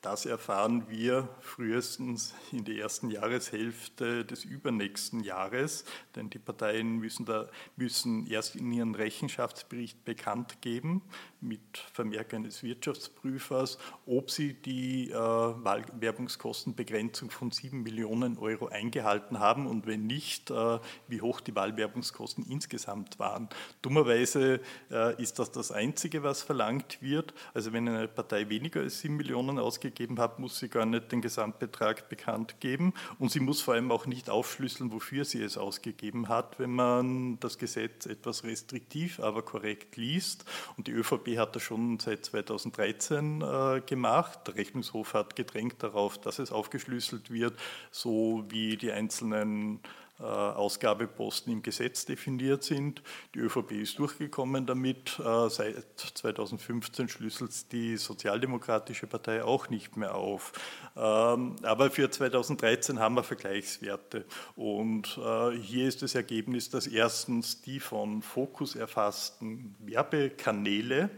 Das 0.04 0.26
erfahren 0.26 0.90
wir 0.90 1.30
frühestens 1.40 2.34
in 2.52 2.66
der 2.66 2.76
ersten 2.76 3.10
Jahreshälfte 3.10 4.26
des 4.26 4.44
übernächsten 4.44 5.22
Jahres, 5.22 5.86
denn 6.18 6.30
die 6.30 6.40
Parteien 6.40 6.98
müssen, 6.98 7.26
da, 7.26 7.48
müssen 7.78 8.28
erst 8.28 8.58
in 8.58 8.74
ihren 8.74 8.96
Rechenschaftsbericht 8.96 10.04
bekannt 10.04 10.62
geben, 10.62 11.02
mit 11.44 11.78
Vermerk 11.94 12.34
eines 12.34 12.64
Wirtschaftsprüfers, 12.64 13.78
ob 14.06 14.32
sie 14.32 14.54
die 14.54 15.12
äh, 15.12 15.14
Wahlwerbungskostenbegrenzung 15.14 17.30
von 17.30 17.52
7 17.52 17.84
Millionen 17.84 18.38
Euro 18.38 18.68
eingehalten 18.68 19.40
haben 19.40 19.68
und 19.68 19.86
wenn 19.86 20.08
nicht, 20.08 20.50
äh, 20.50 20.80
wie 21.08 21.22
hoch 21.22 21.42
die 21.42 21.56
Wahlwerbungskosten 21.56 22.46
insgesamt 22.46 23.20
waren. 23.20 23.50
Dummerweise 23.82 24.62
äh, 24.90 25.22
ist 25.22 25.40
das 25.40 25.52
das 25.52 25.72
Einzige, 25.72 26.24
was 26.24 26.42
verlangt 26.42 27.02
wird. 27.02 27.34
Also 27.54 27.74
wenn 27.74 27.88
eine 27.88 28.08
Partei 28.08 28.50
weniger 28.50 28.82
als 28.82 29.02
7 29.02 29.16
Millionen 29.16 29.60
ausgegeben 29.60 30.20
hat, 30.20 30.40
muss 30.40 30.60
sie 30.60 30.70
gar 30.70 30.86
nicht 30.86 31.12
den 31.12 31.22
Gesamtbetrag 31.22 32.10
bekannt 32.10 32.60
geben 32.60 32.94
und 33.20 33.32
sie 33.32 33.40
muss 33.40 33.62
vor 33.62 33.74
allem 33.74 33.92
auch 33.92 34.06
nicht 34.06 34.30
aufschlüsseln, 34.30 34.92
wofür 34.92 35.26
sie 35.26 35.44
es 35.44 35.58
ausgegeben 35.58 36.30
hat, 36.30 36.60
wenn 36.60 36.72
man 36.72 37.40
das 37.40 37.58
Gesetz 37.58 38.06
etwas 38.06 38.44
restriktiv, 38.44 39.20
aber 39.20 39.42
korrekt 39.42 39.98
liest. 39.98 40.46
Und 40.78 40.88
die 40.88 40.92
ÖVP 40.92 41.33
hat 41.38 41.56
das 41.56 41.64
schon 41.64 42.00
seit 42.00 42.26
2013 42.26 43.42
äh, 43.42 43.82
gemacht. 43.82 44.40
Der 44.48 44.56
Rechnungshof 44.56 45.14
hat 45.14 45.36
gedrängt 45.36 45.82
darauf, 45.84 46.18
dass 46.20 46.40
es 46.40 46.52
aufgeschlüsselt 46.52 47.32
wird, 47.32 47.54
so 47.92 48.46
wie 48.50 48.78
die 48.78 48.92
einzelnen 48.92 49.80
äh, 50.20 50.26
Ausgabeposten 50.26 51.52
im 51.52 51.64
Gesetz 51.64 52.06
definiert 52.06 52.64
sind. 52.64 53.02
Die 53.34 53.40
ÖVP 53.40 53.72
ist 53.72 53.98
durchgekommen 53.98 54.66
damit. 54.66 55.20
Äh, 55.20 55.50
seit 55.50 55.86
2015 55.98 57.10
schlüsselt 57.10 57.72
die 57.72 57.98
Sozialdemokratische 57.98 59.08
Partei 59.08 59.44
auch 59.44 59.70
nicht 59.70 59.98
mehr 59.98 60.14
auf. 60.14 60.54
Ähm, 60.96 61.56
aber 61.64 61.90
für 61.90 62.12
2013 62.12 63.00
haben 63.00 63.16
wir 63.16 63.24
Vergleichswerte. 63.24 64.26
Und 64.56 65.18
äh, 65.18 65.58
hier 65.58 65.88
ist 65.88 66.04
das 66.04 66.14
Ergebnis, 66.14 66.70
dass 66.70 66.86
erstens 66.86 67.62
die 67.62 67.80
von 67.80 68.22
Fokus 68.22 68.76
erfassten 68.76 69.76
Werbekanäle, 69.80 71.10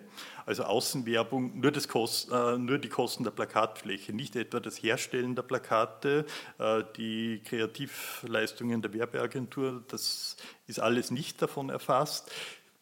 also 0.46 0.64
Außenwerbung, 0.64 1.60
nur, 1.60 1.72
Kost, 1.88 2.32
äh, 2.32 2.58
nur 2.58 2.78
die 2.78 2.90
Kosten 2.90 3.24
der 3.24 3.32
Plakatfläche, 3.32 4.14
nicht 4.14 4.36
etwa 4.36 4.60
das 4.60 4.82
Herstellen 4.82 5.36
der 5.36 5.44
Plakate, 5.44 6.26
äh, 6.60 6.84
die 6.98 7.42
Kreativleistungen 7.44 8.82
der 8.82 8.94
Werbeagentur, 8.94 9.84
das 9.88 10.38
ist 10.68 10.80
alles 10.80 11.12
nicht 11.12 11.42
davon 11.42 11.70
erfasst. 11.70 12.32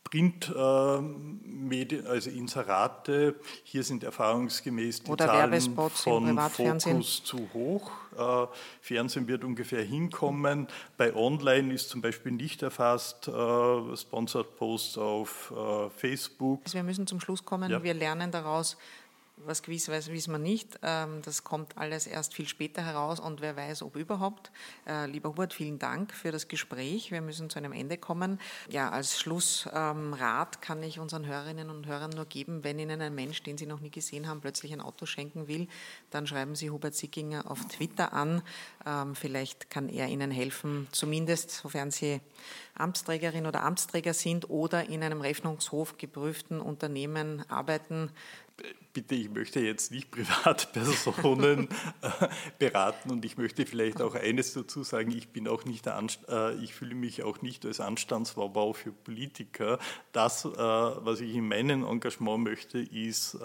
Printmedien, 0.04 2.08
also 2.08 2.30
Inserate, 2.30 3.36
hier 3.64 3.84
sind 3.84 4.04
erfahrungsgemäß 4.04 5.04
die 5.04 5.12
Oder 5.12 5.26
Zahlen 5.26 5.62
von 5.90 6.40
Fokus 6.50 7.24
zu 7.24 7.50
hoch. 7.54 7.92
Äh, 8.18 8.48
Fernsehen 8.82 9.28
wird 9.28 9.44
ungefähr 9.44 9.82
hinkommen. 9.82 10.68
Bei 10.98 11.16
Online 11.16 11.74
ist 11.74 11.90
zum 11.90 12.02
Beispiel 12.02 12.32
nicht 12.32 12.62
erfasst 12.62 13.28
äh, 13.28 13.98
Sponsored 13.98 14.56
Posts 14.58 14.98
auf 14.98 15.52
äh, 15.52 15.90
Facebook. 15.90 16.62
Also 16.66 16.76
wir 16.76 16.84
müssen 16.84 17.08
zum 17.08 17.20
Schluss 17.20 17.44
kommen. 17.44 17.72
Ja. 17.72 17.82
Wir 17.82 17.94
lernen 17.94 18.32
daraus, 18.32 18.78
was 19.38 19.64
gewiss 19.64 19.90
weiß, 19.90 20.12
wissen 20.12 20.32
wir 20.32 20.40
nicht. 20.40 20.80
Ähm, 20.84 21.22
das 21.24 21.44
kommt 21.44 21.78
alles 21.78 22.08
erst 22.08 22.34
viel 22.34 22.48
später 22.48 22.84
heraus 22.86 23.20
und 23.20 23.42
wer 23.42 23.56
weiß, 23.56 23.82
ob 23.82 23.96
überhaupt. 23.96 24.52
Äh, 24.88 25.08
lieber 25.08 25.30
Hubert, 25.30 25.54
vielen 25.54 25.80
Dank 25.80 26.14
für 26.14 26.32
das 26.32 26.48
Gespräch. 26.48 27.12
Wir 27.12 27.22
müssen 27.22 27.50
zu 27.50 27.58
einem 27.58 27.74
Ende 27.74 27.98
kommen. 27.98 28.40
Ja, 28.70 28.90
als 28.90 29.20
Schlussrat 29.20 30.62
kann 30.62 30.84
ich 30.84 31.00
unseren 31.00 31.26
Hörerinnen 31.26 31.70
und 31.70 31.88
Hörern 31.88 32.12
nur 32.12 32.26
geben, 32.26 32.64
wenn 32.64 32.80
Ihnen 32.80 33.02
ein 33.02 33.16
Mensch, 33.16 33.44
den 33.44 33.58
Sie 33.58 33.66
noch 33.66 33.80
nie 33.80 33.92
gesehen 33.92 34.28
haben, 34.28 34.42
plötzlich 34.42 34.72
ein 34.72 34.82
Auto 34.82 35.06
schenken 35.06 35.48
will, 35.48 35.68
dann 36.10 36.28
schreiben 36.28 36.56
Sie 36.56 36.70
Hubert 36.70 36.96
Sickinger 36.96 37.50
auf 37.50 37.66
Twitter 37.66 38.14
an. 38.14 38.44
Ähm, 38.86 39.16
vielleicht 39.16 39.70
kann 39.70 39.90
er 39.90 40.08
Ihnen 40.08 40.32
helfen, 40.32 40.88
zumindest 40.92 41.52
sofern 41.52 41.92
Sie 41.92 42.22
Amtsträgerin 42.76 43.46
oder 43.46 43.64
Amtsträger 43.64 44.14
sind 44.14 44.50
oder 44.50 44.90
in 44.90 45.04
einem 45.04 45.22
Rechnungshof 45.22 45.98
geprüften 45.98 46.60
Unternehmen 46.60 47.44
arbeiten, 47.50 48.12
bitte, 48.94 49.16
ich 49.16 49.30
möchte 49.30 49.60
jetzt 49.60 49.92
nicht 49.92 50.12
Privatpersonen 50.12 51.68
äh, 52.02 52.28
beraten 52.60 53.12
und 53.12 53.26
ich 53.26 53.38
möchte 53.38 53.66
vielleicht 53.66 54.02
auch 54.02 54.16
eines 54.16 54.54
dazu 54.54 54.84
sagen, 54.84 55.12
ich 55.12 55.30
bin 55.30 55.48
auch 55.48 55.66
nicht, 55.66 55.88
äh, 55.88 56.54
ich 56.56 56.74
fühle 56.74 56.96
mich 56.96 57.24
auch 57.24 57.42
nicht 57.42 57.66
als 57.66 57.80
Anstandswabau 57.80 58.74
für 58.74 58.92
Politiker. 58.92 59.80
Das, 60.12 60.46
äh, 60.46 60.50
was 60.58 61.22
ich 61.22 61.36
in 61.36 61.48
meinem 61.48 61.84
Engagement 61.84 62.44
möchte, 62.44 62.80
ist 62.80 63.38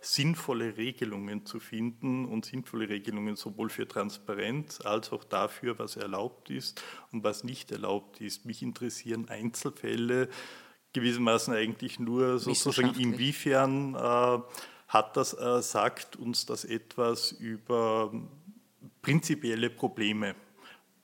sinnvolle 0.00 0.76
Regelungen 0.76 1.46
zu 1.46 1.60
finden 1.60 2.24
und 2.24 2.44
sinnvolle 2.44 2.88
Regelungen 2.88 3.36
sowohl 3.36 3.68
für 3.70 3.86
Transparenz 3.86 4.80
als 4.80 5.12
auch 5.12 5.24
dafür, 5.24 5.78
was 5.78 5.96
erlaubt 5.96 6.50
ist 6.50 6.82
und 7.12 7.24
was 7.24 7.44
nicht 7.44 7.70
erlaubt 7.70 8.20
ist. 8.20 8.44
Mich 8.44 8.62
interessieren 8.68 9.28
Einzelfälle, 9.28 10.28
gewissermaßen 10.92 11.54
eigentlich 11.54 11.98
nur 11.98 12.38
sozusagen 12.38 12.94
inwiefern 12.98 13.94
äh, 13.94 14.38
hat 14.88 15.16
das, 15.16 15.34
äh, 15.34 15.62
sagt 15.62 16.16
uns 16.16 16.46
das 16.46 16.64
etwas 16.64 17.32
über 17.32 18.12
prinzipielle 19.02 19.70
Probleme, 19.70 20.34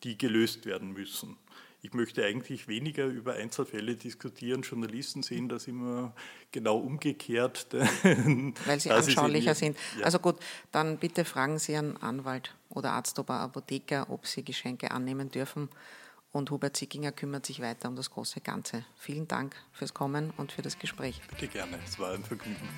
die 0.03 0.17
gelöst 0.17 0.67
werden 0.67 0.93
müssen. 0.93 1.37
Ich 1.83 1.93
möchte 1.93 2.25
eigentlich 2.25 2.67
weniger 2.67 3.05
über 3.05 3.35
Einzelfälle 3.35 3.95
diskutieren. 3.95 4.63
Journalisten 4.63 5.23
sehen 5.23 5.51
das 5.51 5.67
immer 5.69 6.15
genau 6.51 6.79
umgekehrt. 6.79 7.67
Weil 8.65 8.81
sie 8.81 8.91
anschaulicher 8.91 9.55
sind. 9.55 9.77
Ja. 9.99 10.07
Also 10.07 10.19
gut, 10.19 10.37
dann 10.73 10.97
bitte 10.97 11.27
fragen 11.27 11.59
Sie 11.59 11.77
einen 11.77 11.99
Anwalt 11.99 12.55
oder 12.71 12.93
Arzt 12.93 13.19
oder 13.19 13.35
Apotheker, 13.35 14.07
ob 14.09 14.27
Sie 14.27 14.43
Geschenke 14.43 14.93
annehmen 14.93 15.31
dürfen 15.31 15.69
und 16.35 16.51
Hubert 16.51 16.77
Zickinger 16.77 17.13
kümmert 17.13 17.47
sich 17.47 17.63
weiter 17.63 17.89
um 17.89 17.97
das 17.97 18.11
große 18.11 18.41
Ganze. 18.41 18.85
Vielen 18.99 19.29
Dank 19.29 19.55
fürs 19.73 19.95
Kommen 19.95 20.33
und 20.37 20.53
für 20.53 20.63
das 20.63 20.79
Gespräch. 20.79 21.21
Bitte 21.31 21.49
gerne, 21.49 21.79
es 21.87 21.99
war 21.99 22.13
ein 22.13 22.25
Vergnügen. 22.25 22.69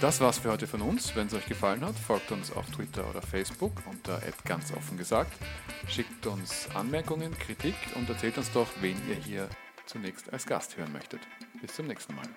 Das 0.00 0.20
war's 0.20 0.38
für 0.38 0.52
heute 0.52 0.66
von 0.66 0.82
uns. 0.82 1.16
Wenn 1.16 1.26
es 1.26 1.34
euch 1.34 1.46
gefallen 1.46 1.84
hat, 1.84 1.98
folgt 1.98 2.30
uns 2.30 2.52
auf 2.52 2.70
Twitter 2.70 3.08
oder 3.08 3.22
Facebook 3.22 3.72
unter 3.90 4.20
ganz 4.44 4.72
offen 4.72 4.96
gesagt. 4.96 5.32
Schickt 5.88 6.26
uns 6.26 6.68
Anmerkungen, 6.74 7.36
Kritik 7.38 7.74
und 7.94 8.08
erzählt 8.08 8.38
uns 8.38 8.52
doch, 8.52 8.68
wen 8.80 8.96
ihr 9.08 9.16
hier 9.16 9.48
zunächst 9.86 10.32
als 10.32 10.46
Gast 10.46 10.76
hören 10.76 10.92
möchtet. 10.92 11.20
Bis 11.60 11.74
zum 11.74 11.86
nächsten 11.86 12.14
Mal. 12.14 12.28